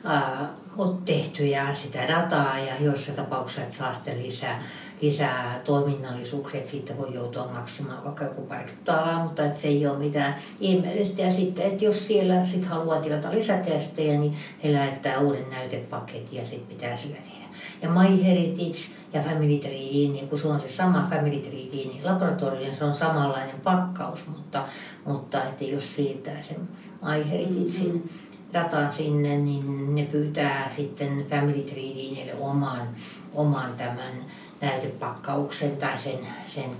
ää, 0.06 0.48
on 0.78 1.02
tehty 1.04 1.46
ja 1.46 1.74
sitä 1.74 2.08
dataa 2.08 2.58
ja 2.58 2.74
joissa 2.80 3.12
tapauksessa 3.12 3.78
saa 3.78 3.92
sitten 3.92 4.22
lisää, 4.22 4.62
lisää 5.02 5.60
toiminnallisuuksia, 5.64 6.60
että 6.60 6.70
siitä 6.70 6.96
voi 6.96 7.14
joutua 7.14 7.48
maksamaan 7.52 8.04
vaikka 8.04 8.24
joku 8.24 8.42
parikymmentä 8.42 9.02
alaa, 9.02 9.24
mutta 9.24 9.44
että 9.44 9.60
se 9.60 9.68
ei 9.68 9.86
ole 9.86 9.98
mitään 9.98 10.34
ihmeellistä. 10.60 11.22
Ja 11.22 11.30
sitten, 11.32 11.66
että 11.66 11.84
jos 11.84 12.06
siellä 12.06 12.44
sit 12.44 12.64
haluaa 12.64 13.00
tilata 13.00 13.30
lisätestejä, 13.30 14.20
niin 14.20 14.36
he 14.64 14.72
lähettää 14.72 15.18
uuden 15.18 15.50
näytepaketin 15.50 16.38
ja 16.38 16.44
sitten 16.44 16.76
pitää 16.76 16.96
sillä 16.96 17.16
tehdä. 17.16 17.46
Ja 17.82 17.90
MyHeritage 17.90 18.78
ja 19.12 19.22
Family 19.22 19.58
Tree 19.58 20.08
niin 20.08 20.28
kun 20.28 20.38
se 20.38 20.48
on 20.48 20.60
se 20.60 20.72
sama 20.72 21.06
Family 21.10 21.40
Tree 21.40 21.68
niin 21.72 22.04
laboratorio, 22.04 22.74
se 22.74 22.84
on 22.84 22.94
samanlainen 22.94 23.60
pakkaus, 23.60 24.26
mutta, 24.26 24.64
mutta 25.04 25.42
että 25.42 25.64
jos 25.64 25.96
siirtää 25.96 26.42
sen 26.42 26.68
MyHeritagein 27.02 27.92
mm-hmm 27.92 28.08
datan 28.52 28.90
sinne, 28.90 29.38
niin 29.38 29.94
ne 29.94 30.02
pyytää 30.02 30.70
sitten 30.70 31.26
Family 31.30 31.62
Treeille 31.62 32.34
oman, 32.40 32.88
oman 33.34 33.70
tämän 33.78 34.12
näytepakkauksen 34.60 35.76
tai 35.76 35.98
sen, 35.98 36.18
sen 36.46 36.70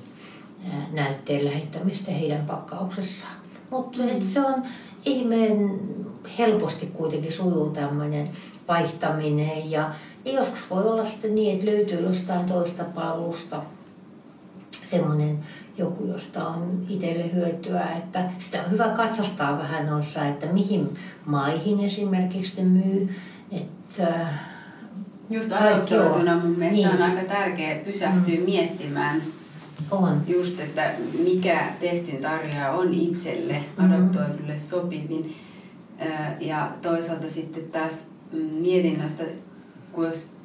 näytteen 0.93 1.45
lähettämistä 1.45 2.13
heidän 2.13 2.47
pakkauksessaan. 2.47 3.35
Mutta 3.71 4.03
mm. 4.03 4.21
se 4.21 4.41
on 4.41 4.63
ihmeen 5.05 5.81
helposti 6.39 6.87
kuitenkin 6.87 7.33
sujuu 7.33 7.71
tämmöinen 7.71 8.29
vaihtaminen 8.69 9.71
ja, 9.71 9.91
ja 10.25 10.33
joskus 10.33 10.71
voi 10.71 10.85
olla 10.85 11.07
sitten 11.07 11.35
niin, 11.35 11.55
että 11.55 11.67
löytyy 11.67 12.01
jostain 12.01 12.47
toista 12.47 12.85
palvelusta 12.85 13.63
semmoinen 14.71 15.45
joku, 15.79 16.07
josta 16.07 16.49
on 16.49 16.87
itselle 16.89 17.33
hyötyä. 17.35 17.87
Että 17.97 18.25
sitä 18.39 18.63
on 18.63 18.71
hyvä 18.71 18.89
katsastaa 18.89 19.59
vähän 19.59 19.87
noissa, 19.87 20.27
että 20.27 20.47
mihin 20.47 20.95
maihin 21.27 21.81
esimerkiksi 21.81 22.63
ne 22.63 22.69
myy. 22.69 23.15
Että 23.53 24.27
Just 25.31 25.53
adoptoituna 25.53 26.39
mun 26.39 26.59
mielestä 26.59 26.89
niin. 26.89 27.03
on 27.03 27.11
aika 27.11 27.29
tärkeää 27.29 27.79
pysähtyä 27.85 28.37
mm. 28.37 28.43
miettimään 28.43 29.23
on. 29.91 30.23
just, 30.27 30.61
että 30.61 30.93
mikä 31.25 31.67
testin 31.81 32.23
tarjoaja 32.23 32.73
on 32.73 32.95
itselle 32.95 33.65
mm. 33.79 33.85
adoptoidulle 33.85 34.59
sopivin. 34.59 35.37
Ja 36.41 36.71
toisaalta 36.83 37.31
sitten 37.31 37.65
taas 37.65 38.07
mm, 38.33 38.39
mietin 38.39 38.99
noista, 38.99 39.23
kun 39.93 40.07
jos 40.07 40.36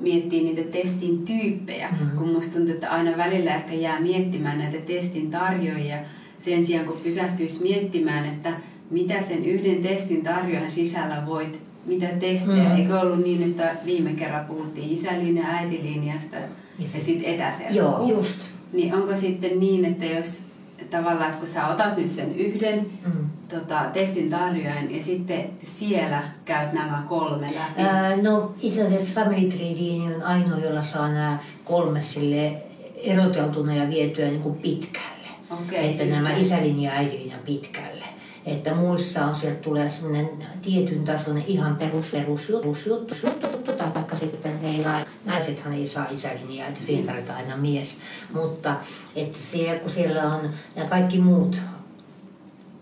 miettii 0.00 0.44
niitä 0.44 0.62
testin 0.62 1.24
tyyppejä, 1.24 1.88
mm-hmm. 1.88 2.18
kun 2.18 2.28
musta 2.28 2.54
tuntuu, 2.54 2.74
että 2.74 2.90
aina 2.90 3.16
välillä 3.16 3.54
ehkä 3.54 3.74
jää 3.74 4.00
miettimään 4.00 4.58
näitä 4.58 4.78
testin 4.78 5.30
tarjoajia 5.30 5.96
sen 6.38 6.66
sijaan, 6.66 6.86
kun 6.86 7.00
pysähtyisi 7.02 7.62
miettimään, 7.62 8.24
että 8.24 8.52
mitä 8.90 9.22
sen 9.22 9.44
yhden 9.44 9.82
testin 9.82 10.22
tarjoajan 10.22 10.70
sisällä 10.70 11.22
voit, 11.26 11.62
mitä 11.86 12.06
testejä. 12.06 12.56
Mm-hmm. 12.56 12.76
Eikö 12.76 13.00
ollut 13.00 13.22
niin, 13.22 13.42
että 13.42 13.76
viime 13.84 14.12
kerran 14.12 14.44
puhuttiin 14.44 14.90
isälinja 14.90 15.42
ja 15.42 15.48
äitilinjasta 15.48 16.36
ja, 16.36 16.48
ja 16.78 17.00
sitten 17.00 17.34
etäselvä. 17.34 17.70
Joo, 17.70 18.08
just. 18.08 18.40
Niin 18.72 18.94
onko 18.94 19.16
sitten 19.16 19.60
niin, 19.60 19.84
että 19.84 20.06
jos 20.06 20.42
tavallaan, 20.90 21.26
että 21.26 21.38
kun 21.38 21.48
sä 21.48 21.68
otat 21.68 21.96
nyt 21.96 22.10
sen 22.10 22.36
yhden 22.38 22.86
mm. 23.06 23.25
Tota, 23.48 23.84
testin 23.92 24.30
tarjoajan 24.30 24.94
ja 24.94 25.02
sitten 25.02 25.50
siellä 25.64 26.22
käyt 26.44 26.72
nämä 26.72 27.02
kolme 27.08 27.46
läpi? 27.46 27.88
Ää, 27.88 28.16
no 28.16 28.54
itse 28.60 28.86
asiassa 28.86 29.14
Family 29.14 29.50
Tree 29.50 30.14
on 30.16 30.22
ainoa, 30.22 30.58
jolla 30.58 30.82
saa 30.82 31.08
nämä 31.08 31.38
kolme 31.64 32.02
sille 32.02 32.62
eroteltuna 32.96 33.74
ja 33.74 33.88
vietyä 33.88 34.26
niin 34.26 34.42
kuin 34.42 34.54
pitkälle. 34.54 35.06
Okay, 35.50 35.78
että 35.78 36.04
nämä 36.04 36.36
isälinja 36.36 36.90
ja 36.90 36.96
äitilinja 36.96 37.36
pitkälle. 37.46 38.04
Että 38.46 38.74
muissa 38.74 39.26
on, 39.26 39.34
sieltä 39.34 39.60
tulee 39.60 39.90
semmoinen 39.90 40.28
tietyn 40.62 41.04
tasoinen 41.04 41.44
ihan 41.46 41.76
perus, 41.76 42.10
perus 42.10 42.48
juttu, 42.48 42.76
juttu, 42.86 43.46
juttu 43.52 43.72
tai 43.72 43.94
vaikka 43.94 44.16
sitten 44.16 44.58
heillä 44.58 45.06
naisethan 45.24 45.72
ei 45.72 45.86
saa 45.86 46.06
isälinjaa, 46.10 46.68
että 46.68 46.84
siihen 46.84 47.06
tarvitaan 47.06 47.38
aina 47.38 47.56
mies. 47.56 47.98
Mutta 48.32 48.76
että 49.16 49.38
siellä, 49.38 49.80
kun 49.80 49.90
siellä 49.90 50.34
on 50.34 50.50
nämä 50.76 50.88
kaikki 50.88 51.18
muut, 51.18 51.60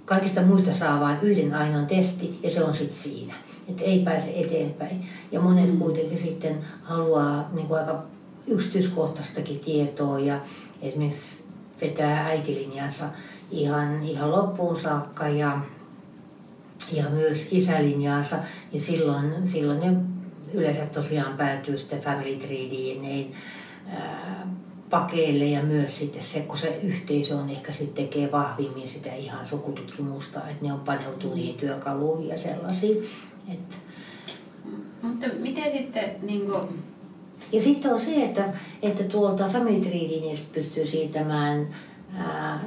kaikista 0.05 0.43
muista 0.43 0.73
saa 0.73 1.01
vain 1.01 1.19
yhden 1.23 1.55
ainoan 1.55 1.87
testi 1.87 2.39
ja 2.43 2.51
se 2.51 2.65
on 2.65 2.75
sitten 2.75 2.97
siinä. 2.97 3.35
Että 3.69 3.85
ei 3.85 3.99
pääse 3.99 4.33
eteenpäin. 4.35 5.07
Ja 5.33 5.41
monet 5.41 5.71
kuitenkin 5.79 6.19
sitten 6.19 6.59
haluaa 6.83 7.51
niin 7.53 7.67
kuin 7.67 7.81
aika 7.81 8.05
yksityiskohtaistakin 8.47 9.61
tietoa 9.61 10.19
ja 10.19 10.41
esimerkiksi 10.83 11.45
vetää 11.81 12.27
äitilinjansa 12.27 13.05
ihan, 13.51 14.03
ihan 14.03 14.31
loppuun 14.31 14.77
saakka 14.77 15.29
ja, 15.29 15.61
ja 16.93 17.11
myös 17.11 17.49
isälinjaansa, 17.51 18.37
niin 18.73 18.81
silloin, 18.81 19.47
silloin 19.47 19.81
ne 19.81 19.97
yleensä 20.55 20.87
tosiaan 20.87 21.37
päätyy 21.37 21.77
sitten 21.77 22.01
Family 22.01 22.37
Tree 22.37 22.71
DNAin 22.71 23.35
pakeille 24.91 25.45
ja 25.45 25.63
myös 25.63 25.99
sitten 25.99 26.23
se, 26.23 26.41
kun 26.41 26.59
se 26.59 26.81
yhteisö 26.83 27.37
on 27.37 27.51
ehkä 27.51 27.73
sitten 27.73 28.05
tekee 28.05 28.33
vahvimmin 28.33 28.89
sitä 28.89 29.15
ihan 29.15 29.47
sukututkimusta, 29.47 30.41
että 30.49 30.65
ne 30.65 30.73
on 30.73 30.81
paneutuu 30.81 31.35
niihin 31.35 31.55
työkaluihin 31.55 32.29
ja 32.29 32.39
sellaisiin. 32.39 33.05
Että... 33.53 33.77
Mutta 35.03 35.27
miten 35.39 35.73
sitten 35.73 36.17
niin 36.23 36.47
kuin... 36.47 36.63
Ja 37.53 37.63
sitten 37.63 37.93
on 37.93 38.01
se, 38.01 38.25
että, 38.25 38.53
että 38.83 39.05
tuolta 39.05 39.49
Family 39.49 39.81
Tree 39.81 40.35
pystyy 40.53 40.87
siirtämään 40.87 41.69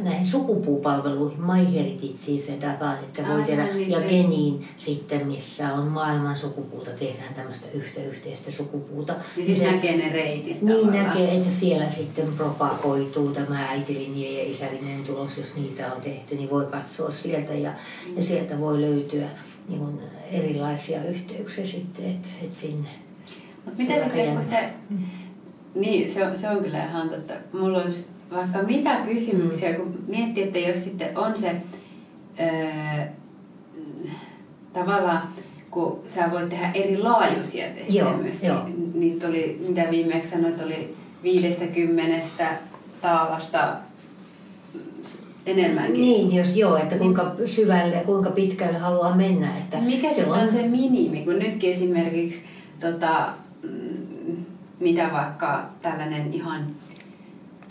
näihin 0.04 0.26
sukupuupalveluihin, 0.26 1.42
MyHeritage 1.42 2.40
se 2.40 2.58
data, 2.62 2.94
että 2.94 3.28
voi 3.28 3.44
tehdä, 3.44 3.74
niin 3.74 3.92
ja. 3.92 4.00
Geniin 4.00 4.68
sitten, 4.78 5.28
missä 5.28 5.74
on 5.74 5.88
maailman 5.88 6.36
sukupuuta, 6.36 6.92
tehdään 6.92 7.34
tämmöistä 7.34 7.66
yhtä 7.74 8.02
yhteistä 8.02 8.52
sukupuuta. 8.52 9.14
Ja 9.38 9.46
siis 9.46 9.58
se, 9.58 9.72
näkee 9.72 9.98
ne 9.98 10.10
reitit 10.10 10.62
Niin 10.62 10.78
tavallaan. 10.78 11.06
näkee, 11.08 11.38
että 11.38 11.52
siellä 11.52 11.90
sitten 11.90 12.28
propagoituu 12.38 13.32
tämä 13.32 13.68
äitilinja 13.70 14.32
ja 14.32 14.50
isällinen 14.50 15.04
tulos, 15.04 15.38
jos 15.38 15.56
niitä 15.56 15.94
on 15.94 16.02
tehty, 16.02 16.36
niin 16.36 16.50
voi 16.50 16.66
katsoa 16.66 17.12
sieltä 17.12 17.54
ja, 17.54 17.72
mm. 17.72 18.16
ja 18.16 18.24
sieltä 18.24 18.60
voi 18.60 18.82
löytyä 18.82 19.28
niin 19.70 19.80
kuin 19.80 20.00
erilaisia 20.32 21.04
yhteyksiä 21.04 21.66
sitten, 21.66 22.06
että, 22.06 22.30
että 22.42 22.56
sinne. 22.56 22.90
Mutta 23.66 23.84
mitä 23.84 24.04
sitten, 24.04 24.34
kun 24.34 24.44
se, 24.44 24.70
mm. 24.90 24.98
niin 25.76 26.14
se 26.14 26.26
on, 26.28 26.36
se 26.36 26.50
on 26.50 26.64
kyllä 26.64 26.86
ihan 26.86 27.10
totta. 27.10 27.34
Mulla 27.54 27.82
olisi 27.82 28.06
vaikka 28.32 28.64
mitä 28.64 28.96
kysymyksiä, 28.96 29.74
kun 29.74 30.04
miettii, 30.08 30.44
että 30.44 30.60
jos 30.60 30.84
sitten 30.84 31.18
on 31.18 31.38
se 31.38 31.56
ää, 32.40 33.14
tavallaan, 34.74 35.22
kun 35.72 36.00
sä 36.08 36.32
voit 36.32 36.50
tehdä 36.50 36.72
eri 36.74 36.98
laajuisia 36.98 37.66
testejä 37.66 38.04
joo, 38.04 38.18
myös, 38.18 38.44
joo. 38.44 38.62
Niin, 38.94 39.20
tuli, 39.20 39.62
mitä 39.68 39.88
viimeksi 39.92 40.30
sanoit, 40.30 40.62
oli 40.62 40.96
viidestä 41.24 41.68
kymmenestä 41.68 42.50
taalasta 43.02 43.76
enemmänkin. 45.46 46.02
Niin, 46.02 46.36
jos 46.36 46.56
joo, 46.56 46.78
että 46.78 46.98
kuinka 46.98 47.36
syvälle 47.46 47.96
ja 47.96 48.04
kuinka 48.04 48.30
pitkälle 48.30 48.78
haluaa 48.78 49.16
mennä. 49.16 49.58
Että 49.58 49.82
Mikä 49.82 50.14
se 50.14 50.26
on 50.26 50.50
se 50.50 50.68
minimi, 50.68 51.22
kun 51.22 51.40
nytkin 51.40 51.72
esimerkiksi 51.72 52.42
tota, 52.80 53.30
mm, 53.64 54.46
mitä 54.80 55.10
vaikka 55.14 55.70
tällainen 55.82 56.34
ihan 56.34 56.68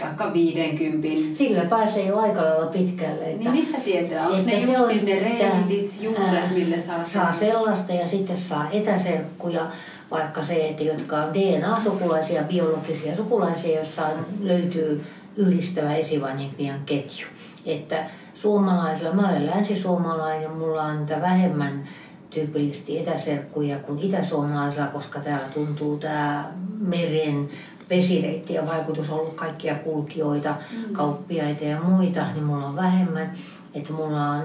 vaikka 0.03 0.33
50. 0.33 1.37
Sillä 1.37 1.65
pääsee 1.65 2.07
jo 2.07 2.19
aika 2.19 2.43
lailla 2.43 2.67
pitkälle. 2.67 3.25
Että, 3.25 3.51
niin 3.51 3.67
mitä 3.67 3.79
tietää? 3.81 4.29
Onko 4.29 4.43
ne 4.47 4.61
just 4.61 4.79
on, 4.79 4.89
ne 4.89 5.19
reitit, 5.21 6.03
juuret, 6.03 6.51
millä 6.55 6.81
saa 6.81 7.05
Saa 7.05 7.33
sellaista 7.33 7.93
ja 7.93 8.09
sitten 8.09 8.37
saa 8.37 8.71
etäserkkuja, 8.71 9.67
vaikka 10.11 10.45
se, 10.45 10.69
että 10.69 10.83
jotka 10.83 11.17
on 11.17 11.35
DNA-sukulaisia, 11.35 12.43
biologisia 12.43 13.17
sukulaisia, 13.17 13.77
joissa 13.77 14.03
löytyy 14.41 15.05
yhdistävä 15.37 15.95
esivanhempien 15.95 16.81
ketju. 16.87 17.27
Että 17.67 18.07
suomalaisilla, 18.35 19.13
mä 19.13 19.29
olen 19.29 19.47
länsisuomalainen, 19.47 20.51
mulla 20.51 20.83
on 20.83 21.09
vähemmän 21.09 21.89
tyypillisesti 22.31 22.99
etäserkkuja 22.99 23.79
kuin 23.79 23.99
itäsuomalaisilla, 23.99 24.87
koska 24.87 25.21
täällä 25.21 25.49
tuntuu 25.55 25.99
tämä 25.99 26.51
meren 26.79 27.49
vesireittien 27.91 28.67
vaikutus 28.67 29.11
on 29.11 29.19
ollut 29.21 29.35
kaikkia 29.35 29.75
kulkijoita, 29.75 30.55
mm. 30.73 30.93
kauppiaita 30.93 31.65
ja 31.65 31.81
muita, 31.81 32.21
niin 32.35 32.45
mulla 32.45 32.67
on 32.67 32.77
vähemmän. 32.77 33.33
Että 33.75 33.93
mulla 33.93 34.31
on 34.31 34.43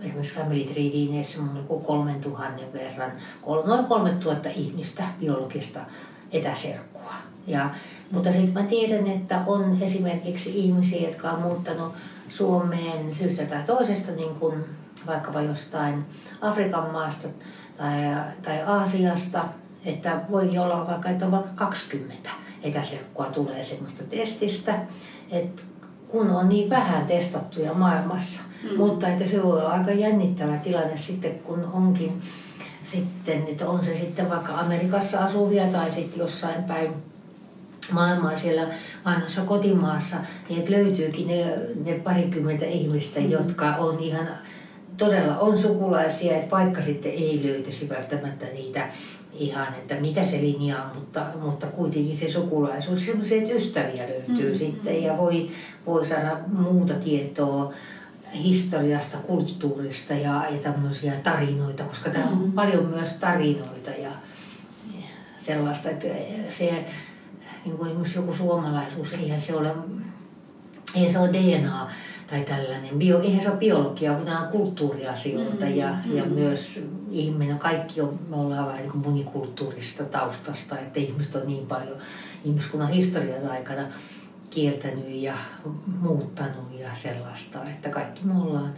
esimerkiksi 0.00 0.34
Family 0.34 0.64
Tree 0.64 0.92
Dineessä 0.92 1.42
mulla 1.42 1.60
on 1.68 1.82
3000 1.82 2.62
verran, 2.72 3.12
noin 3.66 3.84
3000 3.84 4.48
ihmistä 4.56 5.02
biologista 5.20 5.80
etäserkkua. 6.32 7.14
Ja, 7.46 7.70
mutta 8.10 8.32
sitten 8.32 8.52
mä 8.52 8.62
tiedän, 8.62 9.06
että 9.06 9.40
on 9.46 9.78
esimerkiksi 9.80 10.58
ihmisiä, 10.58 11.08
jotka 11.08 11.30
on 11.30 11.42
muuttanut 11.42 11.92
Suomeen 12.28 13.14
syystä 13.14 13.46
tai 13.46 13.62
toisesta, 13.62 14.12
niin 14.12 14.34
kuin 14.34 14.64
vaikkapa 15.06 15.42
jostain 15.42 16.04
Afrikan 16.40 16.90
maasta 16.90 17.28
tai, 17.76 17.92
tai 18.42 18.62
Aasiasta, 18.62 19.44
että 19.84 20.20
voi 20.30 20.58
olla 20.58 20.86
vaikka, 20.86 21.10
että 21.10 21.24
on 21.24 21.32
vaikka 21.32 21.50
20 21.54 22.30
etäserkkua 22.62 23.24
tulee 23.24 23.62
semmoista 23.62 24.04
testistä, 24.04 24.80
että 25.30 25.62
kun 26.08 26.30
on 26.30 26.48
niin 26.48 26.70
vähän 26.70 27.06
testattuja 27.06 27.74
maailmassa. 27.74 28.40
Mm. 28.62 28.76
Mutta 28.76 29.08
että 29.08 29.26
se 29.26 29.42
voi 29.42 29.60
olla 29.60 29.70
aika 29.70 29.90
jännittävä 29.90 30.56
tilanne 30.56 30.96
sitten, 30.96 31.38
kun 31.38 31.64
onkin 31.72 32.20
sitten, 32.82 33.44
että 33.48 33.68
on 33.68 33.84
se 33.84 33.96
sitten 33.96 34.30
vaikka 34.30 34.52
Amerikassa 34.52 35.24
asuvia 35.24 35.66
tai 35.66 35.90
sitten 35.90 36.18
jossain 36.18 36.64
päin 36.64 36.94
maailmaa 37.92 38.36
siellä 38.36 38.66
vanhassa 39.04 39.42
kotimaassa, 39.42 40.16
niin 40.48 40.58
että 40.60 40.72
löytyykin 40.72 41.28
ne, 41.28 41.58
ne 41.84 41.98
parikymmentä 41.98 42.66
ihmistä, 42.66 43.20
mm. 43.20 43.30
jotka 43.30 43.76
on 43.76 44.00
ihan 44.00 44.28
todella 44.96 45.38
on 45.38 45.58
sukulaisia, 45.58 46.36
että 46.36 46.50
vaikka 46.50 46.82
sitten 46.82 47.12
ei 47.12 47.40
löytäisi 47.44 47.88
välttämättä 47.88 48.46
niitä 48.46 48.88
ihan, 49.34 49.66
että 49.68 49.94
mikä 49.94 50.24
se 50.24 50.40
linja 50.40 50.82
on, 50.82 50.90
mutta, 50.94 51.26
mutta 51.40 51.66
kuitenkin 51.66 52.18
se 52.18 52.28
sukulaisuus, 52.28 53.06
sellaisia 53.06 53.54
ystäviä 53.54 54.08
löytyy 54.08 54.52
mm-hmm. 54.52 54.54
sitten 54.54 55.02
ja 55.02 55.16
voi, 55.16 55.50
voi 55.86 56.06
saada 56.06 56.36
muuta 56.46 56.94
tietoa 56.94 57.72
historiasta, 58.34 59.18
kulttuurista 59.18 60.14
ja, 60.14 60.44
ja 60.50 60.58
tämmöisiä 60.62 61.12
tarinoita, 61.12 61.84
koska 61.84 62.10
täällä 62.10 62.30
on 62.30 62.38
Mm-hmm. 62.38 62.52
paljon 62.52 62.86
myös 62.86 63.12
tarinoita 63.12 63.90
ja 63.90 64.10
sellaista, 65.46 65.90
että 65.90 66.06
se 66.48 66.84
niin 67.64 67.78
kuin 67.78 67.90
joku 68.14 68.34
suomalaisuus, 68.34 69.12
eihän 69.12 69.40
se 69.40 69.54
ole, 69.54 69.74
eihän 70.94 71.10
se 71.10 71.18
ole 71.18 71.32
DNA 71.32 71.90
tai 72.34 72.44
tällainen, 72.44 72.98
bio, 72.98 73.20
eihän 73.20 73.42
se 73.42 73.50
ole 73.50 73.58
biologia, 73.58 74.14
kun 74.14 74.24
nämä 74.24 74.40
on 74.40 74.48
kulttuuriasioita 74.48 75.66
ja, 75.66 75.90
Mm-hmm. 75.90 76.16
ja 76.16 76.24
myös 76.24 76.84
ihminen, 77.10 77.58
kaikki 77.58 78.00
on, 78.00 78.18
me 78.28 78.36
ollaan 78.36 78.66
vähän 78.66 78.82
niin 78.82 78.96
monikulttuurista 78.96 80.04
taustasta, 80.04 80.78
että 80.78 81.00
ihmiset 81.00 81.34
on 81.34 81.46
niin 81.46 81.66
paljon 81.66 81.96
ihmiskunnan 82.44 82.88
historian 82.88 83.50
aikana 83.50 83.82
kiertänyt 84.50 85.08
ja 85.08 85.34
muuttanut 86.00 86.78
ja 86.78 86.88
sellaista, 86.94 87.58
että 87.64 87.88
kaikki 87.88 88.20
me 88.24 88.42
ollaan 88.42 88.74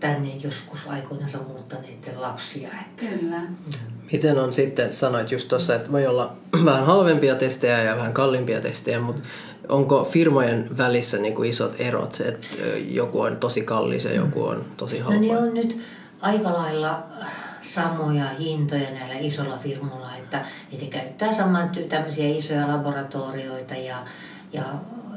tänne 0.00 0.28
joskus 0.42 0.86
aikoinansa 0.88 1.38
muuttaneiden 1.38 2.22
lapsia. 2.22 2.68
Että 2.68 3.06
Kyllä. 3.06 3.40
Miten 4.12 4.38
on 4.38 4.52
sitten, 4.52 4.92
sanoit 4.92 5.32
just 5.32 5.48
tuossa, 5.48 5.74
että 5.74 5.92
voi 5.92 6.06
olla 6.06 6.36
vähän 6.64 6.86
halvempia 6.86 7.34
testejä 7.34 7.82
ja 7.82 7.96
vähän 7.96 8.12
kalliimpia 8.12 8.60
testejä, 8.60 9.00
mutta 9.00 9.22
onko 9.68 10.04
firmojen 10.04 10.78
välissä 10.78 11.18
niin 11.18 11.34
kuin 11.34 11.50
isot 11.50 11.74
erot, 11.78 12.20
että 12.24 12.46
joku 12.88 13.20
on 13.20 13.36
tosi 13.36 13.60
kallis 13.60 14.04
ja 14.04 14.14
joku 14.14 14.44
on 14.44 14.64
tosi 14.76 14.98
No 14.98 15.04
halpa? 15.04 15.20
ne 15.20 15.38
on 15.38 15.54
nyt 15.54 15.80
aika 16.20 16.52
lailla 16.52 17.02
samoja 17.60 18.28
hintoja 18.28 18.90
näillä 18.90 19.14
isoilla 19.18 19.58
firmoilla, 19.58 20.16
että 20.16 20.44
ne 20.72 20.86
käyttää 20.86 21.32
saman 21.32 21.70
tämmöisiä 21.88 22.28
isoja 22.28 22.68
laboratorioita 22.68 23.74
ja, 23.74 23.96
ja 24.52 24.62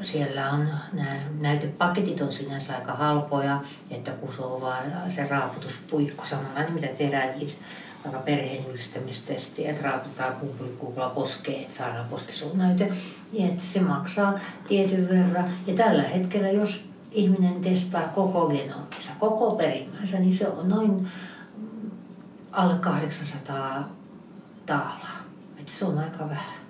siellä 0.02 0.50
on 0.52 0.70
nämä 0.94 1.16
näytepaketit 1.40 2.22
on 2.22 2.32
sinänsä 2.32 2.76
aika 2.76 2.94
halpoja, 2.94 3.62
että 3.92 4.12
kun 4.12 4.34
se 4.34 4.42
on 4.42 4.62
vaan 4.62 4.84
se 5.16 5.28
raaputuspuikko 5.28 6.26
samanlainen, 6.26 6.74
mitä 6.74 6.88
tehdään 6.88 7.30
itse 7.40 7.58
vaikka 8.04 8.20
perheenyhdistämistestiä, 8.20 9.72
että 9.72 9.90
raaputaan 9.90 10.36
kumpula 10.80 11.10
poskeen, 11.10 11.62
että 11.62 11.78
saadaan 11.78 12.10
poskisuunnäyte, 12.10 12.94
ja 13.34 13.46
että 13.46 13.64
se 13.64 13.80
maksaa 13.80 14.40
tietyn 14.68 15.10
verran. 15.10 15.50
Ja 15.68 15.74
tällä 15.74 16.04
hetkellä, 16.04 16.50
jos 16.50 16.90
ihminen 17.12 17.62
testaa 17.62 18.08
koko 18.08 18.48
genominsa, 18.48 19.12
koko 19.20 19.56
perimänsä, 19.56 20.20
niin 20.20 20.36
se 20.36 20.48
on 20.48 20.70
noin 20.70 21.08
alle 22.52 22.76
800 22.76 23.90
taalaa. 24.66 25.24
Että 25.58 25.72
se 25.72 25.86
on 25.86 25.98
aika 25.98 26.30
vähän. 26.30 26.64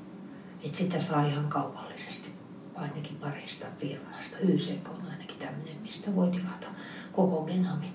Että 0.64 0.78
sitä 0.78 1.00
saa 1.00 1.26
ihan 1.26 1.48
kaupallisesti 1.48 2.34
ainakin 2.76 3.16
parista 3.16 3.66
firmasta. 3.78 4.38
YSEK 4.40 4.90
on 4.90 5.08
ainakin 5.12 5.38
tämmöinen, 5.40 5.78
mistä 5.82 6.16
voi 6.16 6.30
tilata 6.30 6.68
koko 7.12 7.44
genomi. 7.44 7.94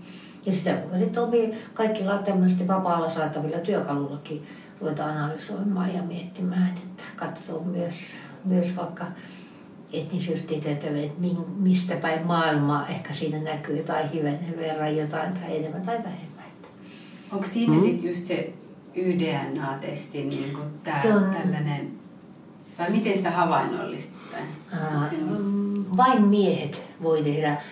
Ja 0.49 0.55
sitä 0.55 0.79
voi 0.91 0.99
sitten 0.99 1.59
kaikki 1.75 2.05
tämmöisten 2.25 2.69
vapaalla 2.69 3.09
saatavilla 3.11 3.59
työkalullakin 3.59 4.47
ruveta 4.81 5.05
analysoimaan 5.07 5.95
ja 5.95 6.03
miettimään, 6.03 6.69
että 6.77 7.03
katsoo 7.17 7.65
myös, 7.65 7.95
myös 8.45 8.77
vaikka 8.77 9.05
etnisyystietoja, 9.93 10.73
että 10.73 10.87
mistä 11.59 11.97
päin 11.97 12.27
maailmaa 12.27 12.89
ehkä 12.89 13.13
siinä 13.13 13.39
näkyy 13.39 13.77
jotain 13.77 14.09
hivenen 14.11 14.55
verran 14.59 14.97
jotain 14.97 15.33
tai 15.35 15.57
enemmän 15.57 15.83
tai 15.83 15.97
vähemmän. 15.97 16.45
Onko 17.33 17.45
siinä 17.47 17.75
Mm. 17.75 17.81
sitten 17.81 18.09
just 18.09 18.25
se 18.25 18.53
YDNA-testi, 18.95 20.25
niin 20.25 20.53
kuin 20.53 20.67
tää, 20.85 21.03
Se 21.03 21.15
on- 21.15 21.31
tällainen, 21.43 21.91
vai 22.79 22.91
miten 22.91 23.17
sitä 23.17 23.31
havainnollistetaan? 23.31 24.43
Ää, 24.73 25.11
vain 25.97 26.23
miehet 26.27 26.87
voi 27.03 27.23
tehdä 27.23 27.63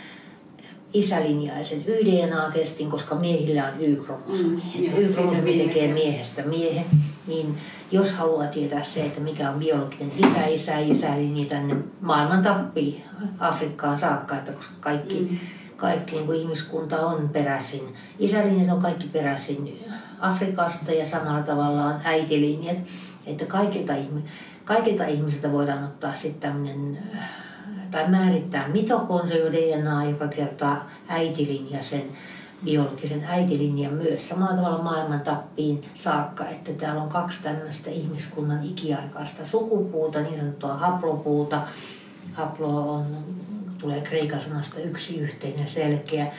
isälinjaisen 0.99 1.85
YDNA-testin, 1.87 2.91
koska 2.91 3.15
miehillä 3.15 3.65
on 3.65 3.81
Y-kromosomi. 3.81 4.63
Mm, 4.79 4.99
Y-kromosomi 4.99 5.59
tekee 5.59 5.93
miehestä 5.93 6.43
miehen, 6.43 6.85
niin 7.27 7.55
jos 7.93 8.13
haluaa 8.13 8.47
tietää 8.47 8.83
se, 8.83 9.07
että 9.07 9.21
mikä 9.21 9.51
on 9.51 9.59
biologinen 9.59 10.13
isä, 10.17 10.47
isä, 10.47 10.79
isä, 10.79 11.15
niin 11.15 11.47
tänne 11.49 11.77
maailman 12.01 12.43
tappii 12.43 13.05
Afrikkaan 13.39 13.99
saakka, 13.99 14.37
että 14.37 14.53
koska 14.53 14.75
kaikki, 14.81 15.21
Mm. 15.31 15.39
kaikki 15.77 16.15
niin 16.17 16.27
kuin 16.27 16.41
ihmiskunta 16.41 17.01
on 17.07 17.29
peräisin, 17.29 17.95
isälinjat 18.19 18.77
on 18.77 18.83
kaikki 18.83 19.09
peräisin 19.09 19.85
Afrikasta 20.21 20.93
ja 20.93 21.07
samalla 21.07 21.43
tavalla 21.43 21.85
on 21.85 21.95
äitilinjat, 22.05 22.77
että 23.27 23.45
kaikilta, 23.45 23.93
kaikilta 24.65 25.07
ihmisiltä 25.07 25.53
voidaan 25.53 25.85
ottaa 25.85 26.15
sitten 26.15 26.41
tämmöinen 26.53 26.99
tai 27.91 28.11
määrittää 28.11 28.69
mitokondrio 28.69 29.53
DNA, 29.53 30.05
joka 30.05 30.29
kertoo 30.29 30.77
äitilinjasen 31.09 32.05
biologisen 32.65 33.25
äitilinjan 33.25 33.93
myös 33.93 34.29
samalla 34.29 34.57
tavalla 34.57 34.83
maailman 34.83 35.21
tappiin 35.21 35.85
saakka, 35.95 36.49
että 36.49 36.73
täällä 36.73 37.03
on 37.03 37.09
kaksi 37.09 37.43
tämmöistä 37.43 37.91
ihmiskunnan 37.91 38.65
ikiaikaista 38.65 39.47
sukupuuta, 39.47 40.21
niin 40.21 40.39
sanottua 40.39 40.75
haplopuuta. 40.75 41.63
Haplo 42.33 42.93
on, 42.93 43.07
tulee 43.79 44.01
kreikan 44.01 44.41
sanasta 44.41 44.81
yksi 44.81 45.19
yhteinen 45.19 45.69
selkeä. 45.69 46.33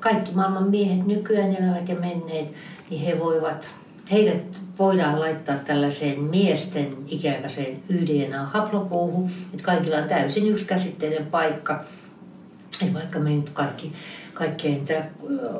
Kaikki 0.00 0.32
maailman 0.34 0.70
miehet 0.70 1.06
nykyään 1.06 1.56
elävät 1.56 1.88
ja 1.88 1.94
menneet, 1.94 2.52
niin 2.90 3.02
he 3.02 3.18
voivat 3.18 3.70
heidät 4.10 4.58
voidaan 4.78 5.20
laittaa 5.20 5.56
tällaiseen 5.56 6.20
miesten 6.20 6.96
ikäaikaiseen 7.06 7.82
YDNA-haplopuuhun, 7.88 9.30
että 9.52 9.64
kaikilla 9.64 9.96
on 9.96 10.08
täysin 10.08 10.48
yksikäsitteinen 10.48 11.26
paikka. 11.26 11.84
Että 12.82 12.94
vaikka 12.94 13.18
me 13.18 13.30
nyt 13.30 13.50
kaikki, 13.50 13.92
kaikkein 14.34 14.86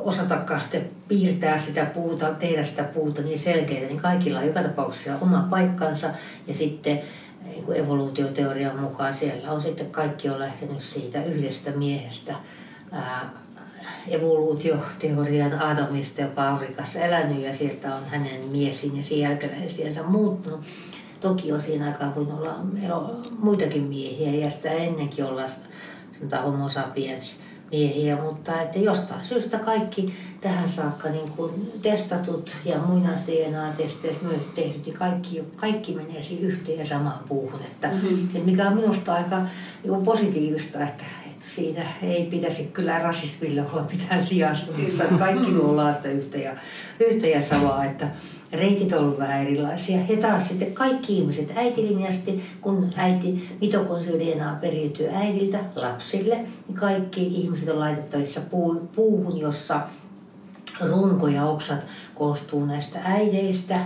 osatakaan 0.04 0.60
sitten 0.60 0.90
piirtää 1.08 1.58
sitä 1.58 1.84
puuta, 1.84 2.34
tehdä 2.34 2.64
sitä 2.64 2.84
puuta 2.84 3.22
niin 3.22 3.38
selkeää, 3.38 3.86
niin 3.86 4.00
kaikilla 4.00 4.38
on 4.38 4.46
joka 4.46 4.62
tapauksessa 4.62 5.18
oma 5.20 5.46
paikkansa. 5.50 6.10
Ja 6.46 6.54
sitten 6.54 7.02
niin 7.44 7.72
evoluutioteorian 7.74 8.80
mukaan 8.80 9.14
siellä 9.14 9.52
on 9.52 9.62
sitten 9.62 9.90
kaikki 9.90 10.28
on 10.28 10.38
lähtenyt 10.38 10.80
siitä 10.80 11.24
yhdestä 11.24 11.70
miehestä 11.70 12.34
ää, 12.92 13.30
evoluutioteorian 14.08 15.62
Adamista, 15.62 16.20
joka 16.20 16.42
on 16.42 16.54
Afrikassa 16.54 17.00
elänyt 17.00 17.42
ja 17.42 17.54
sieltä 17.54 17.94
on 17.94 18.04
hänen 18.06 18.44
miesin 18.50 18.96
ja 18.96 19.02
sen 19.02 19.18
jälkeläisiänsä 19.18 20.02
muuttunut. 20.02 20.60
Toki 21.20 21.52
on 21.52 21.60
siinä 21.60 21.86
aikaan 21.86 22.14
voinut 22.14 22.38
olla 22.38 22.54
muitakin 23.38 23.82
miehiä 23.82 24.44
ja 24.44 24.50
sitä 24.50 24.70
ennenkin 24.70 25.24
olla 25.24 25.42
sanotaan 26.18 26.44
homo 26.44 26.70
sapiens 26.70 27.40
miehiä, 27.70 28.16
mutta 28.22 28.62
että 28.62 28.78
jostain 28.78 29.24
syystä 29.24 29.58
kaikki 29.58 30.14
tähän 30.40 30.68
saakka 30.68 31.08
niin 31.08 31.30
kuin 31.30 31.72
testatut 31.82 32.56
ja 32.64 32.78
muinais 32.78 33.26
DNA-testeissä 33.26 34.24
myös 34.24 34.42
tehdyt, 34.54 34.86
niin 34.86 34.96
kaikki, 34.96 35.44
kaikki 35.56 35.94
menee 35.94 36.22
siihen 36.22 36.44
yhteen 36.44 36.78
ja 36.78 36.84
samaan 36.84 37.24
puuhun. 37.28 37.60
Että, 37.60 37.88
mm-hmm. 37.88 38.24
että 38.24 38.50
mikä 38.50 38.68
on 38.68 38.76
minusta 38.76 39.14
aika 39.14 39.42
niin 39.84 40.04
positiivista, 40.04 40.84
että 40.84 41.04
siinä 41.48 41.82
ei 42.02 42.24
pitäisi 42.24 42.64
kyllä 42.64 42.98
rasismille 42.98 43.66
olla 43.72 43.86
mitään 43.92 44.22
sijasta. 44.22 44.72
Kaikki 45.18 45.50
me 45.50 45.60
ollaan 45.60 45.94
sitä 45.94 46.08
yhtä 46.08 46.38
ja, 46.38 46.56
yhtä 47.00 47.26
ja 47.26 47.42
samaa, 47.42 47.84
että 47.84 48.08
reitit 48.52 48.92
on 48.92 48.98
ollut 48.98 49.18
vähän 49.18 49.46
erilaisia. 49.46 49.98
Ja 50.08 50.16
taas 50.16 50.48
sitten 50.48 50.72
kaikki 50.72 51.18
ihmiset 51.18 51.52
äitilinjasti, 51.56 52.42
kun 52.60 52.90
äiti 52.96 53.48
mitokondrio 53.60 54.18
DNA 54.18 54.58
periytyy 54.60 55.08
äidiltä 55.08 55.58
lapsille, 55.74 56.36
niin 56.36 56.78
kaikki 56.78 57.26
ihmiset 57.26 57.68
on 57.68 57.78
laitettavissa 57.78 58.40
puu, 58.40 58.88
puuhun, 58.94 59.38
jossa 59.38 59.80
runko 60.80 61.28
ja 61.28 61.44
oksat 61.46 61.86
koostuu 62.14 62.66
näistä 62.66 62.98
äideistä 63.04 63.80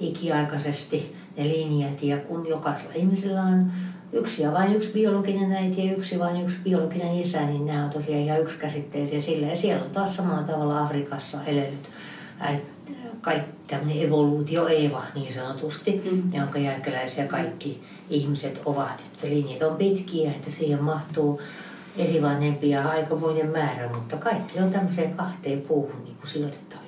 ikiaikaisesti 0.00 1.16
ne 1.36 1.48
linjat. 1.48 2.02
Ja 2.02 2.16
kun 2.16 2.46
jokaisella 2.46 2.94
ihmisellä 2.94 3.42
on 3.42 3.72
yksi 4.12 4.42
ja 4.42 4.52
vain 4.52 4.76
yksi 4.76 4.90
biologinen 4.92 5.52
äiti 5.52 5.86
ja 5.86 5.92
yksi 5.92 6.18
vain 6.18 6.44
yksi 6.44 6.56
biologinen 6.64 7.20
isä, 7.20 7.40
niin 7.40 7.66
nämä 7.66 7.84
on 7.84 7.90
tosiaan 7.90 8.22
ihan 8.22 8.40
yksikäsitteisiä 8.40 9.20
sillä. 9.20 9.46
Ja 9.46 9.56
siellä 9.56 9.84
on 9.84 9.90
taas 9.90 10.16
samalla 10.16 10.42
tavalla 10.42 10.82
Afrikassa 10.82 11.38
elänyt 11.46 11.90
kaikki 13.20 13.50
tämmöinen 13.66 14.06
evoluutio 14.06 14.68
Eeva 14.68 15.02
niin 15.14 15.34
sanotusti, 15.34 16.02
mm. 16.10 16.34
jonka 16.34 16.58
jälkeläisiä 16.58 17.26
kaikki 17.26 17.82
ihmiset 18.10 18.62
ovat. 18.64 19.02
Että 19.12 19.26
linjat 19.26 19.62
on 19.62 19.76
pitkiä, 19.76 20.30
että 20.30 20.50
siihen 20.50 20.82
mahtuu 20.82 21.40
esivanhempia 21.96 22.88
aikamoinen 22.88 23.50
määrä, 23.50 23.88
mutta 23.88 24.16
kaikki 24.16 24.58
on 24.58 24.70
tämmöiseen 24.70 25.14
kahteen 25.14 25.60
puuhun 25.60 26.04
niin 26.04 26.16
kuin 26.16 26.28
sijoitettavissa. 26.28 26.87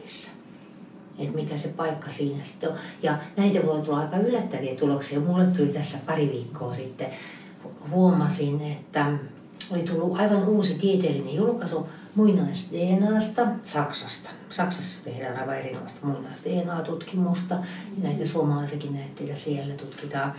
Että 1.20 1.34
mikä 1.34 1.58
se 1.58 1.68
paikka 1.68 2.10
siinä 2.10 2.44
sitten 2.44 2.70
on. 2.70 2.76
Ja 3.02 3.18
näitä 3.36 3.66
voi 3.66 3.82
tulla 3.82 4.00
aika 4.00 4.16
yllättäviä 4.16 4.74
tuloksia. 4.74 5.20
Mulle 5.20 5.46
tuli 5.46 5.68
tässä 5.68 5.98
pari 6.06 6.30
viikkoa 6.32 6.74
sitten, 6.74 7.06
huomasin, 7.90 8.60
että 8.60 9.12
oli 9.70 9.82
tullut 9.82 10.20
aivan 10.20 10.48
uusi 10.48 10.74
tieteellinen 10.74 11.34
julkaisu 11.34 11.88
muinais-DNAsta 12.14 13.46
Saksasta. 13.64 14.30
Saksassa 14.50 15.04
tehdään 15.04 15.40
aivan 15.40 15.58
erinomaista 15.58 16.06
muinais-DNA-tutkimusta. 16.06 17.56
Näitä 18.02 18.26
suomalaisiakin 18.26 18.94
näytteitä 18.94 19.36
siellä 19.36 19.74
tutkitaan. 19.74 20.32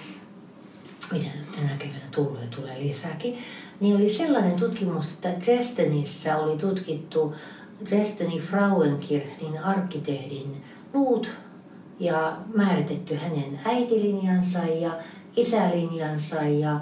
mitä 1.12 1.26
nyt 1.38 1.52
tänä 1.52 1.70
keväänä 1.80 2.42
ja 2.42 2.48
tulee 2.56 2.80
lisääkin, 2.80 3.38
niin 3.80 3.96
oli 3.96 4.10
sellainen 4.10 4.60
tutkimus, 4.60 5.08
että 5.08 5.30
Dresdenissä 5.46 6.38
oli 6.38 6.58
tutkittu 6.58 7.36
Dresdenin 7.90 8.42
Frauenkirchnin 8.42 9.64
arkkitehdin 9.64 10.64
luut 10.94 11.32
ja 12.00 12.38
määritetty 12.54 13.16
hänen 13.16 13.60
äitilinjansa 13.66 14.60
ja 14.60 14.92
isälinjansa 15.36 16.44
ja 16.44 16.80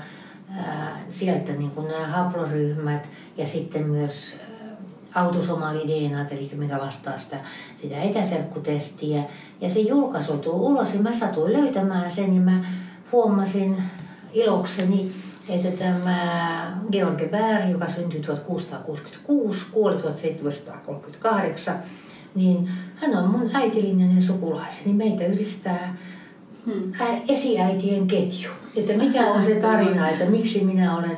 ää, 0.58 1.00
sieltä 1.10 1.52
niin 1.52 1.72
kuin 1.72 1.88
nämä 1.88 2.08
haploryhmät 2.08 3.10
ja 3.38 3.48
sitten 3.48 3.84
myös 3.84 4.38
autosomaali-DNAt, 5.16 6.32
eli 6.32 6.52
mikä 6.56 6.80
vastaa 6.80 7.18
sitä, 7.18 7.38
sitä 7.82 8.02
etäserkkutestiä. 8.02 9.24
Ja 9.62 9.70
se 9.70 9.80
julkaisu 9.80 10.38
tullut 10.38 10.68
ulos 10.70 10.94
ja 10.94 11.02
mä 11.02 11.14
satuin 11.14 11.54
löytämään 11.54 12.12
sen 12.12 12.36
ja 12.36 12.42
mä 12.42 12.64
huomasin 13.12 13.84
ilokseni, 14.34 15.12
että 15.50 15.72
tämä 15.72 16.80
George 16.92 17.28
Bär, 17.28 17.70
joka 17.70 17.88
syntyi 17.88 18.22
1666, 18.22 19.66
kuoli 19.72 20.02
1738, 20.02 21.78
niin 22.36 22.70
hän 22.96 23.18
on 23.18 23.30
mun 23.30 23.50
äitilinjainen 23.54 24.22
sukulaiseni. 24.22 24.94
Meitä 24.94 25.26
yhdistää 25.26 25.98
hmm. 26.66 26.94
esiäitien 27.28 28.08
ketju. 28.08 28.50
Että 28.76 28.94
mikä 28.94 29.28
on 29.28 29.44
se 29.44 29.56
tarina, 29.56 30.10
että 30.10 30.26
miksi 30.26 30.64
minä 30.64 30.98
olen 30.98 31.18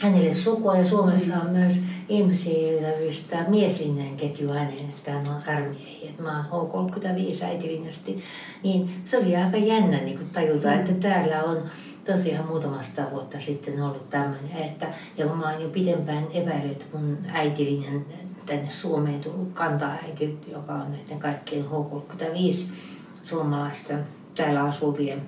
hänelle 0.00 0.34
sukua 0.34 0.76
ja 0.76 0.84
Suomessa 0.84 1.36
on 1.36 1.50
myös 1.50 1.82
ihmisiä, 2.08 2.72
joita 2.72 2.98
yhdistää 2.98 3.44
mieslinjan 3.48 4.16
ketju 4.16 4.52
häneen, 4.52 4.88
että 4.88 5.10
hän 5.12 5.28
on 5.28 5.42
ärmiehiä. 5.48 6.10
Mä 6.18 6.44
oon 6.50 6.90
H35 6.92 7.44
äitilinjasti. 7.44 8.22
Niin 8.62 8.90
se 9.04 9.18
oli 9.18 9.36
aika 9.36 9.56
jännä 9.56 9.96
niin 9.96 10.18
kuin 10.18 10.30
tajuta, 10.30 10.72
että 10.72 10.94
täällä 10.94 11.42
on 11.42 11.62
tosiaan 12.06 12.46
muutamasta 12.46 13.02
vuotta 13.10 13.40
sitten 13.40 13.82
ollut 13.82 14.10
tämmöinen, 14.10 14.56
että 14.56 14.86
ja 15.16 15.26
kun 15.26 15.38
mä 15.38 15.52
oon 15.52 15.62
jo 15.62 15.68
pidempään 15.68 16.26
epäillyt, 16.34 16.82
että 16.82 16.98
mun 16.98 17.18
äitilinjan 17.32 18.04
tänne 18.46 18.70
Suomeen 18.70 19.20
tullut 19.20 19.52
kanta-äiti, 19.54 20.38
joka 20.52 20.72
on 20.72 20.92
näiden 20.92 21.18
kaikkien 21.18 21.64
H35 21.64 22.72
suomalaisten 23.22 24.04
täällä 24.34 24.64
asuvien 24.64 25.22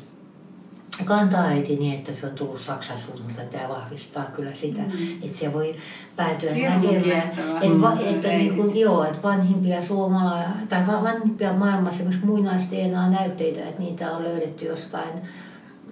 kanta-äiti 1.05 1.77
niin, 1.77 1.95
että 1.95 2.13
se 2.13 2.27
on 2.27 2.33
tullut 2.33 2.61
Saksan 2.61 2.99
suunnalta. 2.99 3.43
Tämä 3.43 3.69
vahvistaa 3.69 4.25
kyllä 4.25 4.55
sitä, 4.55 4.83
mm. 4.83 5.23
että 5.23 5.37
se 5.37 5.53
voi 5.53 5.77
päätyä 6.17 6.51
näkemään. 6.51 7.23
Että, 7.63 7.81
va, 7.81 7.97
että, 8.01 8.29
niin 8.29 8.57
kuin, 8.57 8.77
joo, 8.77 9.05
että 9.05 9.23
vanhimpia 9.23 9.83
suomalaisia 9.83 10.49
tai 10.69 10.87
vanhimpia 10.87 11.53
maailmassa 11.53 11.97
esimerkiksi 11.97 12.27
muinaista 12.27 12.75
näytteitä, 13.11 13.69
että 13.69 13.83
niitä 13.83 14.11
on 14.11 14.25
löydetty 14.25 14.65
jostain 14.65 15.11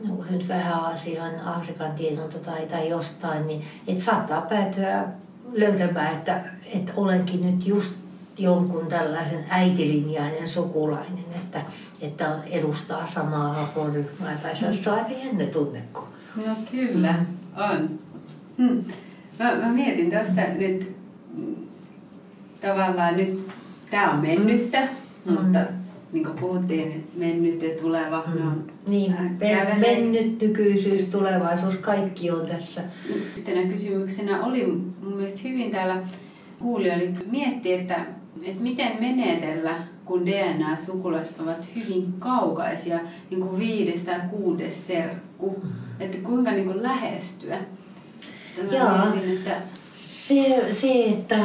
se 0.05 0.33
nyt 0.33 0.49
vähän 0.49 0.73
Aasian, 0.73 1.41
Afrikan 1.45 1.93
tiedolta 1.93 2.39
tai, 2.39 2.67
tai 2.67 2.89
jostain, 2.89 3.47
niin 3.47 3.65
että 3.87 4.03
saattaa 4.03 4.41
päätyä 4.41 5.05
löytämään, 5.53 6.15
että, 6.15 6.41
että 6.75 6.93
olenkin 6.97 7.41
nyt 7.41 7.67
just 7.67 7.95
jonkun 8.39 8.87
tällaisen 8.87 9.45
äitilinjainen 9.49 10.49
sukulainen, 10.49 11.25
että, 11.35 11.61
että 12.01 12.39
edustaa 12.51 13.07
samaa 13.07 13.53
haporyhmää. 13.53 14.39
Tai 14.43 14.57
se 14.57 14.91
on 14.91 14.99
aika 14.99 15.13
jännä 15.25 15.45
tunne. 15.45 15.83
No 16.47 16.57
kyllä, 16.71 17.13
mm. 17.13 17.27
on. 17.71 17.99
Hmm. 18.59 18.85
Mä, 19.39 19.55
mä 19.55 19.69
mietin 19.73 20.11
tuossa 20.11 20.43
nyt 20.59 20.97
tavallaan 22.61 23.17
nyt, 23.17 23.49
tämä 23.91 24.11
on 24.11 24.19
mennyttä, 24.19 24.81
mm. 25.25 25.33
mutta 25.33 25.59
niin 26.17 26.25
kuin 26.25 26.39
puhuttiin, 26.39 27.09
mennyt 27.15 27.63
ja 27.63 27.83
tuleva, 27.83 28.25
mm. 28.27 28.35
ne 28.35 28.47
on 28.47 28.65
niin, 28.87 29.15
mennyt, 29.81 30.41
nykyisyys, 30.43 31.09
tulevaisuus, 31.09 31.77
kaikki 31.77 32.31
on 32.31 32.47
tässä. 32.47 32.83
Yhtenä 33.37 33.63
kysymyksenä 33.63 34.45
oli 34.45 34.67
mun 34.67 35.17
mielestä 35.17 35.49
hyvin 35.49 35.71
täällä 35.71 36.03
kuulijoille 36.59 37.11
miettiä, 37.31 37.81
että, 37.81 37.95
että 38.43 38.63
miten 38.63 38.93
menetellä, 39.01 39.75
kun 40.05 40.27
DNA-sukulaiset 40.27 41.41
ovat 41.41 41.69
hyvin 41.77 42.13
kaukaisia, 42.19 42.99
niin 43.31 43.41
kuin 43.41 43.59
viides 43.59 44.03
tai 44.03 44.21
kuudes 44.31 44.87
serkku. 44.87 45.61
Mm. 45.63 45.71
Että 46.01 46.19
kuinka 46.23 46.51
niin 46.51 46.67
kuin 46.67 46.83
lähestyä. 46.83 47.59
Joo, 48.71 48.89
mietin, 49.13 49.33
että... 49.33 49.57
Se, 49.95 50.67
se, 50.71 51.05
että 51.05 51.39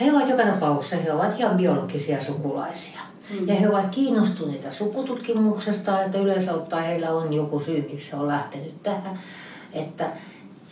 he 0.00 0.12
ovat 0.12 0.28
joka 0.28 0.42
tapauksessa, 0.42 0.96
he 0.96 1.12
ovat 1.12 1.38
ihan 1.38 1.56
biologisia 1.56 2.24
sukulaisia. 2.24 3.11
Mm. 3.40 3.48
Ja 3.48 3.54
he 3.54 3.68
ovat 3.68 3.88
kiinnostuneita 3.90 4.72
sukututkimuksesta, 4.72 6.02
että 6.02 6.18
yleensä 6.18 6.54
ottaen 6.54 6.86
heillä 6.86 7.10
on 7.10 7.32
joku 7.32 7.60
syy, 7.60 7.88
miksi 7.90 8.10
se 8.10 8.16
on 8.16 8.28
lähtenyt 8.28 8.82
tähän. 8.82 9.18
Että, 9.72 10.10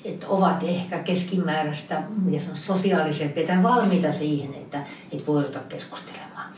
että 0.05 0.29
ovat 0.29 0.63
ehkä 0.63 0.99
keskimääräistä 0.99 2.03
ja 2.31 2.41
sosiaalisempia 2.55 3.47
tai 3.47 3.63
valmiita 3.63 4.13
siihen, 4.13 4.55
että, 4.55 4.85
että 5.13 5.27
voi 5.27 5.45
ottaa 5.45 5.63
keskustelemaan. 5.63 6.51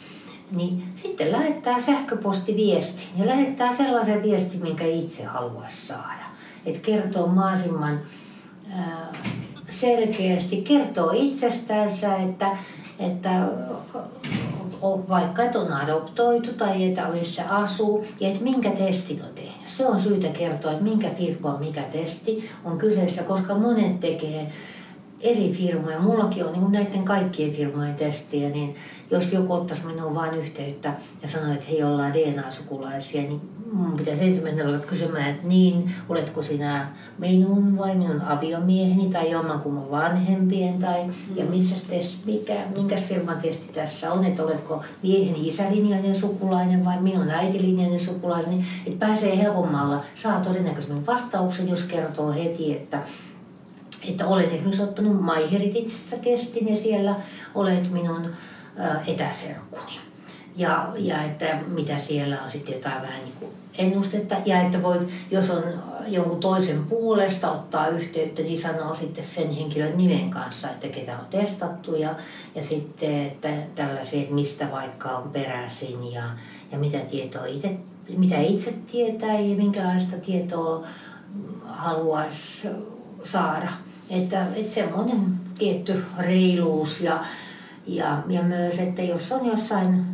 Niin 0.50 0.84
sitten 0.94 1.32
lähettää 1.32 1.80
sähköpostiviesti 1.80 3.02
ja 3.16 3.26
lähettää 3.26 3.72
sellaisen 3.72 4.22
viestin, 4.22 4.62
minkä 4.62 4.84
itse 4.84 5.24
haluaisi 5.24 5.86
saada. 5.86 6.22
Että 6.66 6.80
kertoo 6.80 7.26
mahdollisimman 7.26 8.00
selkeästi, 9.68 10.56
kertoo 10.56 11.10
itsestänsä, 11.14 12.16
että, 12.16 12.56
että 12.98 13.48
vaikka 14.82 15.42
että 15.42 15.58
on 15.58 15.72
adoptoitu 15.72 16.52
tai 16.52 16.84
että 16.84 17.08
missä 17.08 17.44
asuu 17.50 18.06
ja 18.20 18.28
että 18.28 18.44
minkä 18.44 18.70
testin 18.70 19.22
on 19.22 19.34
tehnyt. 19.34 19.68
Se 19.68 19.86
on 19.86 20.00
syytä 20.00 20.28
kertoa, 20.28 20.72
että 20.72 20.84
minkä 20.84 21.10
firma 21.18 21.58
mikä 21.58 21.82
testi 21.82 22.50
on 22.64 22.78
kyseessä, 22.78 23.22
koska 23.22 23.54
monet 23.54 24.00
tekee 24.00 24.52
eri 25.22 25.52
firmoja. 25.52 26.00
Mullakin 26.00 26.44
on 26.44 26.52
niin 26.52 26.72
näiden 26.72 27.04
kaikkien 27.04 27.52
firmojen 27.52 27.94
testiä, 27.94 28.48
niin 28.48 28.76
jos 29.10 29.32
joku 29.32 29.52
ottaisi 29.52 29.86
minuun 29.86 30.14
vain 30.14 30.34
yhteyttä 30.34 30.92
ja 31.22 31.28
sanoi, 31.28 31.54
että 31.54 31.66
hei 31.70 31.82
ollaan 31.82 32.12
DNA-sukulaisia, 32.12 33.22
niin 33.22 33.40
mun 33.72 33.96
pitäisi 33.96 34.24
ensimmäisenä 34.24 34.68
olla 34.68 34.78
kysymään, 34.78 35.30
että 35.30 35.46
niin, 35.46 35.94
oletko 36.08 36.42
sinä 36.42 36.88
minun 37.18 37.78
vai 37.78 37.94
minun 37.94 38.22
aviomieheni 38.22 39.10
tai 39.10 39.30
jommankumman 39.30 39.90
vanhempien 39.90 40.78
tai 40.78 41.04
mm. 41.04 41.12
ja 41.36 41.44
missä 41.44 41.88
test, 41.88 42.26
mikä, 42.26 42.54
minkäs 42.76 43.04
firman 43.04 43.38
testi 43.38 43.72
tässä 43.72 44.12
on, 44.12 44.24
että 44.24 44.44
oletko 44.44 44.82
mieheni 45.02 45.48
isälinjainen 45.48 46.14
sukulainen 46.14 46.84
vai 46.84 47.02
minun 47.02 47.30
äitilinjainen 47.30 48.00
sukulainen, 48.00 48.50
niin 48.50 48.66
että 48.86 49.06
pääsee 49.06 49.38
helpommalla, 49.38 50.04
saa 50.14 50.40
todennäköisesti 50.40 51.06
vastauksen, 51.06 51.68
jos 51.68 51.82
kertoo 51.82 52.32
heti, 52.32 52.72
että 52.72 52.98
että 54.08 54.26
olen 54.26 54.50
esimerkiksi 54.50 54.82
ottanut 54.82 55.24
MyHeritageissa 55.24 56.16
testin 56.16 56.68
ja 56.68 56.76
siellä 56.76 57.14
olet 57.54 57.92
minun 57.92 58.26
etäserkkuni. 59.06 59.92
Ja, 60.56 60.92
ja 60.98 61.22
että 61.22 61.58
mitä 61.66 61.98
siellä 61.98 62.42
on 62.44 62.50
sitten 62.50 62.74
jotain 62.74 63.02
vähän 63.02 63.24
niin 63.24 63.34
kuin 63.38 63.52
ennustetta. 63.78 64.36
Ja 64.46 64.62
että 64.62 64.82
voi, 64.82 64.96
jos 65.30 65.50
on 65.50 65.62
jonkun 66.06 66.40
toisen 66.40 66.84
puolesta 66.84 67.52
ottaa 67.52 67.88
yhteyttä, 67.88 68.42
niin 68.42 68.60
sanoo 68.60 68.94
sitten 68.94 69.24
sen 69.24 69.50
henkilön 69.50 69.96
nimen 69.96 70.30
kanssa, 70.30 70.70
että 70.70 70.88
ketä 70.88 71.18
on 71.18 71.26
testattu. 71.30 71.94
Ja, 71.94 72.14
ja 72.54 72.64
sitten 72.64 73.26
että 73.26 73.48
tällaisia, 73.74 74.22
että 74.22 74.34
mistä 74.34 74.70
vaikka 74.70 75.08
on 75.08 75.30
peräisin 75.30 76.12
ja, 76.12 76.22
ja 76.72 76.78
mitä 76.78 76.98
tietoa 76.98 77.46
itse, 77.46 77.76
mitä 78.16 78.40
itse 78.40 78.74
tietää 78.92 79.40
ja 79.40 79.56
minkälaista 79.56 80.16
tietoa 80.16 80.86
haluaisi 81.66 82.68
saada. 83.24 83.68
Että, 84.12 84.46
että 84.56 84.74
semmoinen 84.74 85.40
tietty 85.58 86.04
reiluus 86.18 87.00
ja, 87.00 87.24
ja, 87.86 88.22
ja 88.28 88.42
myös, 88.42 88.78
että 88.78 89.02
jos 89.02 89.32
on 89.32 89.46
jossain 89.46 90.04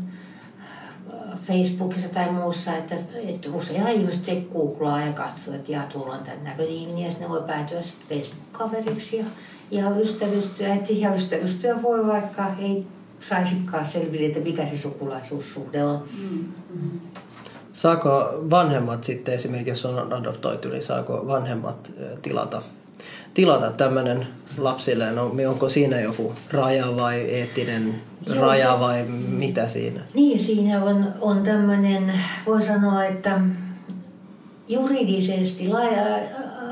äh, 0.60 1.38
Facebookissa 1.42 2.08
tai 2.08 2.32
muussa, 2.32 2.76
että, 2.76 2.94
että 3.28 3.50
usein 3.50 3.88
ihmiset 3.88 4.48
googlaa 4.52 5.00
ja 5.00 5.12
katsoo, 5.12 5.54
että 5.54 5.72
ja 5.72 5.82
tuolla 5.92 6.14
on 6.14 6.24
tämän 6.24 6.44
näköinen 6.44 6.74
ihminen 6.74 7.04
ja 7.04 7.10
sitten 7.10 7.28
ne 7.28 7.34
voi 7.34 7.42
päätyä 7.46 7.80
Facebook-kaveriksi 8.08 9.18
ja, 9.18 9.24
ja 9.70 9.90
ystävystyä. 9.90 10.76
Ja 10.90 11.14
ystävystyä 11.14 11.82
voi 11.82 12.06
vaikka 12.06 12.54
ei 12.58 12.86
saisikaan 13.20 13.86
selville, 13.86 14.26
että 14.26 14.40
mikä 14.40 14.66
se 14.66 14.76
sukulaisuussuhde 14.76 15.84
on. 15.84 16.02
Mm-hmm. 16.18 17.00
Saako 17.72 18.10
vanhemmat 18.50 19.04
sitten 19.04 19.34
esimerkiksi, 19.34 19.70
jos 19.70 19.84
on 19.84 20.12
adoptoitu, 20.12 20.68
niin 20.68 20.82
saako 20.82 21.26
vanhemmat 21.26 21.92
tilata 22.22 22.62
tilata 23.34 23.70
tämmöinen 23.70 24.26
lapsille? 24.58 25.12
No, 25.12 25.32
onko 25.48 25.68
siinä 25.68 26.00
joku 26.00 26.32
raja 26.50 26.96
vai 26.96 27.20
eettinen 27.20 28.02
Joo, 28.26 28.46
raja 28.46 28.72
se, 28.72 28.80
vai 28.80 29.02
mitä 29.28 29.68
siinä? 29.68 30.00
Niin, 30.14 30.38
siinä 30.38 30.84
on, 30.84 31.14
on 31.20 31.42
tämmöinen, 31.42 32.12
voi 32.46 32.62
sanoa, 32.62 33.04
että 33.04 33.40
juridisesti 34.68 35.68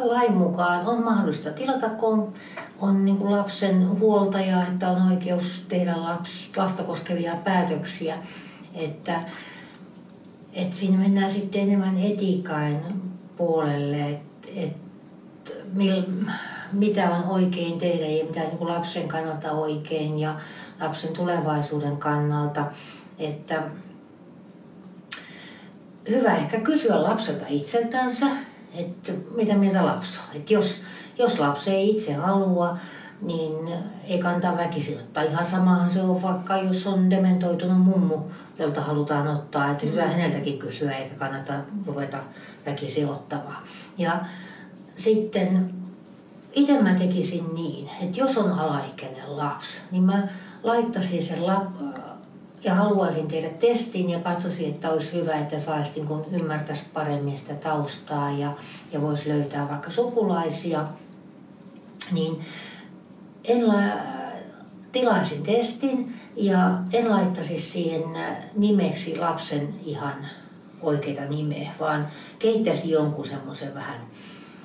lain 0.02 0.32
mukaan 0.32 0.86
on 0.86 1.04
mahdollista 1.04 1.50
tilata, 1.50 1.88
kun 1.88 2.32
on 2.80 3.04
niin 3.04 3.16
kuin 3.16 3.32
lapsen 3.32 4.00
huoltaja, 4.00 4.62
että 4.62 4.90
on 4.90 5.12
oikeus 5.12 5.64
tehdä 5.68 5.94
laps, 5.96 6.52
lasta 6.57 6.82
koskevia 6.82 7.36
päätöksiä. 7.36 8.16
Että, 8.74 9.20
että 10.52 10.76
siinä 10.76 10.98
mennään 10.98 11.30
sitten 11.30 11.61
enemmän 11.61 11.98
etiikkaan 11.98 12.76
puolelle, 13.36 14.11
että 14.11 14.48
et, 14.57 14.86
mil, 15.72 16.03
mitä 16.72 17.11
on 17.11 17.24
oikein 17.24 17.78
tehdä 17.78 18.07
ja 18.07 18.24
mitä 18.24 18.40
niin 18.40 18.59
kuin 18.59 18.68
lapsen 18.68 19.09
kannalta 19.09 19.53
oikein 19.53 20.18
ja 20.18 20.34
lapsen 20.80 21.12
tulevaisuuden 21.12 21.97
kannalta. 21.97 22.64
Että 23.18 23.62
hyvä 26.09 26.36
ehkä 26.36 26.61
kysyä 26.61 27.03
lapselta 27.03 27.44
itseltänsä, 27.49 28.26
että 28.74 29.12
mitä 29.34 29.55
mieltä 29.55 29.86
lapsi 29.86 30.20
on. 30.28 30.36
Että 30.36 30.55
jos, 30.55 30.82
jos 31.18 31.38
lapsi 31.38 31.70
ei 31.70 31.90
itse 31.90 32.14
halua, 32.14 32.78
niin 33.22 33.68
ei 34.09 34.18
kantaa 34.18 34.57
väkisin 34.57 34.99
ottaa. 34.99 35.22
Ihan 35.22 35.44
samahan 35.44 35.90
se 35.90 36.03
on 36.03 36.22
vaikka, 36.22 36.57
jos 36.57 36.86
on 36.86 37.11
dementoitunut 37.11 37.78
mummu, 37.78 38.18
jolta 38.59 38.80
halutaan 38.80 39.28
ottaa. 39.28 39.70
Että 39.70 39.86
hyvä 39.86 40.05
mm. 40.05 40.11
häneltäkin 40.11 40.59
kysyä, 40.59 40.92
eikä 40.92 41.14
kannata 41.14 41.53
ruveta 41.86 42.18
väkisin 42.66 43.09
ottavaa. 43.09 43.62
Ja 43.99 44.20
sitten 44.97 45.74
itse 46.53 46.82
mä 46.82 46.94
tekisin 46.94 47.55
niin, 47.55 47.90
että 48.03 48.20
jos 48.20 48.38
on 48.38 48.53
alaikäinen 48.53 49.36
lapsi, 49.36 49.78
niin 49.90 50.03
mä 50.03 50.28
laittaisin 50.62 51.22
sen 51.22 51.47
lap, 51.47 51.68
ja 52.64 52.74
haluaisin 52.74 53.28
tehdä 53.28 53.49
testin 53.49 54.11
ja 54.11 54.18
katsoisin, 54.18 54.68
että 54.68 54.90
olisi 54.90 55.12
hyvä, 55.12 55.34
että 55.34 55.61
saisi 55.61 55.92
niin 55.94 56.07
kun 56.07 56.24
ymmärtäisi 56.32 56.84
paremmin 56.92 57.38
sitä 57.38 57.55
taustaa 57.55 58.30
ja, 58.30 58.53
ja 58.92 59.03
voisi 59.03 59.28
löytää 59.28 59.68
vaikka 59.68 59.90
sukulaisia, 59.90 60.84
niin 62.12 62.40
en 63.44 63.68
la, 63.68 63.74
tilaisin 64.92 65.42
testin 65.42 66.14
ja 66.36 66.78
en 66.92 67.11
laittaisi 67.11 67.59
siihen 67.59 68.03
nimeksi 68.55 69.18
lapsen 69.18 69.68
ihan 69.84 70.26
oikeita 70.82 71.24
nimeä, 71.24 71.74
vaan 71.80 72.09
keittäisin 72.38 72.90
jonkun 72.90 73.26
semmoisen 73.26 73.74
vähän 73.74 74.01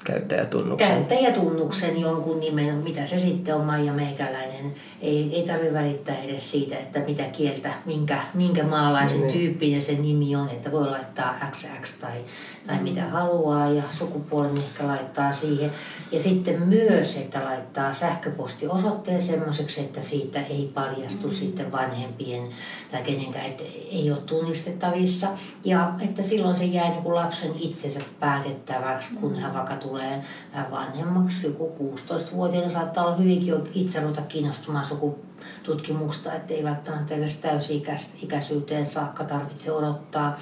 Käyttäjätunnuksen. 0.03 0.87
Käyttäjätunnuksen 0.87 2.01
jonkun 2.01 2.39
nimen, 2.39 2.75
mitä 2.75 3.05
se 3.05 3.19
sitten 3.19 3.55
on 3.55 3.65
Maija 3.65 3.93
Meikäläinen. 3.93 4.73
Ei, 5.01 5.35
ei 5.35 5.43
tarvitse 5.47 5.73
välittää 5.73 6.17
edes 6.17 6.51
siitä, 6.51 6.77
että 6.77 6.99
mitä 6.99 7.23
kieltä, 7.23 7.73
minkä, 7.85 8.21
minkä 8.33 8.63
maalaisen 8.63 9.21
niin. 9.21 9.33
tyyppinen 9.33 9.81
se 9.81 9.93
nimi 9.93 10.35
on. 10.35 10.49
Että 10.49 10.71
voi 10.71 10.89
laittaa 10.89 11.35
XX 11.51 11.97
tai, 11.97 12.25
tai 12.67 12.77
mm. 12.77 12.83
mitä 12.83 13.05
haluaa 13.05 13.69
ja 13.69 13.83
sukupuolen 13.91 14.57
ehkä 14.57 14.87
laittaa 14.87 15.31
siihen. 15.31 15.71
Ja 16.11 16.19
sitten 16.19 16.61
myös, 16.61 17.17
että 17.17 17.43
laittaa 17.43 17.93
sähköpostiosoitteen 17.93 19.21
semmoiseksi, 19.21 19.81
että 19.81 20.01
siitä 20.01 20.41
ei 20.41 20.71
paljastu 20.73 21.27
mm. 21.27 21.33
sitten 21.33 21.71
vanhempien 21.71 22.49
tai 22.91 23.03
kenenkään, 23.03 23.45
että 23.45 23.63
ei 23.91 24.11
ole 24.11 24.19
tunnistettavissa. 24.19 25.27
Ja 25.63 25.93
että 25.99 26.23
silloin 26.23 26.55
se 26.55 26.63
jää 26.63 26.89
niin 26.89 27.03
kuin 27.03 27.15
lapsen 27.15 27.51
itsensä 27.59 27.99
päätettäväksi, 28.19 29.13
kun 29.13 29.35
hän 29.35 29.53
vaikka 29.53 29.75
tulee 29.75 30.23
vanhemmaksi, 30.71 31.47
joku 31.47 31.95
16-vuotiaana 31.95 32.69
saattaa 32.69 33.05
olla 33.05 33.15
hyvinkin 33.15 33.53
itse 33.73 34.01
ruveta 34.01 34.21
kiinnostumaan 34.21 34.85
sukututkimusta, 34.91 36.33
että 36.33 36.53
ei 36.53 36.63
välttämättä 36.63 37.15
edes 37.15 37.39
täysi-ikäisyyteen 37.39 38.85
saakka 38.85 39.23
tarvitse 39.23 39.71
odottaa. 39.71 40.37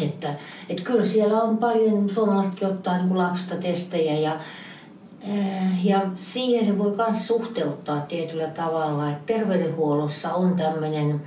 Että, 0.00 0.34
että 0.68 0.82
kyllä 0.82 1.06
siellä 1.06 1.42
on 1.42 1.58
paljon, 1.58 2.10
suomalaisetkin 2.10 2.68
ottaa 2.68 2.98
niin 2.98 3.18
lapsista 3.18 3.56
testejä 3.56 4.18
ja, 4.18 4.36
eh, 5.28 5.86
ja 5.86 6.00
siihen 6.14 6.66
se 6.66 6.78
voi 6.78 6.94
myös 6.96 7.26
suhteuttaa 7.26 8.00
tietyllä 8.00 8.46
tavalla, 8.46 9.10
että 9.10 9.34
terveydenhuollossa 9.34 10.34
on 10.34 10.56
tämmöinen 10.56 11.22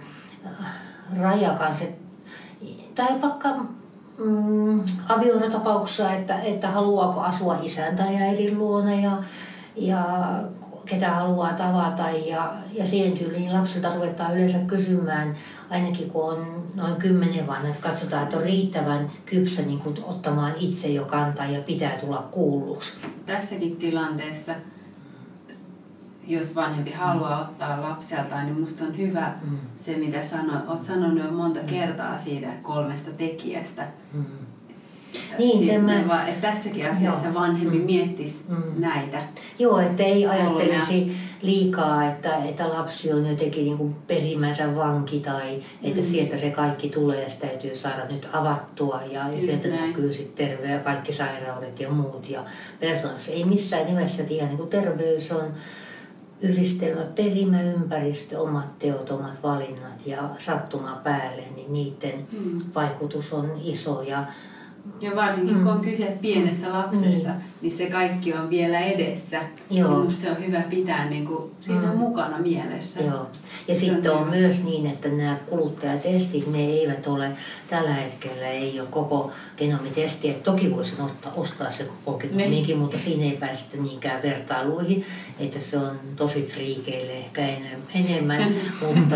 äh, 0.45 0.51
raja 1.19 1.49
kanssa, 1.49 1.85
tai 2.95 3.21
vaikka 3.21 3.49
mm, 4.17 4.83
avioerotapauksessa, 5.09 6.13
että, 6.13 6.39
että 6.39 6.67
haluaako 6.67 7.19
asua 7.19 7.57
isän 7.61 7.95
tai 7.95 8.15
äidin 8.15 8.59
luona 8.59 8.93
ja, 8.93 9.11
ja 9.75 10.03
ketä 10.86 11.09
haluaa 11.09 11.53
tavata 11.53 12.09
ja, 12.09 12.53
ja 12.73 12.86
siihen 12.86 13.17
tyyliin 13.17 13.53
lapsilta 13.53 13.95
ruvetaan 13.95 14.33
yleensä 14.33 14.57
kysymään, 14.57 15.36
ainakin 15.69 16.09
kun 16.09 16.23
on 16.23 16.63
noin 16.75 16.95
kymmenen 16.95 17.47
vanha, 17.47 17.67
että 17.67 17.89
katsotaan, 17.89 18.23
että 18.23 18.38
on 18.38 18.43
riittävän 18.43 19.11
kypsä 19.25 19.61
niin 19.61 19.79
kuin 19.79 19.97
ottamaan 20.03 20.53
itse 20.59 20.88
jo 20.88 21.05
kantaa 21.05 21.45
ja 21.45 21.61
pitää 21.61 21.97
tulla 21.97 22.27
kuulluksi. 22.31 22.97
Tässäkin 23.25 23.75
tilanteessa 23.75 24.53
jos 26.27 26.55
vanhempi 26.55 26.91
haluaa 26.91 27.36
mm. 27.36 27.41
ottaa 27.41 27.81
lapseltaan, 27.81 28.45
niin 28.45 28.59
musta 28.59 28.83
on 28.83 28.97
hyvä 28.97 29.33
mm. 29.41 29.57
se, 29.77 29.97
mitä 29.97 30.23
sano, 30.23 30.53
olet 30.67 30.83
sanonut 30.83 31.25
jo 31.25 31.31
monta 31.31 31.59
mm. 31.59 31.65
kertaa 31.65 32.17
siitä 32.17 32.47
kolmesta 32.61 33.11
tekijästä. 33.11 33.88
Mm. 34.13 34.25
Niin, 35.38 35.68
tämä... 35.68 36.07
va, 36.07 36.28
että 36.28 36.51
tässäkin 36.51 36.91
asiassa 36.91 37.26
joo. 37.26 37.34
vanhempi 37.34 37.78
mm. 37.78 37.86
miettisi 37.86 38.43
mm. 38.49 38.63
näitä. 38.78 39.24
Joo, 39.59 39.80
että 39.80 40.03
ei 40.03 40.28
ajattelisi 40.28 41.18
liikaa, 41.41 42.05
että, 42.05 42.36
että 42.36 42.70
lapsi 42.70 43.13
on 43.13 43.26
jotenkin 43.26 43.66
niin 43.66 43.78
kuin 43.78 43.95
perimänsä 44.07 44.76
vanki 44.76 45.20
tai 45.20 45.63
että 45.84 45.99
mm. 45.99 46.05
sieltä 46.05 46.38
se 46.38 46.49
kaikki 46.49 46.89
tulee 46.89 47.24
ja 47.24 47.30
sitä 47.30 47.47
täytyy 47.47 47.76
saada 47.76 48.05
nyt 48.05 48.30
avattua 48.34 49.01
ja, 49.11 49.30
ja 49.30 49.41
sieltä 49.41 49.68
näin. 49.68 49.88
näkyy 49.88 50.13
sitten 50.13 50.47
terve 50.47 50.80
kaikki 50.84 51.13
sairaudet 51.13 51.80
ja 51.80 51.89
muut. 51.89 52.30
Ja 52.30 52.45
persoonassa 52.80 53.32
ei 53.32 53.43
missään 53.43 53.86
nimessä 53.86 54.24
tiedä, 54.24 54.47
niin 54.47 54.57
kuin 54.57 54.70
terveys 54.70 55.32
on 55.32 55.53
yhdistelmä, 56.41 57.01
perimä, 57.01 57.61
ympäristö, 57.61 58.39
omat 58.39 58.80
teot, 58.80 59.09
omat 59.09 59.43
valinnat 59.43 60.07
ja 60.07 60.30
sattuma 60.38 61.01
päälle, 61.03 61.43
niin 61.55 61.74
niiden 61.74 62.28
mm. 62.32 62.61
vaikutus 62.76 63.34
on 63.34 63.61
iso. 63.63 64.01
Ja 64.01 64.26
ja 65.01 65.15
varsinkin 65.15 65.57
mm. 65.57 65.63
kun 65.63 65.71
on 65.71 65.81
kyse 65.81 66.17
pienestä 66.21 66.73
lapsesta, 66.73 67.29
niin, 67.29 67.41
niin 67.61 67.77
se 67.77 67.85
kaikki 67.85 68.33
on 68.33 68.49
vielä 68.49 68.79
edessä. 68.79 69.41
Joo. 69.69 70.03
Niin 70.03 70.13
se 70.13 70.31
on 70.31 70.45
hyvä 70.45 70.61
pitää 70.61 71.09
niin 71.09 71.25
kuin 71.25 71.51
siinä 71.61 71.91
mm. 71.91 71.97
mukana 71.97 72.37
mielessä. 72.37 72.99
Joo. 72.99 73.27
Ja 73.67 73.75
se 73.75 73.79
sitten 73.79 74.11
on, 74.11 74.17
on 74.17 74.29
myös 74.29 74.63
niin, 74.63 74.85
että 74.85 75.09
nämä 75.09 75.37
kuluttajatestit, 75.49 76.47
ne 76.47 76.65
eivät 76.65 77.07
ole, 77.07 77.31
tällä 77.69 77.93
hetkellä 77.93 78.47
ei 78.47 78.79
ole 78.79 78.87
koko 78.91 79.31
genomitesti. 79.57 80.29
Että 80.29 80.51
toki 80.51 80.71
voisin 80.75 81.01
ottaa, 81.01 81.33
ostaa 81.35 81.71
se 81.71 81.83
koko 82.05 82.17
genomiikin, 82.17 82.67
niin. 82.67 82.77
mutta 82.77 82.99
siinä 82.99 83.23
ei 83.23 83.37
päästä 83.37 83.77
niinkään 83.77 84.21
vertailuihin. 84.21 85.05
Että 85.39 85.59
se 85.59 85.77
on 85.77 85.99
tosi 86.15 86.49
friikeille 86.53 87.11
ehkä 87.11 87.41
enemmän, 87.95 88.55
mutta, 88.95 89.15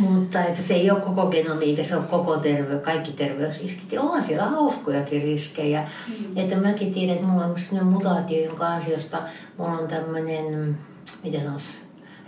mutta 0.00 0.44
että 0.44 0.62
se 0.62 0.74
ei 0.74 0.90
ole 0.90 1.00
koko 1.00 1.26
genomiikka, 1.26 1.84
se 1.84 1.96
on 1.96 2.06
koko 2.06 2.36
terve, 2.36 2.78
kaikki 2.78 3.12
terveysiskit. 3.12 3.92
Ja 3.92 4.02
onhan 4.02 4.22
siellä 4.22 4.44
hauskojakin 4.44 5.22
riskejä. 5.22 5.88
Mm. 6.08 6.36
Että 6.36 6.56
mäkin 6.56 6.94
tiedän, 6.94 7.25
mulla 7.26 7.44
on 7.44 7.58
sellainen 7.58 7.92
mutaatio, 7.92 8.44
jonka 8.44 8.66
ansiosta 8.66 9.22
mulla 9.58 9.72
on 9.72 9.88
tämmöinen, 9.88 10.78
mitä 11.24 11.38
sanoisi, 11.38 11.78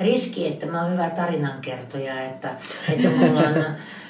riski, 0.00 0.46
että 0.46 0.66
mä 0.66 0.82
oon 0.82 0.92
hyvä 0.92 1.10
tarinankertoja, 1.10 2.22
että, 2.22 2.50
että 2.88 3.10
mulla 3.10 3.40
on, 3.40 3.54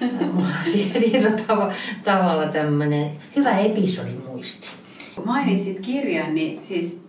on 0.37 0.47
tietyllä 0.73 1.31
tav- 1.31 1.73
tavalla 2.05 2.47
tämmöinen 2.47 3.11
hyvä 3.37 3.59
episodimuisti. 3.59 4.69
Kun 5.15 5.27
mainitsit 5.27 5.81
kirjan, 5.81 6.35
niin 6.35 6.65
siis 6.69 7.01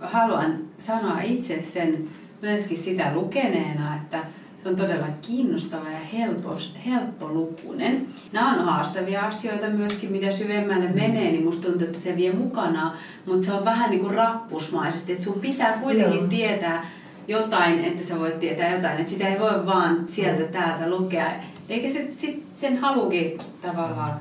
haluan 0.00 0.58
sanoa 0.78 1.20
itse 1.22 1.62
sen 1.62 2.08
myöskin 2.42 2.78
sitä 2.78 3.14
lukeneena, 3.14 3.96
että 3.96 4.24
se 4.62 4.68
on 4.68 4.76
todella 4.76 5.06
kiinnostava 5.22 5.88
ja 5.88 6.18
helppo, 6.18 6.56
helppolukuinen. 6.86 8.06
Nämä 8.32 8.52
on 8.52 8.64
haastavia 8.64 9.20
asioita 9.20 9.66
myöskin, 9.68 10.12
mitä 10.12 10.32
syvemmälle 10.32 10.88
menee, 10.88 11.30
niin 11.30 11.44
musta 11.44 11.68
tuntuu, 11.68 11.86
että 11.86 12.00
se 12.00 12.16
vie 12.16 12.32
mukana, 12.32 12.96
mutta 13.26 13.46
se 13.46 13.52
on 13.52 13.64
vähän 13.64 13.90
niin 13.90 14.00
kuin 14.00 14.14
rappusmaisesti, 14.14 15.12
että 15.12 15.24
sun 15.24 15.40
pitää 15.40 15.78
kuitenkin 15.78 16.20
Joo. 16.20 16.28
tietää 16.28 16.86
jotain, 17.28 17.84
että 17.84 18.04
sä 18.04 18.18
voit 18.18 18.40
tietää 18.40 18.74
jotain, 18.74 18.98
että 18.98 19.12
sitä 19.12 19.28
ei 19.28 19.40
voi 19.40 19.66
vaan 19.66 20.04
sieltä 20.06 20.44
täältä 20.44 20.90
lukea. 20.90 21.26
Eikä 21.68 21.90
se, 21.90 22.08
sit 22.16 22.42
sen 22.56 22.78
halukin 22.78 23.38
tavallaan 23.62 24.14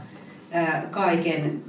ää, 0.52 0.88
kaiken 0.92 1.64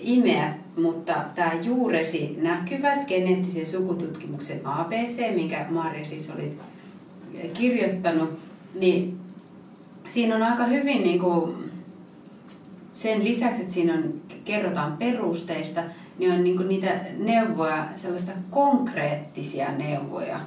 imeä, 0.00 0.54
mutta 0.76 1.14
tämä 1.34 1.50
juuresi 1.62 2.38
näkyvät 2.40 3.08
geneettisen 3.08 3.66
sukututkimuksen 3.66 4.60
ABC, 4.64 5.34
minkä 5.34 5.66
Marja 5.70 6.04
siis 6.04 6.30
oli 6.30 6.52
kirjoittanut, 7.54 8.38
niin 8.74 9.20
siinä 10.06 10.36
on 10.36 10.42
aika 10.42 10.64
hyvin 10.64 11.02
niin 11.02 11.18
kuin, 11.18 11.56
sen 12.92 13.24
lisäksi, 13.24 13.60
että 13.60 13.74
siinä 13.74 13.94
on, 13.94 14.14
kerrotaan 14.44 14.96
perusteista, 14.96 15.82
niin 16.18 16.32
on 16.32 16.44
niin 16.44 16.56
kuin 16.56 16.68
niitä 16.68 17.00
neuvoja, 17.18 17.88
sellaista 17.96 18.32
konkreettisia 18.50 19.72
neuvoja 19.72 20.40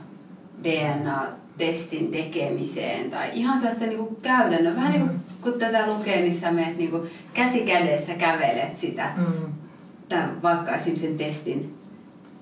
DNA-testin 0.63 2.11
tekemiseen 2.11 3.09
tai 3.09 3.29
ihan 3.33 3.57
sellaista 3.57 3.85
niin 3.85 3.97
kuin 3.97 4.15
käytännön. 4.21 4.75
Vähän 4.75 4.91
niin 4.91 5.01
kuin 5.01 5.11
mm. 5.11 5.19
kun 5.41 5.59
tätä 5.59 5.87
lukee, 5.87 6.21
niin 6.21 6.39
sä 6.39 6.51
menet 6.51 6.77
niin 6.77 6.91
kuin 6.91 7.09
käsi 7.33 7.61
kädessä 7.61 8.13
kävelet 8.13 8.77
sitä, 8.77 9.11
mm. 9.17 9.53
tämän, 10.09 10.41
vaikka 10.43 10.75
esimerkiksi 10.75 11.07
sen 11.07 11.17
testin 11.17 11.75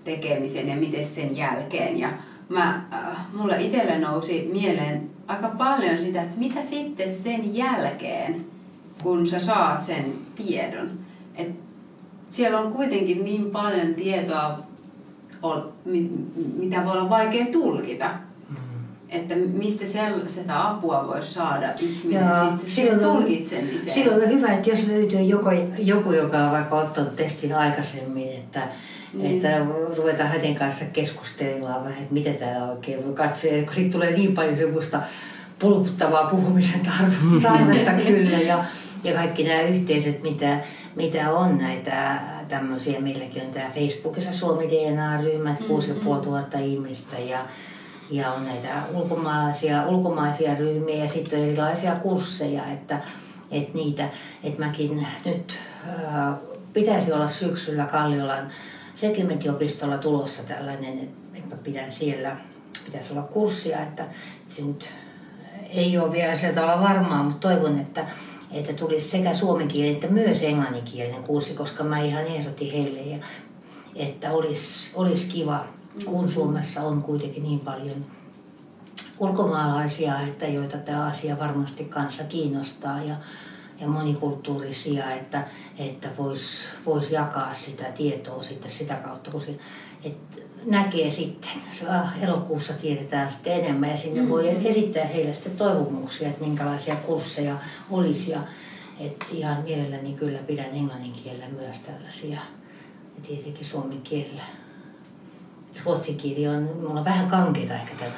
tekemisen 0.04 0.68
ja 0.68 0.76
miten 0.76 1.06
sen 1.06 1.38
jälkeen. 1.38 2.00
Ja 2.00 2.10
mä, 2.50 2.82
äh, 2.94 3.00
mulle 3.34 3.62
itselle 3.62 4.00
nousi 4.00 4.50
mieleen 4.54 5.10
aika 5.28 5.48
paljon 5.48 5.98
sitä, 5.98 6.22
että 6.22 6.40
mitä 6.40 6.66
sitten 6.66 7.10
sen 7.10 7.56
jälkeen, 7.56 8.46
kun 9.04 9.28
sä 9.28 9.40
saat 9.40 9.84
sen 9.84 10.14
tiedon. 10.36 10.92
Et 11.36 11.50
siellä 12.30 12.60
on 12.60 12.72
kuitenkin 12.72 13.26
niin 13.26 13.52
paljon 13.52 13.94
tietoa, 13.94 14.60
mitä 16.58 16.86
voi 16.86 16.92
olla 16.92 17.10
vaikea 17.10 17.46
tulkita. 17.46 18.10
Että 19.10 19.36
mistä 19.36 19.86
sellaista 19.86 20.70
apua 20.70 21.08
voisi 21.08 21.34
saada 21.34 21.68
ihminen 21.82 22.24
sitten 22.50 22.70
silloin 22.70 23.00
tulkitsemiseen. 23.00 23.90
Silloin 23.90 24.24
on 24.24 24.30
hyvä, 24.30 24.54
että 24.54 24.70
jos 24.70 24.88
löytyy 24.88 25.20
joku, 25.20 25.50
joku 25.78 26.12
joka 26.12 26.38
on 26.38 26.52
vaikka 26.52 26.76
ottanut 26.76 27.16
testin 27.16 27.56
aikaisemmin, 27.56 28.30
että, 28.30 28.62
niin. 29.14 29.36
että 29.36 29.66
ruvetaan 29.98 30.30
hänen 30.30 30.56
kanssa 30.56 30.86
keskustelemaan 30.86 31.84
vähän, 31.84 31.98
että 31.98 32.14
mitä 32.14 32.34
tämä 32.34 32.72
oikein 32.72 33.06
voi 33.06 33.14
katsoa. 33.14 33.52
kun 33.66 33.74
sitten 33.74 33.92
tulee 33.92 34.12
niin 34.12 34.36
paljon 34.36 34.58
semmoista 34.58 35.02
pulputtavaa 35.60 36.30
puhumisen 36.30 36.82
tarvetta 37.44 37.92
kyllä. 37.92 38.38
Ja, 38.38 38.66
ja 39.04 39.14
kaikki 39.14 39.44
nämä 39.44 39.62
yhteisöt, 39.62 40.24
mitä, 40.24 40.60
mitä 40.96 41.32
on 41.32 41.58
näitä 41.58 42.20
tämmöisiä, 42.48 43.00
meilläkin 43.00 43.46
on 43.46 43.52
tämä 43.52 43.70
Facebookissa 43.76 44.34
Suomi 44.34 44.68
DNA-ryhmät, 44.68 45.60
mm-hmm. 45.60 45.68
6500 45.68 46.60
ihmistä 46.60 47.20
ja 47.20 47.40
ja 48.12 48.32
on 48.32 48.46
näitä 48.46 48.70
ulkomaalaisia, 48.94 49.88
ulkomaisia 49.88 50.56
ryhmiä 50.56 50.96
ja 50.96 51.08
sitten 51.08 51.40
on 51.40 51.46
erilaisia 51.46 51.96
kursseja, 51.96 52.66
että, 52.66 53.00
että 53.52 53.78
niitä, 53.78 54.10
että 54.44 54.60
mäkin 54.60 55.08
nyt 55.26 55.54
ää, 56.06 56.38
pitäisi 56.74 57.12
olla 57.12 57.28
syksyllä 57.28 57.86
Kalliolan 57.86 58.52
settlementiopistolla 58.98 59.98
tulossa 59.98 60.44
tällainen, 60.44 61.10
että 61.34 61.56
pidän 61.56 61.92
siellä, 61.92 62.38
pitäisi 62.86 63.14
olla 63.14 63.24
kurssia, 63.24 63.82
että 63.82 64.06
se 64.50 64.62
nyt 64.62 64.90
ei 65.70 65.98
ole 65.98 66.12
vielä 66.12 66.36
sieltä 66.36 66.64
olla 66.64 66.82
varmaa, 66.82 67.24
mutta 67.24 67.50
toivon, 67.50 67.80
että, 67.80 68.08
että 68.52 68.74
tulisi 68.74 69.08
sekä 69.08 69.34
suomenkielinen 69.34 69.96
että 69.96 70.08
myös 70.08 70.44
englanninkielinen 70.44 71.24
kurssi, 71.24 71.54
koska 71.54 71.84
mä 71.84 72.02
ihan 72.02 72.26
ehdotin 72.26 72.72
heille, 72.72 73.00
ja, 73.00 73.18
että 73.96 74.32
olisi, 74.32 74.92
olisi 74.96 75.28
kiva 75.28 75.66
kun 76.06 76.30
Suomessa 76.30 76.82
on 76.82 77.04
kuitenkin 77.04 77.44
niin 77.44 77.60
paljon 77.60 78.06
ulkomaalaisia, 79.20 80.22
että 80.22 80.48
joita 80.48 80.78
tämä 80.78 81.06
asia 81.06 81.40
varmasti 81.40 81.86
kanssa 81.86 82.24
kiinnostaa 82.24 83.04
ja, 83.04 83.16
ja 83.80 83.88
monikulttuurisia, 83.88 85.12
että, 85.12 85.48
että 85.78 86.10
voisi 86.18 86.68
vois 86.86 87.12
jakaa 87.12 87.54
sitä 87.54 87.84
tietoa 87.84 88.44
sitten 88.44 88.72
sitä 88.72 88.96
kautta, 88.96 89.32
kun 89.32 89.42
se, 89.42 89.60
että 90.04 90.42
näkee 90.66 91.12
sitten. 91.12 91.50
Elokuussa 92.22 92.74
tiedetään 92.74 93.30
sitten 93.30 93.54
enemmän 93.54 93.90
ja 93.90 93.98
sinne 93.98 94.22
mm. 94.22 94.30
voi 94.30 94.68
esittää 94.68 95.06
heille 95.06 95.34
sitten 95.34 95.58
toivomuksia, 95.58 96.28
että 96.28 96.44
minkälaisia 96.44 96.96
kursseja 96.96 97.56
olisi. 97.92 98.32
Ja, 98.32 98.40
että 99.00 99.26
ihan 99.32 99.64
mielelläni 99.64 100.14
kyllä 100.14 100.40
pidän 100.40 100.76
englannin 100.76 101.14
kielellä 101.14 101.48
myös 101.48 101.80
tällaisia 101.82 102.40
ja 103.16 103.22
tietenkin 103.28 103.66
suomen 103.66 104.02
kielellä 104.02 104.44
ruotsin 105.86 106.18
kieli 106.18 106.48
on, 106.48 106.64
mulla 106.64 107.00
on 107.00 107.06
vähän 107.06 107.28
kankeita 107.28 107.74
ehkä 107.74 107.96
tämä 107.96 108.12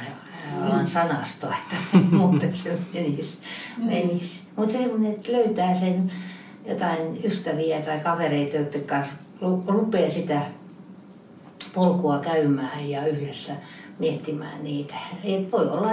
alan 0.62 0.88
sanasto, 0.88 1.48
että 1.48 1.76
muuten 2.18 2.56
se 2.56 2.78
menisi. 2.94 3.38
menisi. 3.78 4.44
Mutta 4.56 4.74
semmoinen, 4.74 5.12
että 5.12 5.32
löytää 5.32 5.74
sen 5.74 6.12
jotain 6.66 7.20
ystäviä 7.24 7.82
tai 7.82 8.00
kavereita, 8.00 8.58
joiden 8.58 8.84
kanssa 8.84 9.14
rupeaa 9.68 10.10
sitä 10.10 10.42
polkua 11.74 12.20
käymään 12.20 12.90
ja 12.90 13.08
yhdessä 13.08 13.54
miettimään 14.00 14.64
niitä. 14.64 14.96
Et 15.24 15.52
voi 15.52 15.70
olla, 15.70 15.92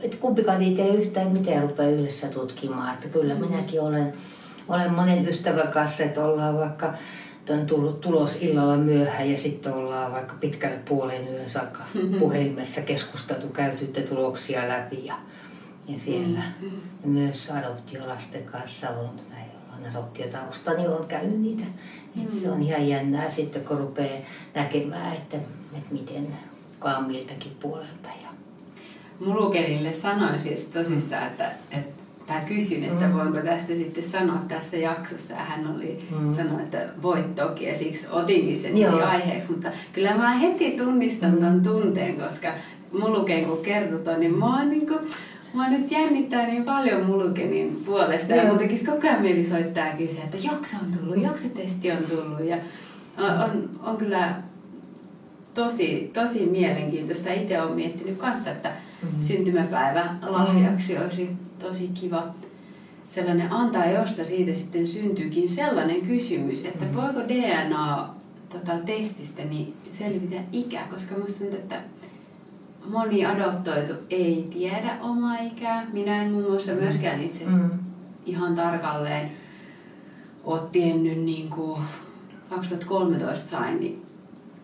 että 0.00 0.16
kumpikaan 0.16 0.62
ei 0.62 0.96
yhtään 0.96 1.32
mitään 1.32 1.62
rupea 1.62 1.88
yhdessä 1.88 2.28
tutkimaan. 2.28 2.94
Että 2.94 3.08
kyllä 3.08 3.34
minäkin 3.34 3.80
olen, 3.80 4.12
olen 4.68 4.94
monen 4.94 5.28
ystävän 5.28 5.72
kanssa, 5.72 6.04
että 6.04 6.24
ollaan 6.24 6.58
vaikka 6.58 6.94
on 7.54 7.66
tullut 7.66 8.00
tulos 8.00 8.38
illalla 8.40 8.76
myöhään 8.76 9.30
ja 9.30 9.38
sitten 9.38 9.74
ollaan 9.74 10.12
vaikka 10.12 10.34
pitkälle 10.40 10.78
puoleen 10.88 11.28
yön 11.28 11.50
saakka 11.50 11.82
mm-hmm. 11.94 12.18
puhelimessa 12.18 12.80
keskusteltu, 12.80 13.48
käyty 13.48 13.86
tuloksia 14.08 14.68
läpi 14.68 15.06
ja, 15.06 15.14
ja 15.88 15.98
siellä. 15.98 16.42
Mm-hmm. 16.60 16.80
Ja 17.02 17.08
myös 17.08 17.50
adoptiolasten 17.50 18.44
kanssa 18.44 18.88
on, 18.88 19.10
tai 19.30 19.42
on 19.78 19.90
adoptiotausta, 19.90 20.74
niin 20.74 20.88
on 20.88 21.06
käynyt 21.06 21.40
niitä. 21.40 21.64
Mm-hmm. 21.64 22.30
se 22.30 22.50
on 22.50 22.62
ihan 22.62 22.88
jännää 22.88 23.30
sitten, 23.30 23.64
kun 23.64 23.78
rupeaa 23.78 24.18
näkemään, 24.54 25.12
että, 25.12 25.36
että 25.74 25.92
miten 25.92 26.26
kukaan 26.78 27.04
miltäkin 27.04 27.56
puolelta. 27.60 28.08
Ja... 28.22 28.28
Mulukerille 29.26 29.92
sanoin 29.92 30.38
siis 30.38 30.64
tosissaan, 30.64 31.26
että, 31.26 31.50
että 31.70 31.97
tai 32.28 32.40
kysyn, 32.40 32.84
että 32.84 33.06
mm. 33.06 33.14
voinko 33.14 33.38
tästä 33.38 33.72
sitten 33.72 34.04
sanoa 34.04 34.38
tässä 34.48 34.76
jaksossa. 34.76 35.34
Ja 35.34 35.40
hän 35.40 35.76
oli 35.76 36.04
mm. 36.20 36.30
sanonut, 36.30 36.60
että 36.60 36.86
voit 37.02 37.34
toki 37.34 37.64
ja 37.64 37.78
siksi 37.78 38.06
otinkin 38.10 38.62
sen 38.62 38.78
Joo. 38.78 39.04
aiheeksi. 39.04 39.50
Mutta 39.50 39.68
kyllä 39.92 40.14
mä 40.14 40.30
heti 40.30 40.70
tunnistan 40.70 41.34
mm. 41.34 41.40
ton 41.40 41.62
tunteen, 41.62 42.16
koska 42.16 42.48
Muluken 43.00 43.44
kun 43.44 43.58
kertoi 43.62 43.98
ton, 43.98 44.20
niin 44.20 44.38
mä 44.38 44.58
oon 44.58 44.70
niin 44.70 44.86
kuin, 44.86 45.00
Mua 45.52 45.68
nyt 45.68 45.90
jännittää 45.90 46.46
niin 46.46 46.64
paljon 46.64 47.06
Mulukenin 47.06 47.82
puolesta 47.86 48.34
Joo. 48.34 48.44
ja 48.44 48.48
muutenkin 48.48 48.86
koko 48.86 49.06
ajan 49.06 49.22
mieli 49.22 49.44
soittaa 49.44 49.96
kysyä, 49.98 50.24
että 50.24 50.36
jakso 50.42 50.76
on 50.76 50.98
tullut, 50.98 51.22
jaksotesti 51.22 51.90
on 51.90 52.04
tullut 52.08 52.44
ja 52.44 52.56
on, 53.18 53.42
on, 53.42 53.70
on 53.82 53.96
kyllä 53.96 54.34
tosi, 55.54 56.10
tosi 56.14 56.46
mielenkiintoista. 56.46 57.32
Itse 57.32 57.62
olen 57.62 57.74
miettinyt 57.74 58.18
kanssa, 58.18 58.50
että 58.50 58.68
mm-hmm. 58.68 59.22
syntymäpäivä 59.22 60.04
lahjaksi 60.26 60.98
olisi 60.98 61.30
tosi 61.58 61.88
kiva 61.88 62.26
sellainen 63.08 63.52
antaa, 63.52 63.86
josta 63.86 64.24
siitä 64.24 64.54
sitten 64.54 64.88
syntyykin 64.88 65.48
sellainen 65.48 66.00
kysymys, 66.00 66.64
että 66.64 66.84
mm-hmm. 66.84 67.00
voiko 67.00 67.20
DNA 67.20 68.08
tota, 68.48 68.72
testistä 68.86 69.44
niin 69.44 69.74
selvitä 69.92 70.36
ikä, 70.52 70.84
koska 70.90 71.14
musta 71.18 71.38
tuntuu, 71.38 71.58
että 71.58 71.80
moni 72.86 73.26
adoptoitu 73.26 73.92
ei 74.10 74.48
tiedä 74.52 74.96
omaa 75.00 75.38
ikää. 75.38 75.86
Minä 75.92 76.22
en 76.22 76.32
muun 76.32 76.50
muassa 76.50 76.70
mm-hmm. 76.70 76.84
myöskään 76.84 77.22
itse 77.22 77.44
mm. 77.44 77.70
ihan 78.26 78.54
tarkalleen 78.54 79.30
ole 80.44 80.60
tiennyt 80.72 81.18
niin 81.18 81.50
kuin 81.50 81.82
2013 82.50 83.48
sain, 83.48 83.80
niin 83.80 84.07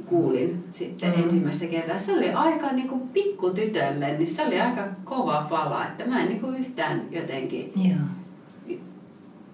kuulin 0.06 0.64
sitten 0.72 1.12
mm. 1.16 1.22
ensimmäistä 1.22 1.66
kertaa. 1.66 1.98
Se 1.98 2.12
oli 2.12 2.32
aika 2.32 2.72
niin 2.72 2.88
kuin 2.88 3.00
pikkutytölle, 3.00 4.12
niin 4.18 4.28
se 4.28 4.46
oli 4.46 4.60
aika 4.60 4.88
kova 5.04 5.46
pala, 5.50 5.86
että 5.86 6.06
mä 6.06 6.22
en 6.22 6.28
niin 6.28 6.40
kuin 6.40 6.56
yhtään 6.56 7.02
jotenkin 7.10 7.72
Joo. 7.76 8.78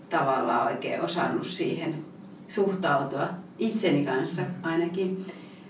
tavallaan 0.08 0.66
oikein 0.66 1.00
osannut 1.00 1.46
siihen 1.46 1.94
suhtautua 2.48 3.28
itseni 3.58 4.04
kanssa 4.04 4.42
ainakin 4.62 5.26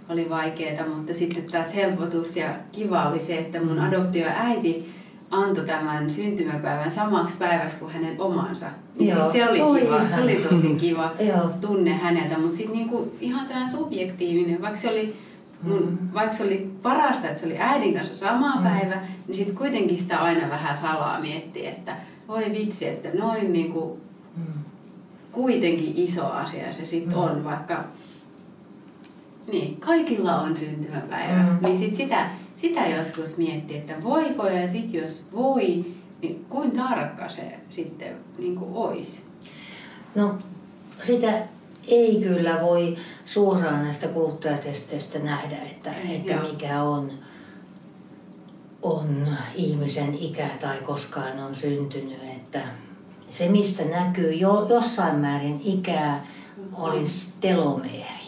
oli 0.08 0.30
vaikeaa, 0.30 0.86
mutta 0.86 1.14
sitten 1.14 1.44
taas 1.44 1.74
helpotus 1.74 2.36
ja 2.36 2.48
kiva 2.72 3.04
oli 3.04 3.20
se, 3.20 3.38
että 3.38 3.62
mun 3.62 3.78
adoptioäiti 3.78 4.99
antoi 5.30 5.66
tämän 5.66 6.10
syntymäpäivän 6.10 6.90
samaksi 6.90 7.38
päiväksi 7.38 7.78
kuin 7.78 7.92
hänen 7.92 8.20
omansa. 8.20 8.66
Niin 8.98 9.16
sit 9.16 9.32
se 9.32 9.50
oli 9.50 9.60
Oi, 9.60 9.80
kiva, 9.80 10.08
se 10.08 10.20
oli 10.20 10.36
tosi 10.36 10.74
kiva 10.80 11.12
tunne 11.60 11.92
häneltä, 11.92 12.38
mutta 12.38 12.56
sitten 12.56 12.76
niinku 12.76 13.12
ihan 13.20 13.46
sellainen 13.46 13.68
subjektiivinen, 13.68 14.62
vaikka 14.62 14.80
se 14.80 14.90
oli 14.90 15.16
mun, 15.62 15.98
mm. 16.00 16.14
vaikka 16.14 16.36
se 16.36 16.44
oli 16.44 16.70
parasta, 16.82 17.28
että 17.28 17.40
se 17.40 17.46
oli 17.46 17.58
äidin 17.58 17.94
kanssa 17.94 18.14
sama 18.14 18.56
mm. 18.56 18.62
päivä, 18.62 18.96
niin 19.26 19.34
sitten 19.34 19.56
kuitenkin 19.56 19.98
sitä 19.98 20.18
aina 20.18 20.50
vähän 20.50 20.76
salaa 20.76 21.20
mietti, 21.20 21.66
että 21.66 21.96
voi 22.28 22.44
vitsi, 22.58 22.88
että 22.88 23.08
noin 23.18 23.52
niinku, 23.52 23.98
mm. 24.36 24.44
kuitenkin 25.32 25.92
iso 25.96 26.26
asia 26.26 26.72
se 26.72 26.86
sitten 26.86 27.16
mm. 27.16 27.22
on, 27.22 27.44
vaikka 27.44 27.84
niin, 29.52 29.76
kaikilla 29.80 30.40
on 30.40 30.56
syntymäpäivä. 30.56 31.42
Mm. 31.42 31.58
Niin 31.62 31.78
sit 31.78 31.96
sitä 31.96 32.30
sitä 32.57 32.86
joskus 32.86 33.36
miettii, 33.36 33.76
että 33.76 34.03
voiko 34.03 34.46
ja 34.46 34.72
sitten 34.72 35.01
jos 35.01 35.24
voi, 35.32 35.84
niin 36.22 36.46
kuin 36.48 36.70
tarkka 36.70 37.28
se 37.28 37.59
sitten 37.70 38.16
niin 38.38 38.57
kuin 38.57 38.70
olisi? 38.74 39.20
No 40.14 40.34
sitä 41.03 41.42
ei 41.88 42.22
kyllä 42.22 42.59
voi 42.62 42.96
suoraan 43.24 43.84
näistä 43.84 44.09
kuluttajatesteistä 44.09 45.18
nähdä, 45.18 45.57
että, 45.57 45.90
että 46.11 46.36
mikä 46.36 46.82
on, 46.82 47.12
on 48.82 49.26
ihmisen 49.55 50.18
ikä 50.18 50.48
tai 50.61 50.76
koskaan 50.78 51.38
on 51.38 51.55
syntynyt. 51.55 52.22
Että 52.36 52.62
se, 53.26 53.48
mistä 53.48 53.84
näkyy 53.84 54.32
jo, 54.32 54.66
jossain 54.68 55.16
määrin 55.16 55.61
ikää, 55.64 56.26
olisi 56.72 57.32
telomeeri. 57.40 58.19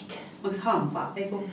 Onko 0.45 0.57
hampaa? 0.63 1.13
Eiku... 1.17 1.45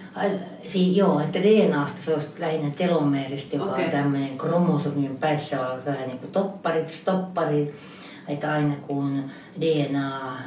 si, 0.65 0.97
joo, 0.97 1.19
että 1.19 1.39
DNAsta 1.39 2.01
se 2.05 2.13
olisi 2.13 2.29
lähinnä 2.39 2.71
telomeerista, 2.71 3.55
joka 3.55 3.71
okay. 3.71 3.85
on 3.85 3.91
tämmöinen 3.91 4.37
kromosomien 4.37 5.17
päissä 5.17 5.67
olevat 5.67 5.85
vähän 5.85 6.07
niin 6.07 6.19
kuin 6.19 6.31
topparit, 6.31 6.91
stopparit. 6.91 7.75
Että 8.27 8.51
aina 8.51 8.75
kun 8.87 9.23
DNA 9.61 10.37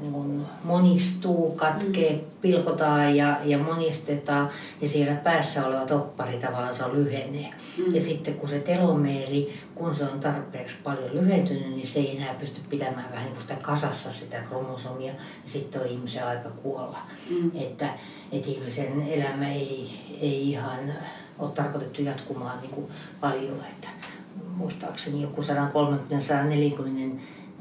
niin 0.00 0.12
kuin 0.12 0.46
monistuu, 0.64 1.50
katkee, 1.50 2.12
mm. 2.12 2.20
pilkotaan 2.40 3.16
ja, 3.16 3.40
ja 3.44 3.58
monistetaan 3.58 4.50
ja 4.80 4.88
siellä 4.88 5.14
päässä 5.14 5.66
oleva 5.66 5.86
toppari 5.86 6.38
tavallaan 6.38 6.74
se 6.74 6.84
lyhenee. 6.92 7.50
Mm. 7.78 7.94
Ja 7.94 8.00
sitten 8.00 8.34
kun 8.34 8.48
se 8.48 8.58
telomeeri, 8.58 9.54
kun 9.74 9.94
se 9.94 10.04
on 10.04 10.20
tarpeeksi 10.20 10.76
paljon 10.84 11.10
lyhentynyt, 11.12 11.70
niin 11.70 11.86
se 11.86 12.00
ei 12.00 12.16
enää 12.16 12.34
pysty 12.34 12.60
pitämään 12.68 13.10
vähän 13.10 13.24
niin 13.24 13.32
kuin 13.32 13.42
sitä 13.42 13.56
kasassa 13.62 14.12
sitä 14.12 14.40
kromosomia 14.48 15.12
ja 15.12 15.50
sitten 15.50 15.80
on 15.80 15.86
ihmisen 15.86 16.26
aika 16.26 16.50
kuolla. 16.50 16.98
Mm. 17.30 17.50
Että, 17.54 17.88
että 18.32 18.50
ihmisen 18.50 19.02
elämä 19.08 19.48
ei, 19.48 19.90
ei 20.20 20.50
ihan 20.50 20.92
ole 21.38 21.50
tarkoitettu 21.50 22.02
jatkumaan 22.02 22.60
niin 22.60 22.70
kuin 22.70 22.86
paljon. 23.20 23.60
Että 23.70 23.88
muistaakseni 24.56 25.22
joku 25.22 25.40
130-140 25.40 25.44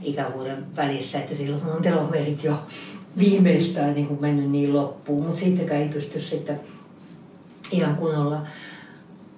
ikävuoden 0.01 0.65
välissä, 0.75 1.19
että 1.19 1.35
silloin 1.35 1.65
on 1.65 1.81
telomerit 1.81 2.43
jo 2.43 2.59
viimeistään 3.17 3.93
niin 3.93 4.07
kuin 4.07 4.21
mennyt 4.21 4.49
niin 4.49 4.73
loppuun, 4.73 5.23
mutta 5.23 5.39
sittenkään 5.39 5.81
ei 5.81 5.89
pysty 5.89 6.21
sitten 6.21 6.59
ihan 7.71 7.95
kunnolla 7.95 8.41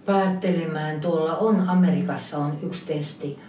päättelemään. 0.05 1.01
Tuolla 1.01 1.37
on 1.37 1.69
Amerikassa 1.69 2.37
on 2.37 2.57
yksi 2.63 2.85
testi, 2.85 3.39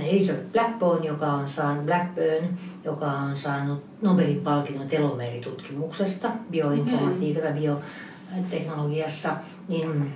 Elizabeth 0.00 0.52
Blackburn, 0.52 1.04
joka 1.04 1.26
on 1.26 1.48
saanut, 1.48 1.86
Blackburn, 1.86 2.58
joka 2.84 3.06
on 3.06 3.36
saanut 3.36 3.84
Nobelin 4.02 4.40
palkinnon 4.40 4.86
telomeeritutkimuksesta, 4.86 6.30
bioinformatiikassa, 6.50 7.54
bioteknologiassa, 7.54 9.36
niin 9.68 10.14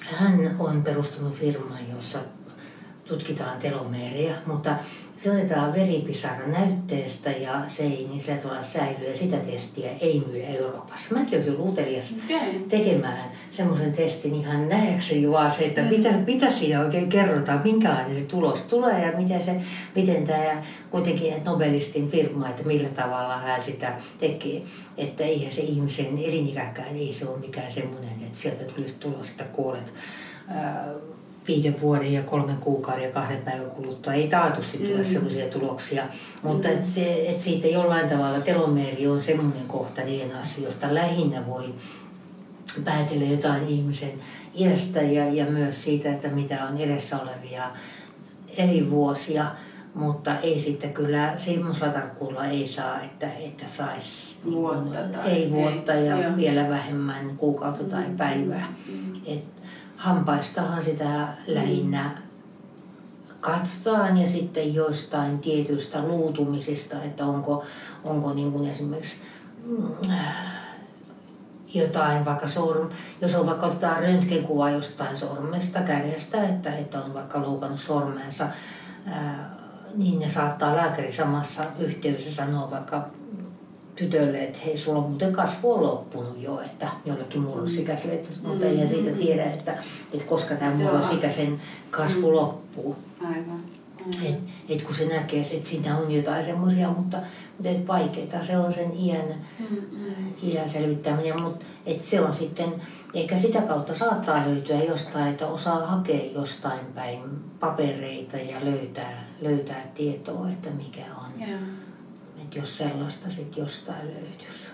hän 0.00 0.56
on 0.58 0.82
perustanut 0.82 1.34
firman, 1.34 1.78
jossa 1.96 2.18
tutkitaan 3.08 3.58
telomeeria, 3.58 4.34
mutta 4.46 4.76
se 5.16 5.30
otetaan 5.30 5.72
veripisara 5.72 6.46
näytteestä 6.46 7.30
ja 7.30 7.62
se 7.68 7.82
ei 7.82 8.06
niin 8.10 8.20
sillä 8.20 8.38
tavalla 8.38 8.62
säily 8.62 9.04
ja 9.08 9.16
sitä 9.16 9.36
testiä 9.36 9.90
ei 10.00 10.22
myydä 10.26 10.46
Euroopassa. 10.46 11.14
Mäkin 11.14 11.38
olisin 11.38 11.58
luutelias 11.58 12.14
okay. 12.24 12.60
tekemään 12.68 13.30
semmoisen 13.50 13.92
testin 13.92 14.34
ihan 14.34 14.68
nähdäkseni 14.68 15.30
vaan 15.30 15.50
se, 15.50 15.64
että 15.64 15.82
mm. 15.82 15.88
mitä, 15.88 16.12
mitä 16.26 16.50
siinä 16.50 16.80
oikein 16.80 17.08
kerrotaan, 17.08 17.60
minkälainen 17.64 18.16
se 18.16 18.22
tulos 18.22 18.62
tulee 18.62 19.06
ja 19.06 19.12
miten, 19.18 19.42
se, 19.42 19.60
miten 19.94 20.26
tämä 20.26 20.62
kuitenkin 20.90 21.34
Nobelistin 21.44 22.10
firma, 22.10 22.48
että 22.48 22.62
millä 22.62 22.88
tavalla 22.88 23.36
hän 23.38 23.62
sitä 23.62 23.92
tekee. 24.18 24.62
Että 24.96 25.24
eihän 25.24 25.52
se 25.52 25.62
ihmisen 25.62 26.18
elinikäkään, 26.18 26.96
ei 26.96 27.12
se 27.12 27.28
ole 27.28 27.38
mikään 27.38 27.70
semmoinen, 27.70 28.12
että 28.22 28.38
sieltä 28.38 28.64
tulisi 28.64 29.00
tulos, 29.00 29.30
että 29.30 29.44
kuolet 29.44 29.92
viiden 31.48 31.80
vuoden 31.80 32.12
ja 32.12 32.22
kolmen 32.22 32.56
kuukauden 32.56 33.04
ja 33.04 33.10
kahden 33.10 33.42
päivän 33.42 33.70
kuluttua 33.70 34.12
ei 34.12 34.28
taatusti 34.28 34.78
tule 34.78 34.96
mm. 34.96 35.04
sellaisia 35.04 35.48
tuloksia. 35.48 36.04
Mutta 36.42 36.68
mm. 36.68 36.74
et 36.74 36.86
se, 36.86 37.28
et 37.28 37.38
siitä 37.38 37.66
jollain 37.66 38.08
tavalla 38.08 38.40
telomeeri 38.40 39.06
on 39.06 39.20
semmoinen 39.20 39.66
kohta 39.68 40.02
DNAssa, 40.02 40.60
josta 40.60 40.94
lähinnä 40.94 41.46
voi 41.46 41.74
päätellä 42.84 43.24
jotain 43.24 43.68
ihmisen 43.68 44.12
iästä 44.54 45.02
ja, 45.02 45.32
ja 45.32 45.46
myös 45.46 45.84
siitä, 45.84 46.12
että 46.12 46.28
mitä 46.28 46.64
on 46.64 46.78
edessä 46.78 47.18
olevia 47.18 47.70
elinvuosia. 48.56 49.46
Mutta 49.94 50.40
ei 50.40 50.60
sitten 50.60 50.92
kyllä 50.92 51.32
semmoisella 51.36 51.92
tarkkuudella 51.92 52.46
ei 52.46 52.66
saa, 52.66 53.02
että, 53.02 53.26
että 53.40 53.64
saisi 53.66 54.40
vuotta 54.50 54.98
niin, 55.24 55.36
ei 55.36 55.50
vuotta 55.50 55.92
ei, 55.92 56.06
ja 56.06 56.22
joo. 56.22 56.36
vielä 56.36 56.68
vähemmän 56.68 57.36
kuukautta 57.36 57.84
tai 57.84 58.08
mm. 58.08 58.16
päivää. 58.16 58.72
Mm. 58.88 59.20
Et 59.26 59.55
hampaistahan 59.96 60.82
sitä 60.82 61.28
lähinnä 61.46 62.10
katsotaan 63.40 64.16
ja 64.16 64.26
sitten 64.26 64.74
joistain 64.74 65.38
tietyistä 65.38 66.02
luutumisista, 66.02 67.02
että 67.02 67.26
onko, 67.26 67.64
onko 68.04 68.32
niin 68.32 68.52
kuin 68.52 68.70
esimerkiksi 68.70 69.22
mm, 69.64 69.88
jotain, 71.74 72.24
vaikka 72.24 72.48
sorm, 72.48 72.88
jos 73.20 73.34
on 73.34 73.46
vaikka 73.46 73.66
otetaan 73.66 74.02
röntgenkuva 74.02 74.70
jostain 74.70 75.16
sormesta, 75.16 75.80
kädestä, 75.80 76.48
että, 76.48 76.76
että 76.76 77.00
on 77.00 77.14
vaikka 77.14 77.42
loukannut 77.42 77.80
sormensa, 77.80 78.46
niin 79.94 80.18
ne 80.18 80.28
saattaa 80.28 80.76
lääkäri 80.76 81.12
samassa 81.12 81.64
yhteydessä 81.78 82.34
sanoa 82.34 82.70
vaikka 82.70 83.08
tytölle, 83.96 84.44
että 84.44 84.58
hei, 84.64 84.76
sulla 84.76 84.98
on 84.98 85.08
muuten 85.08 85.32
kasvu 85.32 85.72
on 85.72 85.82
loppunut 85.82 86.42
jo, 86.42 86.60
että 86.60 86.88
jollekin 87.04 87.40
murrosikäiselle, 87.40 88.14
että, 88.14 88.28
mm. 88.42 88.48
mutta 88.48 88.66
eihän 88.66 88.88
siitä 88.88 89.10
tiedä, 89.10 89.44
että, 89.44 89.78
että 90.12 90.26
koska 90.26 90.54
tämä 90.54 90.74
murrosikäisen 90.74 91.60
kasvu 91.90 92.28
mm. 92.28 92.36
loppuu. 92.36 92.96
Aivan. 93.24 93.64
Et, 94.24 94.38
et 94.68 94.82
kun 94.82 94.94
se 94.94 95.04
näkee, 95.04 95.40
että 95.40 95.68
siinä 95.68 95.98
on 95.98 96.12
jotain 96.12 96.44
semmoisia, 96.44 96.88
mutta, 96.88 97.16
mutta 97.56 97.68
et 97.68 97.86
vaikeita 97.86 98.44
se 98.44 98.58
on 98.58 98.72
sen 98.72 98.92
iän, 98.98 99.26
mm-hmm. 99.58 100.32
iän 100.42 100.68
selvittäminen, 100.68 101.42
mutta 101.42 101.64
et 101.86 102.00
se 102.00 102.20
on 102.20 102.34
sitten, 102.34 102.74
ehkä 103.14 103.36
sitä 103.36 103.62
kautta 103.62 103.94
saattaa 103.94 104.46
löytyä 104.46 104.82
jostain, 104.82 105.28
että 105.28 105.46
osaa 105.46 105.86
hakea 105.86 106.32
jostain 106.34 106.80
päin 106.94 107.20
papereita 107.60 108.36
ja 108.36 108.64
löytää, 108.64 109.24
löytää 109.40 109.86
tietoa, 109.94 110.48
että 110.50 110.70
mikä 110.70 111.04
on. 111.16 111.48
Yeah 111.48 111.60
jos 112.56 112.76
sellaista 112.76 113.30
sitten 113.30 113.62
jostain 113.62 114.06
löytyisi. 114.06 114.66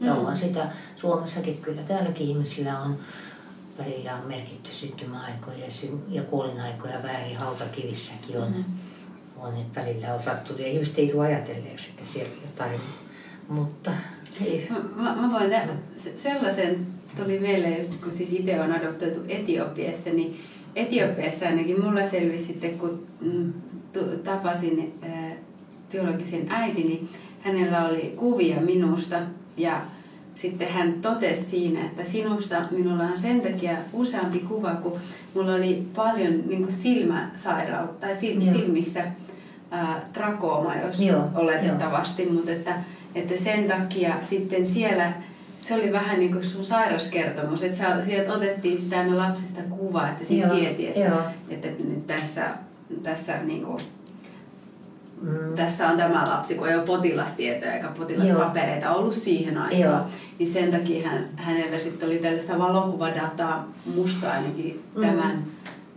Mm. 0.00 0.06
Ja 0.06 0.14
onhan 0.14 0.36
sitä 0.36 0.72
Suomessakin, 0.96 1.58
kyllä 1.58 1.82
täälläkin 1.82 2.26
ihmisillä 2.26 2.78
on 2.78 2.98
välillä 3.78 4.14
on 4.14 4.28
merkitty 4.28 4.70
syntymäaikoja 4.70 5.58
ja, 5.64 5.70
sy- 5.70 5.98
ja 6.08 6.22
kuolinaikoja 6.22 7.02
väärin 7.02 7.36
hautakivissäkin 7.36 8.38
on. 8.38 8.52
Mm. 8.56 8.64
on 9.36 9.56
että 9.56 9.80
välillä 9.80 10.14
on 10.14 10.22
sattunut 10.22 10.60
ja 10.60 10.66
ihmiset 10.66 10.98
ei 10.98 11.08
tule 11.08 11.26
ajatelleeksi, 11.26 11.90
että 11.90 12.12
siellä 12.12 12.34
jotain, 12.42 12.80
mutta 13.48 13.90
ei. 14.44 14.68
Mä, 14.96 15.16
mä 15.16 15.32
voin 15.32 15.50
tehdä 15.50 15.72
sellaisen, 16.16 16.86
tuli 17.16 17.38
mieleen 17.38 17.76
just 17.76 17.94
kun 18.02 18.12
siis 18.12 18.32
itse 18.32 18.60
on 18.60 18.72
adoptoitu 18.72 19.20
Etiopiasta, 19.28 20.10
niin 20.10 20.40
Etiopiassa 20.76 21.46
ainakin 21.46 21.84
mulla 21.84 22.08
selvisi 22.08 22.44
sitten, 22.44 22.78
kun 22.78 23.06
mm, 23.20 23.52
tapasin 24.24 24.98
biologisen 25.92 26.46
äitini, 26.48 26.88
niin 26.88 27.08
hänellä 27.40 27.88
oli 27.88 28.14
kuvia 28.16 28.60
minusta 28.60 29.16
ja 29.56 29.80
sitten 30.34 30.68
hän 30.68 30.92
totesi 30.92 31.44
siinä, 31.44 31.80
että 31.80 32.04
sinusta 32.04 32.62
minulla 32.70 33.04
on 33.04 33.18
sen 33.18 33.40
takia 33.40 33.76
useampi 33.92 34.38
kuva, 34.38 34.74
kun 34.74 34.98
mulla 35.34 35.54
oli 35.54 35.86
paljon 35.96 36.42
niin 36.46 36.62
kuin 36.62 36.72
silmäsairautta 36.72 38.06
tai 38.06 38.16
silmissä 38.16 39.04
ää, 39.70 40.08
trakooma, 40.12 40.74
jos 40.74 41.00
Joo. 41.00 41.28
oletettavasti, 41.34 42.22
Joo. 42.22 42.32
mutta 42.32 42.52
että, 42.52 42.74
että 43.14 43.36
sen 43.36 43.64
takia 43.64 44.14
sitten 44.22 44.66
siellä 44.66 45.12
se 45.58 45.74
oli 45.74 45.92
vähän 45.92 46.18
niin 46.18 46.32
kuin 46.32 46.44
sun 46.44 46.64
sairauskertomus, 46.64 47.62
että 47.62 47.78
sä, 47.78 48.04
sieltä 48.04 48.32
otettiin 48.32 48.80
sitä 48.80 48.98
aina 48.98 49.16
lapsista 49.16 49.62
kuva, 49.62 50.08
että 50.08 50.24
siinä 50.24 50.48
tieti, 50.48 50.88
että, 50.88 51.22
että 51.48 51.68
nyt 51.68 52.06
tässä, 52.06 52.48
tässä 53.02 53.42
niin 53.42 53.62
kuin 53.62 53.78
Mm. 55.20 55.54
Tässä 55.56 55.88
on 55.88 55.96
tämä 55.96 56.28
lapsi, 56.28 56.54
kun 56.54 56.68
ei 56.68 56.74
ole 56.74 56.84
potilastietoja 56.84 57.74
eikä 57.74 57.88
potilaspapereita 57.88 58.86
Joo. 58.86 58.96
ollut 58.96 59.14
siihen 59.14 59.58
aikaan. 59.58 59.80
Joo. 59.80 60.00
Niin 60.38 60.52
sen 60.52 60.70
takia 60.70 61.08
hän, 61.08 61.28
hänellä 61.36 61.78
sitten 61.78 62.08
oli 62.08 62.18
tällaista 62.18 62.58
valokuvadataa 62.58 63.68
musta 63.94 64.32
ainakin 64.32 64.82
mm. 64.94 65.00
tämän, 65.00 65.44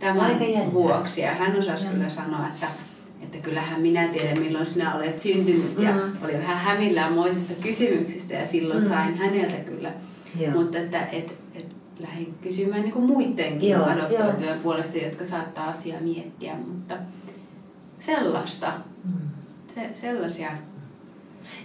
tämän 0.00 0.72
vuoksi. 0.72 1.20
Ja 1.20 1.30
hän 1.30 1.58
osasi 1.58 1.86
mm. 1.86 1.92
kyllä 1.92 2.08
sanoa, 2.08 2.46
että, 2.54 2.66
että 3.22 3.38
kyllähän 3.38 3.80
minä 3.80 4.08
tiedän 4.08 4.38
milloin 4.38 4.66
sinä 4.66 4.94
olet 4.94 5.18
syntynyt. 5.18 5.78
Mm. 5.78 5.84
Ja 5.84 5.94
oli 6.24 6.32
vähän 6.32 6.58
hämillään 6.58 7.12
moisista 7.12 7.54
kysymyksistä 7.62 8.34
ja 8.34 8.46
silloin 8.46 8.84
mm. 8.84 8.88
sain 8.88 9.16
häneltä 9.16 9.56
kyllä. 9.56 9.92
Joo. 10.40 10.52
Mutta 10.52 10.78
että 10.78 11.06
et, 11.06 11.32
et, 11.54 11.76
lähdin 12.00 12.34
kysymään 12.42 12.82
niin 12.82 12.92
kuin 12.92 13.04
muidenkin 13.04 13.76
adoptoitujen 13.76 14.60
puolesta, 14.62 14.98
jotka 14.98 15.24
saattaa 15.24 15.68
asiaa 15.68 16.00
miettiä. 16.00 16.54
Mutta 16.54 16.94
sellaista. 17.98 18.72
Mm. 19.04 19.28
Se, 19.74 19.90
sellaisia. 19.94 20.50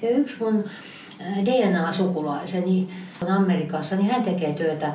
Ja 0.02 0.10
yksi 0.10 0.36
mun 0.40 0.64
äh, 1.22 1.46
DNA-sukulaiseni 1.46 2.90
on 3.24 3.32
Amerikassa, 3.32 3.96
niin 3.96 4.12
hän 4.12 4.24
tekee 4.24 4.54
työtä, 4.54 4.94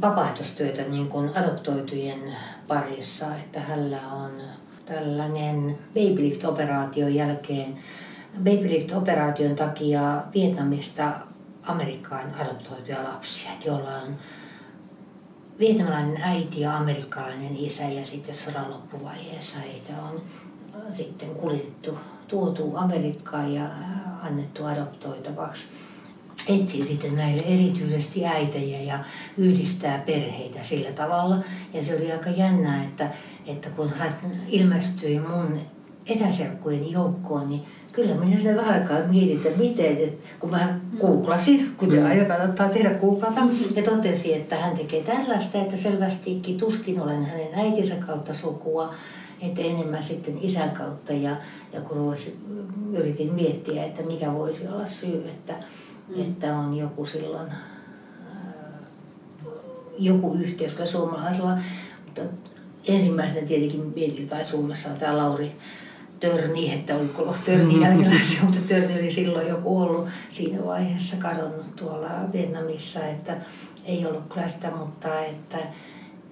vapaaehtoistyötä 0.00 0.82
niin 0.82 1.08
kuin 1.08 1.30
adoptoitujen 1.38 2.36
parissa, 2.68 3.36
että 3.36 3.60
hänellä 3.60 4.00
on 4.12 4.30
tällainen 4.86 5.78
babylift-operaation 5.94 7.14
jälkeen, 7.14 7.78
babylift-operaation 8.38 9.56
takia 9.56 10.22
Vietnamista 10.34 11.12
Amerikkaan 11.62 12.34
adoptoituja 12.34 13.04
lapsia, 13.04 13.50
joilla 13.64 13.90
on 13.90 14.16
vietnamilainen 15.58 16.22
äiti 16.22 16.60
ja 16.60 16.76
amerikkalainen 16.76 17.56
isä 17.56 17.84
ja 17.84 18.06
sitten 18.06 18.34
sodan 18.34 18.70
loppuvaiheessa 18.70 19.58
heitä 19.60 19.92
on 20.02 20.22
sitten 20.92 21.28
kuljetettu, 21.28 21.98
tuotu 22.28 22.76
Amerikkaan 22.76 23.54
ja 23.54 23.64
annettu 24.22 24.64
adoptoitavaksi. 24.64 25.66
Etsii 26.48 26.84
sitten 26.84 27.16
näille 27.16 27.42
erityisesti 27.42 28.26
äitejä 28.26 28.82
ja 28.82 28.98
yhdistää 29.38 30.02
perheitä 30.06 30.62
sillä 30.62 30.92
tavalla. 30.92 31.36
Ja 31.72 31.84
se 31.84 31.96
oli 31.96 32.12
aika 32.12 32.30
jännää, 32.30 32.84
että, 32.84 33.10
että 33.46 33.70
kun 33.70 33.90
hän 33.90 34.14
ilmestyi 34.48 35.18
mun 35.18 35.60
etäserkkujen 36.06 36.92
joukkoon, 36.92 37.48
niin 37.48 37.62
kyllä 37.92 38.14
minä 38.14 38.38
sitä 38.38 38.56
vähän 38.56 38.82
aikaa 38.82 38.98
mietin, 39.08 39.36
että 39.36 39.58
miten, 39.58 39.96
että 39.96 40.28
kun 40.40 40.50
mä 40.50 40.78
googlasin, 41.00 41.74
kuten 41.76 42.00
mm. 42.00 42.06
aina 42.06 42.24
kannattaa 42.24 42.68
tehdä 42.68 42.94
googlata, 42.94 43.40
ja 43.76 43.82
totesin, 43.82 44.36
että 44.36 44.56
hän 44.56 44.76
tekee 44.76 45.02
tällaista, 45.02 45.58
että 45.58 45.76
selvästikin 45.76 46.58
tuskin 46.58 47.00
olen 47.00 47.24
hänen 47.24 47.48
äitinsä 47.54 47.94
kautta 48.06 48.34
sukua, 48.34 48.94
että 49.40 49.62
enemmän 49.62 50.02
sitten 50.02 50.38
isän 50.40 50.70
kautta 50.70 51.12
ja, 51.12 51.36
ja 51.72 51.80
kun 51.80 52.04
voisi, 52.04 52.38
yritin 52.92 53.34
miettiä, 53.34 53.84
että 53.84 54.02
mikä 54.02 54.34
voisi 54.34 54.68
olla 54.68 54.86
syy, 54.86 55.28
että, 55.28 55.54
mm. 56.08 56.22
että 56.22 56.56
on 56.56 56.76
joku 56.76 57.06
silloin 57.06 57.52
joku 59.98 60.34
yhteys, 60.34 60.72
koska 60.72 60.86
suomalaisella, 60.86 61.58
mutta 62.04 62.22
ensimmäisenä 62.88 63.46
tietenkin 63.46 63.92
mietin, 63.94 64.28
tai 64.28 64.44
Suomessa 64.44 64.88
on 64.88 64.96
tämä 64.96 65.16
Lauri 65.16 65.56
Törni, 66.20 66.72
että 66.72 66.96
oliko 66.96 67.34
Törni 67.44 67.64
mm-hmm. 67.64 67.82
jälkeläisiä, 67.82 68.42
mutta 68.42 68.60
Törni 68.68 69.00
oli 69.00 69.12
silloin 69.12 69.48
joku 69.48 69.80
ollut 69.80 70.08
siinä 70.30 70.64
vaiheessa 70.64 71.16
kadonnut 71.16 71.76
tuolla 71.76 72.08
Vietnamissa, 72.32 73.06
että 73.06 73.36
ei 73.84 74.06
ollut 74.06 74.32
kyllä 74.34 74.48
sitä, 74.48 74.70
mutta 74.70 75.20
että, 75.20 75.58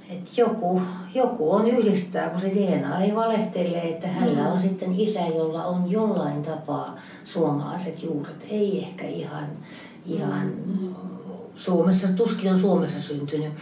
että 0.09 0.30
joku, 0.36 0.82
joku 1.14 1.52
on 1.52 1.66
yhdistää, 1.66 2.30
kun 2.30 2.40
se 2.40 2.48
DNA 2.48 3.00
ei 3.00 3.14
valehtele, 3.14 3.78
että 3.78 4.09
hänellä 4.09 4.42
mm. 4.42 4.52
on 4.52 4.61
sitten 4.61 5.00
isä, 5.00 5.20
jolla 5.20 5.64
on 5.64 5.90
jollain 5.90 6.42
tapaa 6.42 6.96
suomalaiset 7.24 8.02
juuret. 8.02 8.46
Ei 8.50 8.84
ehkä 8.84 9.05
ihan, 9.05 9.48
ihan 10.07 10.52
mm. 10.66 10.94
Suomessa, 11.57 12.09
tuskin 12.09 12.52
on 12.52 12.59
Suomessa 12.59 13.02
syntynyt, 13.02 13.52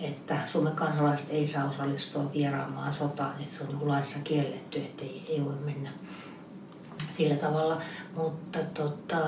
että 0.00 0.38
Suomen 0.46 0.72
kansalaiset 0.72 1.26
ei 1.30 1.46
saa 1.46 1.68
osallistua 1.68 2.32
vieraamaan 2.32 2.92
sotaan, 2.92 3.40
että 3.40 3.54
se 3.54 3.64
on 3.64 3.68
niin 3.68 3.88
laissa 3.88 4.18
kielletty, 4.24 4.78
että 4.78 5.04
ei, 5.04 5.26
ei 5.28 5.44
voi 5.44 5.54
mennä 5.64 5.90
sillä 7.12 7.36
tavalla. 7.36 7.80
Mutta 8.16 8.58
tota, 8.74 9.18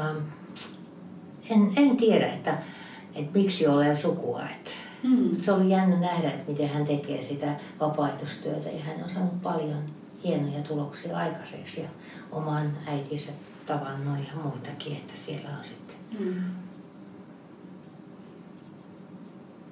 en, 1.51 1.73
en 1.77 1.97
tiedä, 1.97 2.33
että, 2.33 2.59
että 3.15 3.39
miksi 3.39 3.67
olen 3.67 3.97
sukua. 3.97 4.43
Että 4.43 4.71
hmm. 5.03 5.41
Se 5.41 5.53
oli 5.53 5.71
jännä 5.71 6.01
nähdä, 6.01 6.31
että 6.31 6.51
miten 6.53 6.69
hän 6.69 6.85
tekee 6.85 7.23
sitä 7.23 7.57
vapaaehtoistyötä 7.81 8.69
ja 8.69 8.83
hän 8.83 9.05
on 9.05 9.11
saanut 9.11 9.43
paljon 9.43 9.83
hienoja 10.25 10.63
tuloksia 10.63 11.17
aikaiseksi 11.17 11.81
ja 11.81 11.89
oman 12.33 12.73
äitinsä 12.87 13.31
tavannut 13.67 14.19
ja 14.19 14.43
muitakin, 14.43 14.97
että 14.97 15.13
siellä 15.17 15.49
on 15.59 15.65
sitten 15.65 15.97
hmm 16.19 16.43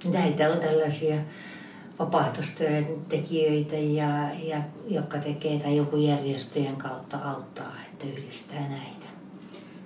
näitä 0.04 0.50
on 0.50 0.60
tällaisia 0.60 1.16
vapaaehtoistyön 1.98 2.86
tekijöitä, 3.08 3.76
ja, 3.76 4.28
ja, 4.42 4.62
jotka 4.88 5.18
tekee 5.18 5.58
tai 5.58 5.76
joku 5.76 5.96
järjestöjen 5.96 6.76
kautta 6.76 7.18
auttaa, 7.18 7.72
että 7.92 8.06
yhdistää 8.06 8.68
näitä. 8.68 9.08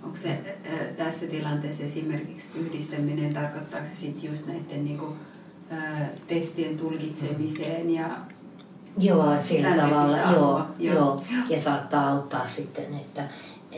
Onko 0.02 0.16
se 0.16 0.58
tässä 0.96 1.26
tilanteessa 1.26 1.82
esimerkiksi 1.82 2.48
yhdistäminen, 2.58 3.34
tarkoittaako 3.34 3.86
se 3.86 3.94
sitten 3.94 4.30
just 4.30 4.46
näiden 4.46 4.84
niinku, 4.84 5.06
äh, 5.06 5.31
testien 6.26 6.76
tulkitsemiseen 6.76 7.90
ja 7.90 8.06
Joo, 8.98 9.36
sillä 9.42 9.76
tavalla, 9.76 10.18
joo, 10.18 10.66
joo. 10.78 10.94
joo. 10.94 11.24
Ja 11.48 11.60
saattaa 11.60 12.08
auttaa 12.08 12.46
sitten, 12.46 12.94
että 12.94 13.28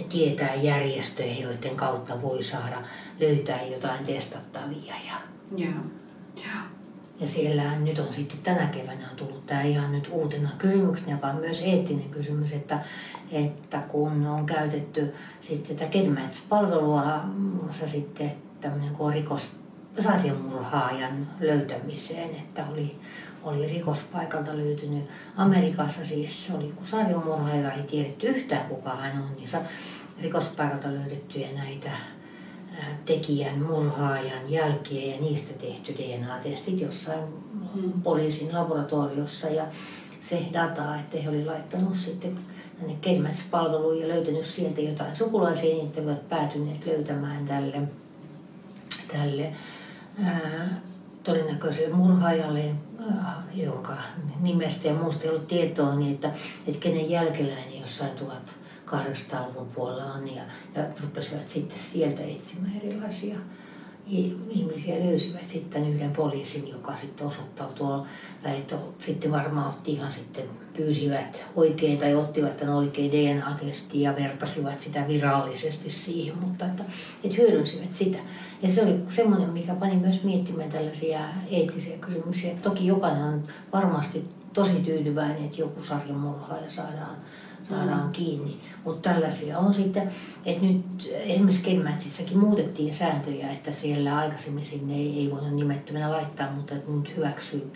tietää 0.08 0.54
järjestöjä, 0.54 1.34
joiden 1.34 1.76
kautta 1.76 2.22
voi 2.22 2.42
saada 2.42 2.82
löytää 3.20 3.62
jotain 3.62 4.06
testattavia. 4.06 4.94
Ja... 5.06 5.14
Joo. 5.56 5.80
Ja 7.20 7.26
siellä 7.26 7.78
nyt 7.78 7.98
on 7.98 8.14
sitten 8.14 8.38
tänä 8.42 8.66
keväänä 8.66 9.10
on 9.10 9.16
tullut 9.16 9.46
tämä 9.46 9.62
ihan 9.62 9.92
nyt 9.92 10.08
uutena 10.12 10.50
kysymyksenä, 10.58 11.12
joka 11.12 11.26
on 11.26 11.36
myös 11.36 11.62
eettinen 11.62 12.10
kysymys, 12.10 12.52
että, 12.52 12.78
että 13.32 13.78
kun 13.78 14.26
on 14.26 14.46
käytetty 14.46 15.14
sitten 15.40 15.76
tätä 15.76 15.90
Gedmatch-palvelua, 15.90 17.20
muassa 17.26 17.88
sitten 17.88 18.32
tämmöinen 18.60 18.94
kuin 18.94 19.14
rikos 19.14 19.52
sarjamurhaajan 20.00 21.28
löytämiseen, 21.40 22.30
että 22.30 22.66
oli, 22.72 22.96
oli 23.42 23.68
rikospaikalta 23.68 24.56
löytynyt 24.56 25.04
Amerikassa 25.36 26.06
siis, 26.06 26.52
oli 26.56 26.68
joku 26.68 26.86
sarjamurhaaja, 26.86 27.72
ei 27.72 27.82
tiedetty 27.82 28.26
yhtään 28.26 28.68
kuka 28.68 28.96
hän 28.96 29.22
on, 29.22 29.36
niin 29.36 29.48
rikospaikalta 30.22 30.88
löydettyjä 30.88 31.48
näitä 31.54 31.90
tekijän, 33.04 33.62
murhaajan 33.62 34.50
jälkiä 34.50 35.14
ja 35.14 35.20
niistä 35.20 35.52
tehty 35.52 35.94
DNA-testit 35.94 36.80
jossain 36.80 37.24
mm. 37.74 38.02
poliisin 38.02 38.54
laboratoriossa 38.54 39.48
ja 39.48 39.64
se 40.20 40.42
data, 40.52 40.96
että 40.96 41.18
he 41.18 41.28
olivat 41.28 41.46
laittanut 41.46 41.96
sitten 41.96 42.38
tänne 42.78 42.96
Kelmäts-palveluun 43.00 44.00
ja 44.00 44.08
löytänyt 44.08 44.44
sieltä 44.44 44.80
jotain 44.80 45.16
sukulaisia, 45.16 45.74
niin 45.74 45.86
että 45.86 46.00
ovat 46.00 46.28
päätyneet 46.28 46.86
löytämään 46.86 47.44
tälle, 47.44 47.82
tälle 49.12 49.52
todennäköiselle 51.22 51.94
murhaajalle, 51.94 52.74
jonka 53.54 53.96
nimestä 54.40 54.88
ja 54.88 54.94
muusta 54.94 55.22
ei 55.24 55.30
ollut 55.30 55.48
tietoa, 55.48 55.94
niin 55.94 56.14
että, 56.14 56.32
että 56.66 56.80
kenen 56.80 57.10
jälkeläinen 57.10 57.80
jossain 57.80 58.10
tuhat 58.10 58.56
800-luvun 58.86 59.68
puolella 59.74 60.04
on 60.04 60.34
ja, 60.34 60.42
ja 60.74 60.84
rupesivat 61.02 61.48
sitten 61.48 61.78
sieltä 61.78 62.22
etsimään 62.22 62.80
erilaisia 62.82 63.38
ihmisiä 64.50 64.94
löysivät 64.94 65.48
sitten 65.48 65.88
yhden 65.88 66.12
poliisin, 66.12 66.68
joka 66.68 66.96
sitten 66.96 67.26
osoittautui, 67.26 68.06
että 68.44 68.76
sitten 68.98 69.30
varmaan 69.30 69.68
otti 69.68 69.92
ihan 69.92 70.10
sitten, 70.10 70.44
pyysivät 70.76 71.44
oikein 71.56 71.98
tai 71.98 72.14
ottivat 72.14 72.56
tämän 72.56 72.74
oikein 72.74 73.12
DNA-testin 73.12 74.00
ja 74.00 74.16
vertasivat 74.16 74.80
sitä 74.80 75.08
virallisesti 75.08 75.90
siihen, 75.90 76.38
mutta 76.38 76.66
että, 76.66 76.84
että 77.24 77.36
hyödynsivät 77.36 77.94
sitä. 77.94 78.18
Ja 78.64 78.70
se 78.70 78.82
oli 78.82 79.00
semmoinen, 79.10 79.50
mikä 79.50 79.74
pani 79.74 79.96
myös 79.96 80.24
miettimään 80.24 80.70
tällaisia 80.70 81.20
eettisiä 81.50 81.96
kysymyksiä. 81.98 82.54
Toki 82.62 82.86
jokainen 82.86 83.24
on 83.24 83.44
varmasti 83.72 84.24
tosi 84.52 84.74
tyytyväinen, 84.74 85.44
että 85.44 85.60
joku 85.60 85.82
sarjamurhaaja 85.82 86.70
saadaan 86.70 87.16
saadaan 87.68 88.06
mm. 88.06 88.12
kiinni. 88.12 88.60
Mutta 88.84 89.10
tällaisia 89.10 89.58
on 89.58 89.74
sitten, 89.74 90.10
että 90.44 90.66
nyt 90.66 91.12
esimerkiksi 91.12 91.62
Kenmätsissäkin 91.62 92.38
muutettiin 92.38 92.94
sääntöjä, 92.94 93.50
että 93.50 93.72
siellä 93.72 94.16
aikaisemmin 94.16 94.66
sinne 94.66 94.94
ei, 94.94 95.18
ei 95.18 95.30
voinut 95.30 95.54
nimettömänä 95.54 96.10
laittaa, 96.10 96.52
mutta 96.52 96.74
että 96.74 96.90
nyt 96.90 97.16
hyväksyy, 97.16 97.72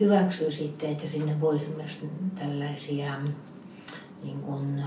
hyväksyy 0.00 0.52
sitten, 0.52 0.90
että 0.90 1.06
sinne 1.06 1.40
voi 1.40 1.60
myös 1.76 2.04
tällaisia 2.38 3.14
niin 4.24 4.38
kuin, 4.38 4.82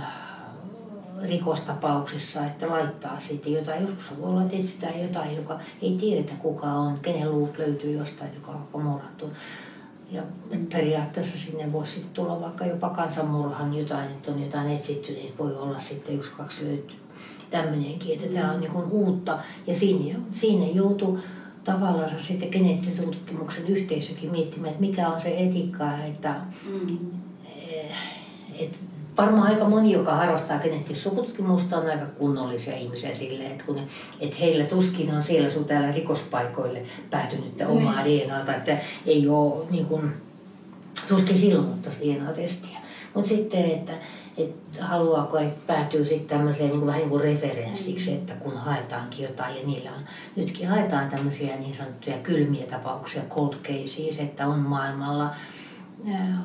rikostapauksissa, 1.24 2.46
että 2.46 2.68
laittaa 2.70 3.20
sitten 3.20 3.54
jotain. 3.54 3.82
Joskus 3.82 4.20
voi 4.20 4.30
olla, 4.30 4.44
että 4.44 4.56
etsitään 4.56 5.02
jotain, 5.02 5.36
joka 5.36 5.60
ei 5.82 5.98
tiedetä 6.00 6.34
kuka 6.40 6.68
on, 6.68 7.00
kenen 7.00 7.32
luut 7.32 7.58
löytyy 7.58 7.92
jostain, 7.92 8.32
joka 8.36 8.52
on 8.74 8.84
murhattu. 8.84 9.30
Ja 10.12 10.22
periaatteessa 10.72 11.38
sinne 11.38 11.72
voisi 11.72 11.92
sitten 11.92 12.14
tulla 12.14 12.42
vaikka 12.42 12.66
jopa 12.66 12.90
kansanmurhan 12.90 13.74
jotain, 13.74 14.12
että 14.12 14.32
on 14.32 14.44
jotain 14.44 14.72
etsitty, 14.72 15.14
niin 15.14 15.34
voi 15.40 15.56
olla 15.56 15.80
sitten 15.80 16.16
yksi, 16.16 16.32
kaksi 16.32 16.66
löytyy. 16.66 16.98
Tämmöinenkin, 17.50 18.16
että 18.16 18.40
tämä 18.40 18.52
on 18.52 18.60
niin 18.60 18.76
uutta. 18.76 19.40
Ja 19.68 19.76
siinä, 19.76 20.20
siinä 20.30 20.66
joutuu 20.66 21.20
tavallaan 21.64 22.20
sitten 22.20 22.50
geneettisen 22.52 23.06
tutkimuksen 23.06 23.68
yhteisökin 23.68 24.32
miettimään, 24.32 24.70
että 24.70 24.82
mikä 24.82 25.10
on 25.10 25.22
se 25.22 25.36
etiikka, 25.38 25.98
että, 25.98 26.36
mm. 26.66 26.98
että 28.60 28.78
varmaan 29.18 29.48
aika 29.48 29.66
moni, 29.66 29.92
joka 29.92 30.16
harrastaa 30.16 30.60
geneettistä 30.60 31.04
sukututkimusta, 31.04 31.78
on 31.78 31.90
aika 31.90 32.06
kunnollisia 32.06 32.76
ihmisiä 32.76 33.16
silleen, 33.16 33.52
että, 33.52 33.64
kun 33.66 33.76
ne, 33.76 33.82
että 34.20 34.38
heillä 34.40 34.66
tuskin 34.66 35.12
on 35.16 35.24
siellä 35.24 35.50
sun 35.50 35.66
täällä 35.66 35.92
rikospaikoille 35.92 36.84
päätynyttä 37.10 37.66
niin. 37.66 37.78
omaa 37.78 38.04
niin. 38.04 38.30
DNAta, 38.30 38.56
että 38.56 38.78
ei 39.06 39.30
ole 39.30 39.66
niin 39.70 39.86
kuin, 39.86 40.14
tuskin 41.08 41.38
silloin 41.38 41.68
ottaisi 41.68 42.00
DNA-testiä. 42.00 42.78
Mutta 43.14 43.30
sitten, 43.30 43.66
että, 43.66 43.94
että 44.38 44.86
haluaako, 44.86 45.38
että 45.38 45.74
päätyy 45.74 46.06
sitten 46.06 46.38
tämmöiseen 46.38 46.70
niin 46.70 46.80
kuin, 46.80 46.88
vähän 46.88 47.00
niin 47.00 47.10
kuin 47.10 47.24
referenssiksi, 47.24 48.14
että 48.14 48.34
kun 48.34 48.58
haetaankin 48.58 49.24
jotain, 49.26 49.56
ja 49.56 49.68
niillä 49.68 49.92
on, 49.92 50.02
nytkin 50.36 50.68
haetaan 50.68 51.10
tämmöisiä 51.10 51.56
niin 51.56 51.76
sanottuja 51.76 52.18
kylmiä 52.18 52.66
tapauksia, 52.66 53.22
cold 53.30 53.54
cases, 53.54 54.20
että 54.20 54.48
on 54.48 54.60
maailmalla, 54.60 55.36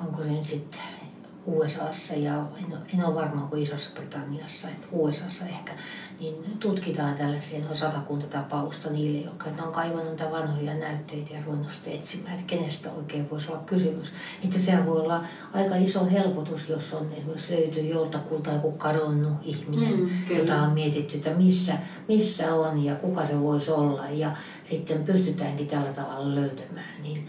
onko 0.04 0.22
se 0.22 0.30
nyt 0.30 0.44
sitten 0.44 0.99
USAssa 1.46 2.14
ja 2.14 2.46
en, 2.58 2.78
en 2.94 3.04
ole 3.04 3.14
varma 3.14 3.46
kuin 3.46 3.62
Isossa 3.62 3.90
Britanniassa, 3.94 4.68
että 4.68 4.86
USAssa 4.92 5.44
ehkä, 5.44 5.72
niin 6.20 6.34
tutkitaan 6.60 7.14
tällaisia 7.14 7.60
noin 7.60 7.76
satakunta 7.76 8.26
tapausta 8.26 8.90
niille, 8.90 9.18
jotka 9.18 9.50
on 9.62 9.72
kaivannut 9.72 10.10
niitä 10.10 10.30
vanhoja 10.30 10.74
näytteitä 10.74 11.34
ja 11.34 11.42
ruvennut 11.46 11.80
etsimään, 11.86 12.34
että 12.34 12.46
kenestä 12.46 12.92
oikein 12.92 13.30
voisi 13.30 13.52
olla 13.52 13.62
kysymys. 13.66 14.12
Että 14.44 14.58
sehän 14.58 14.86
voi 14.86 15.00
olla 15.00 15.24
aika 15.52 15.76
iso 15.76 16.06
helpotus, 16.06 16.68
jos 16.68 16.94
on 16.94 17.12
esimerkiksi 17.12 17.54
löytyy 17.54 17.82
joltakulta 17.82 18.52
joku 18.52 18.72
kadonnut 18.72 19.38
ihminen, 19.42 20.00
mm, 20.00 20.36
jota 20.36 20.62
on 20.62 20.72
mietitty, 20.72 21.16
että 21.16 21.30
missä, 21.30 21.74
missä 22.08 22.54
on 22.54 22.84
ja 22.84 22.94
kuka 22.94 23.26
se 23.26 23.40
voisi 23.40 23.70
olla. 23.70 24.08
Ja 24.08 24.30
sitten 24.70 25.04
pystytäänkin 25.04 25.66
tällä 25.66 25.92
tavalla 25.92 26.34
löytämään, 26.34 27.02
niin, 27.02 27.28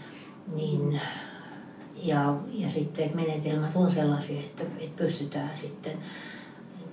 niin 0.54 1.00
Ja, 2.02 2.36
ja 2.52 2.68
sitten 2.68 3.04
että 3.04 3.16
menetelmät 3.16 3.76
on 3.76 3.90
sellaisia, 3.90 4.40
että, 4.40 4.62
että 4.62 5.02
pystytään 5.02 5.56
sitten, 5.56 5.98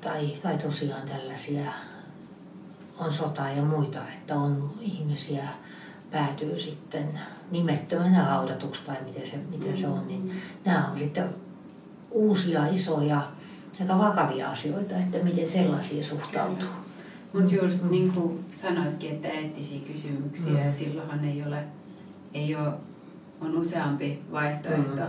tai, 0.01 0.33
tai 0.43 0.57
tosiaan 0.57 1.07
tällaisia, 1.07 1.71
on 2.99 3.13
sota 3.13 3.49
ja 3.49 3.63
muita, 3.63 3.99
että 4.13 4.35
on 4.35 4.73
ihmisiä 4.81 5.43
päätyy 6.11 6.59
sitten 6.59 7.19
nimettömänä 7.51 8.23
haudatuksi 8.23 8.85
tai 8.85 8.97
miten 9.05 9.27
se, 9.27 9.37
miten 9.37 9.77
se 9.77 9.87
on, 9.87 10.07
niin 10.07 10.31
nämä 10.65 10.87
on 10.91 10.99
sitten 10.99 11.29
uusia, 12.11 12.67
isoja, 12.67 13.31
aika 13.81 13.97
vakavia 13.97 14.49
asioita, 14.49 14.97
että 14.97 15.17
miten 15.17 15.49
sellaisia 15.49 16.03
suhtautuu. 16.03 16.69
Mutta 17.33 17.55
just 17.55 17.83
niin 17.89 18.11
kuin 18.11 18.45
sanoitkin, 18.53 19.11
että 19.11 19.27
eettisiä 19.27 19.79
kysymyksiä 19.91 20.53
mm. 20.53 20.65
ja 20.65 20.71
silloinhan 20.71 21.25
ei 21.25 21.43
ole, 21.47 21.63
ei 22.33 22.55
ole, 22.55 22.73
on 23.41 23.57
useampi 23.57 24.21
vaihtoehto 24.31 25.01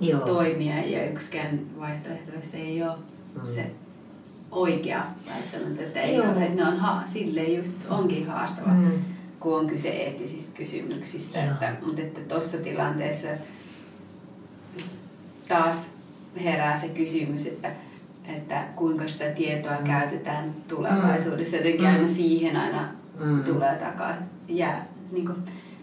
mm. 0.00 0.20
toimia 0.26 0.84
ja 0.84 1.10
yksikään 1.10 1.60
vaihtoehdoissa 1.78 2.56
ei 2.56 2.82
ole 2.82 2.96
mm. 3.34 3.46
se 3.46 3.70
oikea 4.50 5.02
välttämättä, 5.28 5.82
että, 5.82 6.00
ei 6.00 6.20
ole, 6.20 6.44
että 6.44 6.64
ne 6.64 6.68
on 6.68 6.76
ha, 6.76 7.02
silleen 7.06 7.56
just 7.56 7.72
onkin 7.88 8.26
haastava, 8.26 8.68
mm. 8.68 8.92
kun 9.40 9.58
on 9.58 9.66
kyse 9.66 9.88
eettisistä 9.88 10.56
kysymyksistä, 10.56 11.44
että, 11.44 11.72
mutta 11.86 12.02
että 12.02 12.20
tuossa 12.20 12.58
tilanteessa 12.58 13.28
taas 15.48 15.90
herää 16.44 16.80
se 16.80 16.88
kysymys, 16.88 17.46
että 17.46 17.70
että 18.36 18.64
kuinka 18.76 19.08
sitä 19.08 19.24
tietoa 19.24 19.76
mm. 19.80 19.86
käytetään 19.86 20.54
tulevaisuudessa. 20.68 21.56
Jotenkin 21.56 21.86
aina 21.86 22.02
mm. 22.02 22.10
siihen 22.10 22.56
aina 22.56 22.88
mm. 23.18 23.44
tulee 23.44 23.74
takaa. 23.74 24.14
Jää 24.48 24.86
niin 25.10 25.26
kuin, 25.26 25.36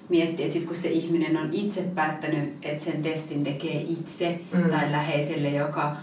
miettiä, 0.10 0.46
että 0.46 0.54
sit 0.54 0.66
kun 0.66 0.76
se 0.76 0.90
ihminen 0.90 1.38
on 1.38 1.50
itse 1.52 1.82
päättänyt, 1.82 2.54
että 2.62 2.84
sen 2.84 3.04
testin 3.04 3.44
tekee 3.44 3.86
itse 3.90 4.40
mm. 4.54 4.70
tai 4.70 4.92
läheiselle, 4.92 5.50
joka 5.50 5.96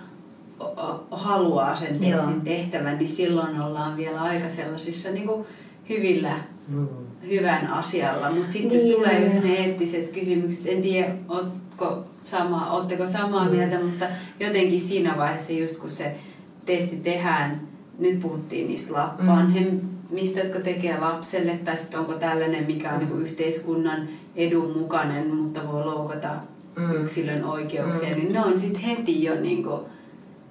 haluaa 1.10 1.76
sen 1.76 1.98
testin 1.98 2.10
Joo. 2.10 2.44
tehtävän, 2.44 2.98
niin 2.98 3.08
silloin 3.08 3.60
ollaan 3.60 3.96
vielä 3.96 4.20
aika 4.20 4.50
sellaisissa 4.50 5.10
niin 5.10 5.26
kuin 5.26 5.46
hyvillä, 5.88 6.36
mm. 6.68 6.88
hyvän 7.28 7.66
asialla. 7.66 8.30
Mutta 8.30 8.52
sitten 8.52 8.78
niin, 8.78 8.96
tulee 8.96 9.24
just 9.24 9.44
ne 9.44 9.54
eettiset 9.54 10.08
kysymykset. 10.08 10.66
En 10.66 10.82
tiedä, 10.82 11.14
ootko 11.28 12.04
sama, 12.24 12.72
ootteko 12.72 13.06
samaa 13.06 13.44
mm. 13.44 13.50
mieltä, 13.50 13.80
mutta 13.80 14.06
jotenkin 14.40 14.80
siinä 14.80 15.16
vaiheessa 15.16 15.52
just 15.52 15.76
kun 15.76 15.90
se 15.90 16.16
testi 16.64 16.96
tehdään, 16.96 17.60
nyt 17.98 18.20
puhuttiin 18.20 18.68
niistä 18.68 18.92
mm. 18.92 19.26
vanhemmista, 19.26 19.90
jotka 20.36 20.60
tekee 20.60 21.00
lapselle, 21.00 21.58
tai 21.64 21.76
sitten 21.76 22.00
onko 22.00 22.12
tällainen, 22.12 22.64
mikä 22.66 22.92
on 22.92 22.98
niin 22.98 23.22
yhteiskunnan 23.22 24.08
edun 24.36 24.78
mukainen, 24.78 25.34
mutta 25.34 25.72
voi 25.72 25.84
loukata 25.84 26.28
mm. 26.76 26.92
yksilön 26.92 27.44
oikeuksia, 27.44 28.08
mm. 28.08 28.14
niin 28.14 28.32
ne 28.32 28.40
on 28.40 28.60
sitten 28.60 28.82
heti 28.82 29.24
jo 29.24 29.40
niin 29.40 29.64
kuin 29.64 29.80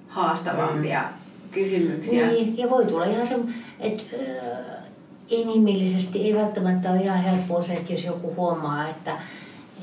haastavampia 0.08 1.00
mm. 1.00 1.50
kysymyksiä. 1.50 2.26
Niin, 2.26 2.58
ja 2.58 2.70
voi 2.70 2.86
tulla 2.86 3.04
ihan 3.04 3.26
se, 3.26 3.38
että 3.80 4.02
äh, 4.12 4.84
inhimillisesti 5.28 6.22
ei 6.22 6.34
välttämättä 6.34 6.90
ole 6.90 7.00
ihan 7.00 7.22
helppoa 7.22 7.62
se, 7.62 7.72
että 7.72 7.92
jos 7.92 8.04
joku 8.04 8.34
huomaa, 8.36 8.88
että 8.88 9.18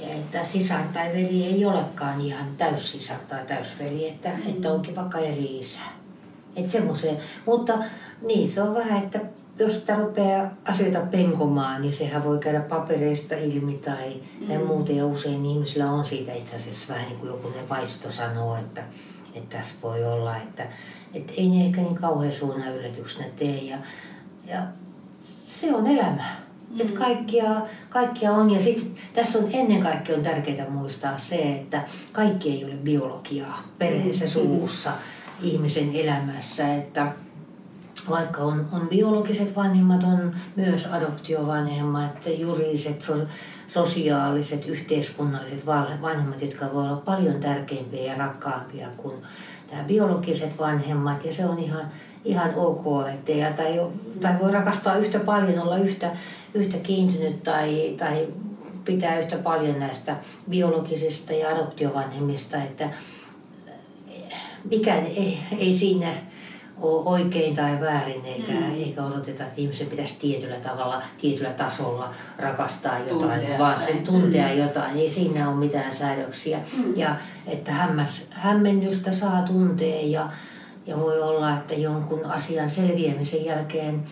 että 0.02 0.44
sisar 0.44 0.82
tai 0.94 1.10
veli 1.10 1.44
ei 1.44 1.66
olekaan 1.66 2.22
ihan 2.22 2.48
täyssisar 2.58 3.18
tai 3.30 3.46
täysveli, 3.48 4.08
että, 4.08 4.30
mm. 4.30 4.50
että 4.50 4.72
onkin 4.72 4.96
vaikka 4.96 5.20
eri 5.20 5.60
isä. 5.60 5.82
Että 6.56 6.72
semmoiseen. 6.72 7.18
Mutta 7.46 7.78
niin, 8.28 8.52
se 8.52 8.62
on 8.62 8.76
vähän, 8.76 9.04
että 9.04 9.20
jos 9.60 9.74
sitä 9.74 9.95
rupeaa 9.95 10.51
asioita 10.66 10.99
penkomaan, 10.99 11.82
niin 11.82 11.93
sehän 11.93 12.24
voi 12.24 12.39
käydä 12.39 12.62
papereista 12.62 13.36
ilmi 13.36 13.74
tai, 13.74 14.22
mm. 14.39 14.47
tai 14.47 14.58
muuten. 14.58 14.97
Ja 14.97 15.05
usein 15.05 15.45
ihmisillä 15.45 15.91
on 15.91 16.05
siitä 16.05 16.34
itse 16.34 16.55
asiassa 16.55 16.93
vähän 16.93 17.10
niin 17.10 17.20
kuin 17.20 17.28
joku 17.28 17.49
ne 17.49 17.70
vaisto 17.70 18.12
sanoo, 18.12 18.55
että, 18.55 18.84
että 19.36 19.58
tässä 19.58 19.78
voi 19.84 20.05
olla, 20.05 20.38
että, 20.38 20.68
että 21.14 21.34
ei 21.38 21.49
ne 21.49 21.66
ehkä 21.66 21.82
niin 21.82 21.95
kauhean 21.95 22.32
suuna 22.32 22.70
yllätyksenä 22.70 23.26
tee. 23.36 23.62
Ja, 23.62 23.78
ja 24.47 24.64
se 25.47 25.76
on 25.76 25.88
elämä. 25.88 26.26
Mm. 26.70 26.82
Että 26.82 26.99
kaikkia, 26.99 27.62
kaikkia 27.89 28.32
on. 28.32 28.51
Ja 28.51 28.62
sitten 28.62 28.95
tässä 29.14 29.39
on 29.39 29.49
ennen 29.53 29.82
kaikkea 29.82 30.16
on 30.16 30.24
tärkeää 30.24 30.70
muistaa 30.70 31.18
se, 31.18 31.36
että 31.36 31.82
kaikki 32.12 32.51
ei 32.51 32.66
ole 32.66 32.74
biologiaa 32.74 33.64
perheessä, 33.78 34.26
mm. 34.26 34.32
suvussa. 34.32 34.91
Ihmisen 35.41 35.95
elämässä, 35.95 36.76
että 36.76 37.12
vaikka 38.10 38.41
on, 38.41 38.68
on 38.72 38.88
biologiset 38.88 39.55
vanhemmat, 39.55 40.03
on 40.03 40.36
myös 40.55 40.88
adoptiovanhemmat, 40.91 42.26
juridiset, 42.38 43.01
so, 43.01 43.18
sosiaaliset, 43.68 44.68
yhteiskunnalliset 44.68 45.66
vanhemmat, 46.01 46.41
jotka 46.41 46.66
voivat 46.66 46.91
olla 46.91 47.01
paljon 47.05 47.39
tärkeimpiä 47.39 48.03
ja 48.03 48.18
rakkaampia 48.18 48.88
kuin 48.97 49.16
tämä 49.68 49.84
biologiset 49.84 50.60
vanhemmat. 50.60 51.26
Ja 51.26 51.34
se 51.34 51.45
on 51.45 51.60
ihan, 51.60 51.91
ihan 52.26 52.53
ok, 52.55 52.86
että 53.14 53.32
ja, 53.32 53.53
tai, 53.53 53.82
tai 54.22 54.39
voi 54.39 54.51
rakastaa 54.51 54.97
yhtä 54.97 55.20
paljon, 55.20 55.60
olla 55.60 55.78
yhtä, 55.78 56.12
yhtä 56.53 56.78
kiintynyt 56.78 57.43
tai, 57.43 57.95
tai 57.97 58.28
pitää 58.86 59.20
yhtä 59.20 59.38
paljon 59.38 59.80
näistä 59.80 60.16
biologisista 60.49 61.34
ja 61.34 61.49
adoptiovanhemmista, 61.49 62.58
että 62.64 62.89
mikään 64.72 65.05
ei, 65.05 65.39
ei 65.58 65.74
siinä 65.74 66.14
ole 66.82 67.04
oikein 67.06 67.56
tai 67.56 67.80
väärin, 67.80 68.26
eikä, 68.26 68.52
mm. 68.52 68.76
eikä 68.76 69.04
odoteta, 69.04 69.44
että 69.44 69.62
ihmisen 69.62 69.88
pitäisi 69.88 70.20
tietyllä 70.20 70.56
tavalla, 70.56 71.02
tietyllä 71.18 71.50
tasolla 71.50 72.14
rakastaa 72.40 73.00
jotain, 73.00 73.40
tuntea 73.40 73.60
vaan 73.60 73.80
sen 73.80 74.04
tuntea 74.04 74.48
mm. 74.48 74.58
jotain. 74.58 74.98
Ei 74.98 75.10
siinä 75.10 75.50
ole 75.50 75.58
mitään 75.58 75.94
säädöksiä. 75.94 76.60
Mm. 76.78 76.96
Ja 76.96 77.16
että 77.48 77.72
hämmäs, 77.72 78.28
hämmennystä 78.30 79.12
saa 79.12 79.42
tuntea 79.42 80.02
ja, 80.02 80.30
ja 80.86 81.00
voi 81.00 81.22
olla, 81.22 81.54
että 81.54 81.74
jonkun 81.74 82.26
asian 82.26 82.70
selviämisen 82.70 83.46
jälkeen 83.46 84.04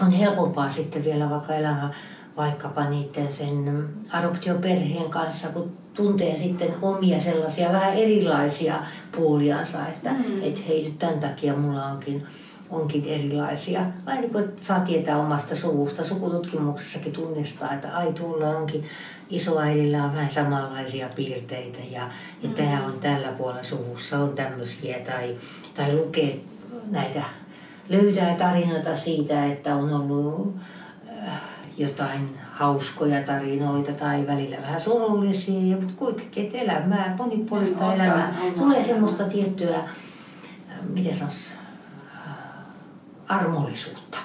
on 0.00 0.10
helpompaa 0.10 0.70
sitten 0.70 1.04
vielä 1.04 1.30
vaikka 1.30 1.54
elämä 1.54 1.90
vaikkapa 2.36 2.90
niiden 2.90 3.32
sen 3.32 3.88
adoptioperheen 4.12 5.10
kanssa, 5.10 5.48
kun 5.48 5.72
tuntee 5.94 6.36
sitten 6.36 6.74
omia 6.82 7.20
sellaisia 7.20 7.72
vähän 7.72 7.94
erilaisia 7.94 8.74
puoliansa, 9.16 9.86
että 9.86 10.10
mm. 10.12 10.42
et 10.42 10.68
hei 10.68 10.84
nyt 10.84 10.98
tämän 10.98 11.20
takia 11.20 11.54
mulla 11.54 11.86
onkin, 11.86 12.26
onkin 12.70 13.04
erilaisia. 13.04 13.86
Vai 14.06 14.20
niin 14.20 14.32
kuin 14.32 14.44
saa 14.60 14.80
tietää 14.80 15.18
omasta 15.18 15.56
suvusta. 15.56 16.04
Sukututkimuksessakin 16.04 17.12
tunnistaa, 17.12 17.74
että 17.74 17.96
ai 17.96 18.12
tulla 18.12 18.48
onkin 18.48 18.84
isoäidillä 19.30 20.04
on 20.04 20.12
vähän 20.12 20.30
samanlaisia 20.30 21.08
piirteitä 21.16 21.78
ja, 21.90 22.10
ja 22.42 22.48
mm. 22.48 22.54
tämä 22.54 22.84
on 22.86 23.00
tällä 23.00 23.28
puolella 23.28 23.62
suvussa 23.62 24.18
on 24.18 24.32
tämmöisiä 24.34 24.98
tai, 24.98 25.36
tai 25.74 25.96
lukee 25.96 26.40
näitä, 26.90 27.22
löytää 27.88 28.34
tarinoita 28.34 28.96
siitä, 28.96 29.46
että 29.46 29.74
on 29.74 29.94
ollut 29.94 30.56
jotain 31.78 32.38
hauskoja 32.52 33.22
tarinoita 33.22 33.92
tai 33.92 34.26
välillä 34.26 34.56
vähän 34.62 34.80
surullisia, 34.80 35.76
mutta 35.76 35.94
kuitenkin, 35.96 36.44
että 36.44 36.58
elämää, 36.58 37.14
monipuolista 37.18 37.86
Osa, 37.86 38.04
elämää. 38.04 38.34
Tulee 38.56 38.84
semmoista 38.84 39.24
tiettyä, 39.24 39.76
äh, 39.76 39.84
miten 40.88 41.16
sanoisi, 41.16 41.50
äh, 42.16 42.34
armollisuutta. 43.28 44.18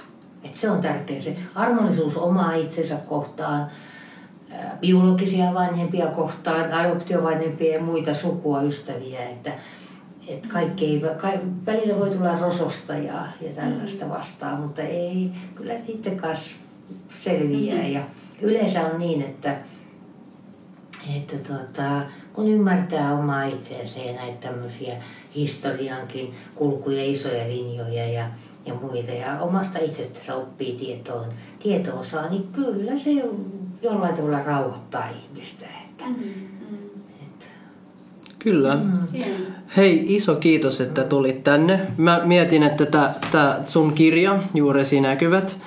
Et 0.44 0.56
se 0.56 0.70
on 0.70 0.82
tärkeä 0.82 1.22
se 1.22 1.38
armollisuus 1.56 2.18
omaa 2.18 2.56
itsensä 2.56 2.96
kohtaan, 2.96 3.62
äh, 3.62 4.80
biologisia 4.80 5.54
vanhempia 5.54 6.08
kohtaan, 6.08 6.74
adoptiovanhempia 6.74 7.74
ja 7.74 7.84
muita 7.84 8.14
sukua, 8.14 8.62
ystäviä, 8.62 9.24
että 9.30 9.52
et 10.28 10.48
kaikki 10.48 10.86
ei, 10.86 11.02
ka, 11.18 11.28
välillä 11.66 12.00
voi 12.00 12.10
tulla 12.10 12.40
rososta 12.40 12.94
ja, 12.94 13.28
ja 13.42 13.50
tällaista 13.56 14.10
vastaan, 14.10 14.60
mutta 14.62 14.82
ei, 14.82 15.32
kyllä 15.56 15.74
itse 15.88 16.12
kanssa 16.12 16.67
selviää. 17.10 17.78
Mm-hmm. 17.78 17.94
Ja 17.94 18.02
yleensä 18.42 18.86
on 18.86 19.00
niin, 19.00 19.22
että, 19.22 19.58
että 21.16 21.38
tota, 21.38 22.02
kun 22.34 22.48
ymmärtää 22.48 23.14
omaa 23.20 23.46
itseänsä 23.46 24.00
ja 24.00 24.14
näitä 24.14 24.48
tämmöisiä 24.48 24.94
historiankin 25.36 26.34
kulkuja, 26.56 27.04
isoja 27.06 27.48
linjoja 27.48 28.08
ja, 28.08 28.28
ja 28.66 28.74
muita 28.74 29.12
ja 29.12 29.42
omasta 29.42 29.80
itsestänsä 29.80 30.36
oppii 30.36 30.76
tietoon, 30.76 31.26
tietoa 31.64 32.04
saa, 32.04 32.30
niin 32.30 32.48
kyllä 32.48 32.98
se 32.98 33.12
jollain 33.82 34.16
tavalla 34.16 34.44
rauhoittaa 34.44 35.10
ihmistä. 35.10 35.66
Että, 35.66 36.06
mm-hmm. 36.06 36.78
että. 37.22 37.46
Kyllä. 38.40 38.76
Mm. 38.76 39.08
Hei, 39.78 40.16
iso 40.16 40.36
kiitos, 40.36 40.82
että 40.82 41.04
tulit 41.04 41.44
tänne. 41.44 41.88
Mä 41.98 42.22
mietin, 42.26 42.64
että 42.64 42.86
tämä 43.32 43.60
sun 43.66 43.94
kirja, 43.94 44.40
Juuresi 44.54 45.02
näkyvät, 45.02 45.58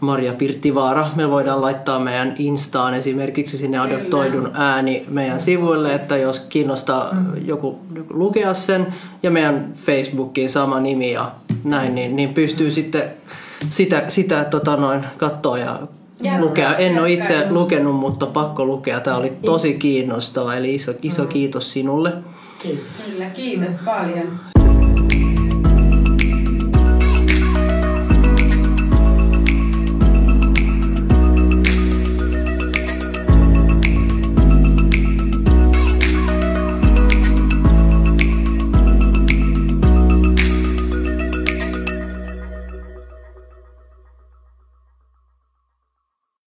Maria 0.00 0.32
Pirttivaara. 0.32 1.10
Me 1.16 1.30
voidaan 1.30 1.60
laittaa 1.60 1.98
meidän 1.98 2.34
Instaan 2.38 2.94
esimerkiksi 2.94 3.56
sinne 3.56 3.78
adoptoidun 3.78 4.50
ääni 4.54 5.04
meidän 5.08 5.40
sivuille, 5.40 5.94
että 5.94 6.16
jos 6.16 6.40
kiinnostaa 6.40 7.16
joku 7.44 7.78
lukea 8.10 8.54
sen 8.54 8.86
ja 9.22 9.30
meidän 9.30 9.72
Facebookiin 9.74 10.50
sama 10.50 10.80
nimi 10.80 11.12
ja 11.12 11.32
näin, 11.64 11.94
niin, 11.94 12.16
niin 12.16 12.34
pystyy 12.34 12.70
sitten 12.70 13.02
sitä, 13.68 14.02
sitä 14.08 14.44
tota 14.44 14.76
noin, 14.76 15.06
katsoa 15.16 15.58
ja 15.58 15.80
Jatka, 16.22 16.40
lukea. 16.40 16.76
En 16.76 16.98
ole 16.98 17.12
itse 17.12 17.46
lukenut, 17.50 17.96
mutta 17.96 18.26
pakko 18.26 18.64
lukea. 18.64 19.00
Tämä 19.00 19.16
oli 19.16 19.32
tosi 19.44 19.74
kiinnostava, 19.74 20.54
eli 20.54 20.74
iso, 20.74 20.92
iso 21.02 21.24
kiitos 21.24 21.72
sinulle. 21.72 22.12
Kyllä, 22.62 23.30
kiitos 23.30 23.74
paljon. 23.84 24.40